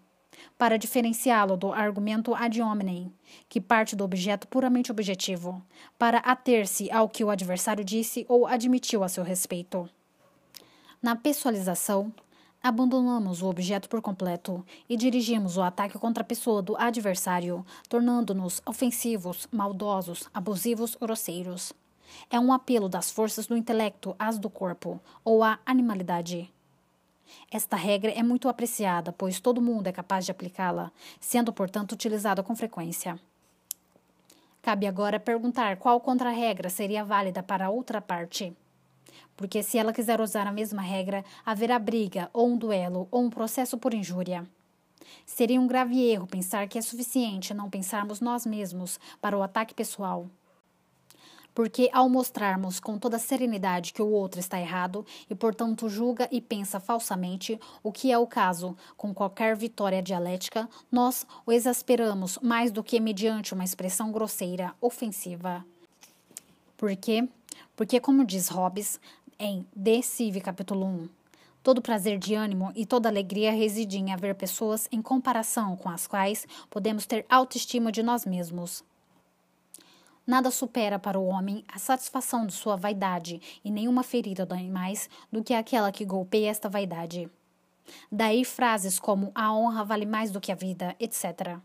para 0.58 0.78
diferenciá-lo 0.78 1.56
do 1.58 1.72
argumento 1.72 2.34
ad 2.36 2.62
hominem, 2.62 3.12
que 3.48 3.62
parte 3.62 3.96
do 3.96 4.04
objeto 4.04 4.48
puramente 4.48 4.92
objetivo, 4.92 5.64
para 5.98 6.20
ater-se 6.20 6.92
ao 6.92 7.10
que 7.10 7.24
o 7.24 7.30
adversário 7.30 7.84
disse 7.84 8.26
ou 8.28 8.46
admitiu 8.46 9.04
a 9.04 9.10
seu 9.10 9.24
respeito. 9.24 9.90
Na 11.02 11.16
pessoalização, 11.16 12.14
abandonamos 12.62 13.42
o 13.42 13.48
objeto 13.48 13.88
por 13.88 14.02
completo 14.02 14.66
e 14.88 14.98
dirigimos 14.98 15.56
o 15.56 15.62
ataque 15.62 15.98
contra 15.98 16.24
a 16.24 16.26
pessoa 16.26 16.62
do 16.62 16.76
adversário, 16.76 17.66
tornando-nos 17.88 18.62
ofensivos, 18.66 19.48
maldosos, 19.52 20.30
abusivos, 20.34 20.96
grosseiros. 20.96 21.74
É 22.30 22.40
um 22.40 22.52
apelo 22.52 22.90
das 22.90 23.12
forças 23.12 23.48
do 23.48 23.56
intelecto 23.56 24.16
às 24.20 24.38
do 24.38 24.50
corpo, 24.50 25.00
ou 25.24 25.44
à 25.44 25.60
animalidade. 25.66 26.52
Esta 27.52 27.76
regra 27.76 28.12
é 28.12 28.24
muito 28.24 28.48
apreciada, 28.50 29.12
pois 29.12 29.40
todo 29.40 29.62
mundo 29.62 29.88
é 29.88 29.92
capaz 29.92 30.26
de 30.26 30.32
aplicá-la, 30.32 30.92
sendo, 31.20 31.52
portanto, 31.52 31.94
utilizada 31.94 32.44
com 32.44 32.56
frequência. 32.56 33.20
Cabe 34.62 34.88
agora 34.88 35.20
perguntar 35.20 35.78
qual 35.78 36.00
contra-regra 36.00 36.70
seria 36.70 37.04
válida 37.04 37.42
para 37.42 37.66
a 37.66 37.70
outra 37.70 38.02
parte. 38.02 38.54
Porque 39.36 39.64
se 39.64 39.78
ela 39.78 39.94
quiser 39.94 40.20
usar 40.20 40.46
a 40.48 40.52
mesma 40.52 40.82
regra, 40.82 41.24
haverá 41.46 41.80
briga, 41.80 42.30
ou 42.34 42.48
um 42.48 42.58
duelo, 42.58 43.08
ou 43.10 43.24
um 43.24 43.30
processo 43.30 43.78
por 43.78 43.94
injúria. 43.94 44.46
Seria 45.26 45.60
um 45.60 45.68
grave 45.68 46.02
erro 46.10 46.28
pensar 46.28 46.68
que 46.68 46.78
é 46.78 46.82
suficiente 46.82 47.54
não 47.54 47.70
pensarmos 47.70 48.20
nós 48.20 48.46
mesmos 48.46 49.00
para 49.22 49.38
o 49.38 49.42
ataque 49.42 49.74
pessoal 49.74 50.30
Porque 51.60 51.90
ao 51.92 52.08
mostrarmos 52.08 52.80
com 52.80 52.98
toda 52.98 53.20
serenidade 53.20 53.92
que 53.92 54.02
o 54.02 54.10
outro 54.10 54.40
está 54.40 54.58
errado 54.62 55.06
e, 55.30 55.36
portanto, 55.36 55.90
julga 55.90 56.26
e 56.32 56.40
pensa 56.40 56.80
falsamente, 56.80 57.60
o 57.84 57.92
que 57.92 58.14
é 58.14 58.18
o 58.18 58.26
caso 58.26 58.78
com 58.96 59.14
qualquer 59.14 59.58
vitória 59.58 60.02
dialética, 60.02 60.70
nós 60.90 61.28
o 61.46 61.52
exasperamos 61.52 62.40
mais 62.42 62.72
do 62.72 62.82
que 62.82 62.98
mediante 63.02 63.54
uma 63.54 63.66
expressão 63.66 64.10
grosseira, 64.10 64.74
ofensiva. 64.80 65.66
Por 66.78 66.96
quê? 66.96 67.28
Porque, 67.76 68.00
como 68.00 68.24
diz 68.24 68.48
Hobbes 68.48 68.98
em 69.38 69.68
De 69.76 70.02
Cive, 70.02 70.40
capítulo 70.40 70.86
1, 70.86 71.10
Todo 71.62 71.82
prazer 71.82 72.18
de 72.18 72.36
ânimo 72.36 72.72
e 72.74 72.86
toda 72.86 73.10
alegria 73.10 73.52
reside 73.52 73.98
em 73.98 74.14
haver 74.14 74.34
pessoas 74.34 74.88
em 74.94 75.02
comparação 75.02 75.76
com 75.76 75.90
as 75.90 76.08
quais 76.08 76.48
podemos 76.70 77.06
ter 77.06 77.26
autoestima 77.30 77.92
de 77.92 78.02
nós 78.02 78.26
mesmos. 78.26 78.82
Nada 80.30 80.52
supera 80.52 81.00
para 81.00 81.18
o 81.18 81.26
homem 81.26 81.64
a 81.68 81.80
satisfação 81.80 82.46
de 82.46 82.54
sua 82.54 82.76
vaidade, 82.76 83.42
e 83.66 83.72
nenhuma 83.72 84.04
ferida 84.04 84.46
dói 84.46 84.70
mais 84.70 85.10
do 85.32 85.44
que 85.44 85.56
aquela 85.56 85.92
que 85.92 86.06
golpeia 86.06 86.52
esta 86.52 86.70
vaidade. 86.70 87.28
Daí 88.12 88.46
frases 88.46 89.00
como 89.00 89.32
a 89.34 89.52
honra 89.52 89.84
vale 89.84 90.06
mais 90.06 90.30
do 90.30 90.40
que 90.40 90.52
a 90.52 90.56
vida, 90.56 90.96
etc. 91.00 91.58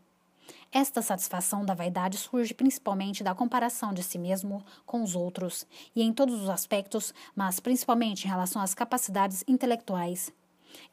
Esta 0.72 1.02
satisfação 1.02 1.62
da 1.62 1.74
vaidade 1.74 2.16
surge 2.16 2.54
principalmente 2.54 3.22
da 3.22 3.34
comparação 3.34 3.92
de 3.92 4.02
si 4.02 4.16
mesmo 4.16 4.64
com 4.86 5.02
os 5.02 5.14
outros, 5.14 5.66
e 5.94 6.02
em 6.02 6.10
todos 6.10 6.40
os 6.40 6.48
aspectos, 6.48 7.12
mas 7.36 7.60
principalmente 7.60 8.24
em 8.24 8.30
relação 8.30 8.62
às 8.62 8.72
capacidades 8.72 9.44
intelectuais. 9.46 10.32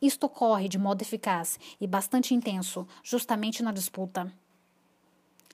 Isto 0.01 0.25
ocorre 0.25 0.67
de 0.67 0.77
modo 0.77 1.03
eficaz 1.03 1.57
e 1.79 1.87
bastante 1.87 2.33
intenso, 2.33 2.85
justamente 3.01 3.63
na 3.63 3.71
disputa. 3.71 4.29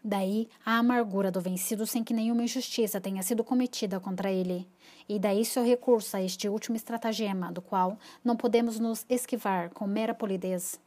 Daí 0.03 0.47
a 0.65 0.77
amargura 0.77 1.31
do 1.31 1.41
vencido 1.41 1.85
sem 1.85 2.03
que 2.03 2.13
nenhuma 2.13 2.43
injustiça 2.43 3.01
tenha 3.01 3.23
sido 3.23 3.43
cometida 3.43 3.99
contra 3.99 4.31
ele. 4.31 4.67
E 5.09 5.19
daí 5.19 5.43
seu 5.43 5.63
recurso 5.63 6.15
a 6.17 6.21
este 6.21 6.47
último 6.47 6.75
estratagema, 6.75 7.51
do 7.51 7.61
qual 7.61 7.97
não 8.23 8.35
podemos 8.35 8.79
nos 8.79 9.05
esquivar 9.09 9.69
com 9.71 9.87
mera 9.87 10.13
polidez. 10.13 10.79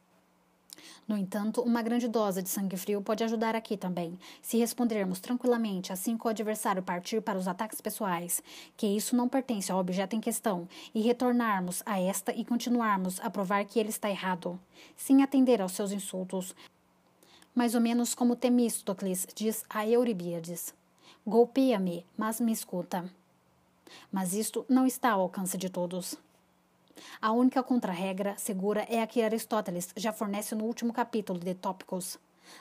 No 1.06 1.16
entanto, 1.16 1.60
uma 1.60 1.82
grande 1.82 2.08
dose 2.08 2.42
de 2.42 2.48
sangue 2.48 2.76
frio 2.76 3.02
pode 3.02 3.24
ajudar 3.24 3.56
aqui 3.56 3.76
também, 3.76 4.18
se 4.40 4.58
respondermos 4.58 5.20
tranquilamente 5.20 5.92
assim 5.92 6.16
que 6.16 6.26
o 6.26 6.30
adversário 6.30 6.82
partir 6.82 7.20
para 7.20 7.38
os 7.38 7.48
ataques 7.48 7.80
pessoais, 7.80 8.42
que 8.76 8.86
isso 8.86 9.16
não 9.16 9.28
pertence 9.28 9.72
ao 9.72 9.78
objeto 9.78 10.14
em 10.14 10.20
questão, 10.20 10.68
e 10.94 11.00
retornarmos 11.00 11.82
a 11.84 12.00
esta 12.00 12.32
e 12.32 12.44
continuarmos 12.44 13.20
a 13.20 13.28
provar 13.28 13.64
que 13.64 13.78
ele 13.78 13.90
está 13.90 14.08
errado, 14.08 14.58
sem 14.96 15.22
atender 15.22 15.60
aos 15.60 15.72
seus 15.72 15.90
insultos. 15.92 16.54
Mais 17.54 17.74
ou 17.74 17.80
menos 17.80 18.14
como 18.14 18.36
Temístocles 18.36 19.26
diz 19.34 19.64
a 19.68 19.86
Euribíades: 19.86 20.74
Golpeia-me, 21.26 22.06
mas 22.16 22.40
me 22.40 22.52
escuta. 22.52 23.10
Mas 24.10 24.32
isto 24.34 24.64
não 24.68 24.86
está 24.86 25.10
ao 25.10 25.22
alcance 25.22 25.58
de 25.58 25.68
todos. 25.68 26.16
A 27.20 27.32
única 27.32 27.62
contrarregra 27.62 28.36
segura 28.36 28.86
é 28.88 29.02
a 29.02 29.06
que 29.06 29.22
Aristóteles 29.22 29.90
já 29.96 30.12
fornece 30.12 30.54
no 30.54 30.64
último 30.64 30.92
capítulo 30.92 31.38
de 31.38 31.54
Tópicos. 31.54 32.18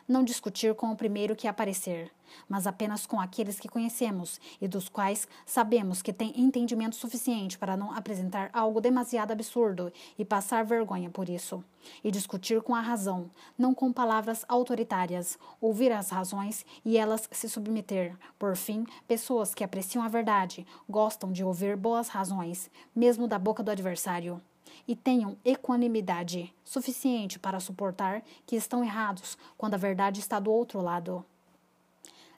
Não 0.07 0.23
discutir 0.23 0.73
com 0.75 0.91
o 0.91 0.95
primeiro 0.95 1.35
que 1.35 1.47
aparecer, 1.47 2.11
mas 2.47 2.67
apenas 2.67 3.05
com 3.05 3.19
aqueles 3.19 3.59
que 3.59 3.69
conhecemos 3.69 4.39
e 4.61 4.67
dos 4.67 4.89
quais 4.89 5.27
sabemos 5.45 6.01
que 6.01 6.13
têm 6.13 6.33
entendimento 6.39 6.95
suficiente 6.95 7.57
para 7.57 7.77
não 7.77 7.91
apresentar 7.91 8.49
algo 8.53 8.81
demasiado 8.81 9.31
absurdo 9.31 9.91
e 10.17 10.25
passar 10.25 10.65
vergonha 10.65 11.09
por 11.09 11.29
isso. 11.29 11.63
E 12.03 12.11
discutir 12.11 12.61
com 12.61 12.75
a 12.75 12.81
razão, 12.81 13.29
não 13.57 13.73
com 13.73 13.91
palavras 13.91 14.43
autoritárias, 14.47 15.39
ouvir 15.61 15.91
as 15.91 16.09
razões 16.09 16.65
e 16.83 16.97
elas 16.97 17.27
se 17.31 17.47
submeter. 17.47 18.15
Por 18.37 18.55
fim, 18.55 18.85
pessoas 19.07 19.53
que 19.53 19.63
apreciam 19.63 20.03
a 20.03 20.09
verdade 20.09 20.67
gostam 20.89 21.31
de 21.31 21.43
ouvir 21.43 21.77
boas 21.77 22.09
razões, 22.09 22.69
mesmo 22.95 23.27
da 23.27 23.39
boca 23.39 23.63
do 23.63 23.71
adversário 23.71 24.41
e 24.87 24.95
tenham 24.95 25.37
equanimidade 25.43 26.53
suficiente 26.63 27.39
para 27.39 27.59
suportar 27.59 28.23
que 28.45 28.55
estão 28.55 28.83
errados 28.83 29.37
quando 29.57 29.73
a 29.73 29.77
verdade 29.77 30.19
está 30.19 30.39
do 30.39 30.51
outro 30.51 30.81
lado. 30.81 31.25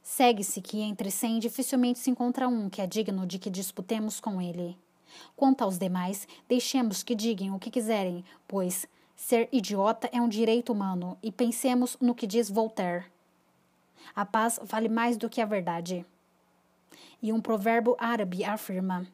Segue-se 0.03 0.61
que 0.61 0.81
entre 0.81 1.11
cem 1.11 1.39
dificilmente 1.39 1.99
se 1.99 2.09
encontra 2.09 2.47
um 2.47 2.69
que 2.69 2.81
é 2.81 2.87
digno 2.87 3.25
de 3.25 3.37
que 3.37 3.49
disputemos 3.49 4.19
com 4.19 4.41
ele. 4.41 4.77
Quanto 5.35 5.63
aos 5.63 5.77
demais, 5.77 6.27
deixemos 6.47 7.03
que 7.03 7.13
digam 7.13 7.55
o 7.55 7.59
que 7.59 7.69
quiserem, 7.69 8.23
pois 8.47 8.87
ser 9.15 9.47
idiota 9.51 10.09
é 10.11 10.19
um 10.19 10.27
direito 10.27 10.73
humano, 10.73 11.17
e 11.21 11.31
pensemos 11.31 11.95
no 12.01 12.15
que 12.15 12.25
diz 12.25 12.49
Voltaire. 12.49 13.05
A 14.15 14.25
paz 14.25 14.59
vale 14.63 14.89
mais 14.89 15.15
do 15.17 15.29
que 15.29 15.39
a 15.41 15.45
verdade. 15.45 16.05
E 17.21 17.31
um 17.31 17.39
provérbio 17.39 17.95
árabe 17.99 18.43
afirma: 18.43 19.05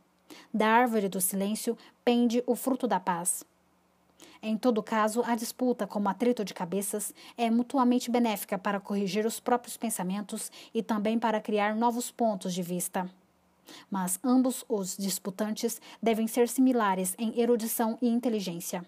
da 0.53 0.67
árvore 0.67 1.09
do 1.09 1.19
silêncio 1.19 1.77
pende 2.07 2.41
o 2.47 2.55
fruto 2.55 2.87
da 2.87 3.01
paz. 3.01 3.43
Em 4.41 4.55
todo 4.55 4.81
caso, 4.81 5.21
a 5.25 5.35
disputa, 5.35 5.85
como 5.85 6.07
atrito 6.07 6.45
de 6.45 6.53
cabeças, 6.53 7.13
é 7.37 7.49
mutuamente 7.49 8.09
benéfica 8.09 8.57
para 8.57 8.79
corrigir 8.79 9.25
os 9.25 9.41
próprios 9.41 9.75
pensamentos 9.75 10.49
e 10.73 10.81
também 10.81 11.19
para 11.19 11.41
criar 11.41 11.75
novos 11.75 12.09
pontos 12.09 12.53
de 12.53 12.61
vista. 12.61 13.09
Mas 13.91 14.17
ambos 14.23 14.63
os 14.69 14.95
disputantes 14.95 15.81
devem 16.01 16.27
ser 16.27 16.47
similares 16.47 17.13
em 17.19 17.37
erudição 17.37 17.97
e 18.01 18.07
inteligência. 18.07 18.85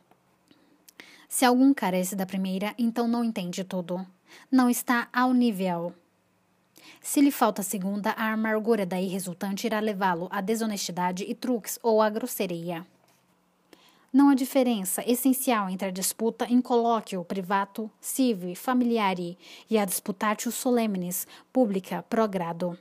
Se 1.27 1.43
algum 1.43 1.73
carece 1.73 2.15
da 2.15 2.25
primeira, 2.25 2.73
então 2.77 3.05
não 3.05 3.21
entende 3.21 3.65
tudo. 3.65 4.07
Não 4.49 4.69
está 4.69 5.09
ao 5.11 5.33
nível. 5.33 5.93
Se 7.01 7.19
lhe 7.19 7.31
falta 7.31 7.59
a 7.59 7.65
segunda, 7.65 8.11
a 8.11 8.31
amargura 8.31 8.85
daí 8.85 9.07
resultante 9.09 9.67
irá 9.67 9.81
levá-lo 9.81 10.29
à 10.31 10.39
desonestidade 10.39 11.25
e 11.27 11.35
truques 11.35 11.77
ou 11.83 12.01
à 12.01 12.09
grosseria. 12.09 12.87
Não 14.11 14.29
há 14.29 14.33
diferença 14.33 15.03
essencial 15.07 15.69
entre 15.69 15.87
a 15.87 15.91
disputa 15.91 16.45
em 16.45 16.59
colóquio 16.59 17.23
privato, 17.23 17.91
civi, 18.01 18.55
familiari 18.55 19.37
e 19.69 19.77
a 19.77 19.85
disputatio 19.85 20.51
solemnis, 20.51 21.27
pública, 21.53 22.03
pro 22.09 22.27
grado. 22.27 22.75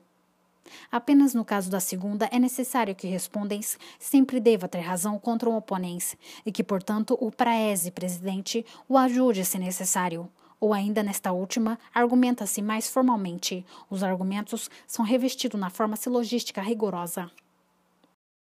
Apenas 0.90 1.34
no 1.34 1.44
caso 1.44 1.70
da 1.70 1.80
segunda 1.80 2.26
é 2.32 2.38
necessário 2.38 2.94
que 2.94 3.06
respondens 3.06 3.78
sempre 3.98 4.40
deva 4.40 4.66
ter 4.68 4.80
razão 4.80 5.18
contra 5.18 5.50
o 5.50 5.56
oponente 5.56 6.18
e 6.46 6.50
que, 6.50 6.64
portanto, 6.64 7.16
o 7.20 7.30
praese 7.30 7.90
presidente 7.90 8.64
o 8.88 8.96
ajude 8.96 9.44
se 9.44 9.58
necessário, 9.58 10.30
ou 10.58 10.72
ainda 10.72 11.02
nesta 11.02 11.30
última, 11.30 11.78
argumenta-se 11.94 12.62
mais 12.62 12.88
formalmente. 12.88 13.66
Os 13.90 14.02
argumentos 14.02 14.70
são 14.86 15.04
revestidos 15.04 15.60
na 15.60 15.68
forma 15.68 15.94
silogística 15.94 16.62
rigorosa. 16.62 17.30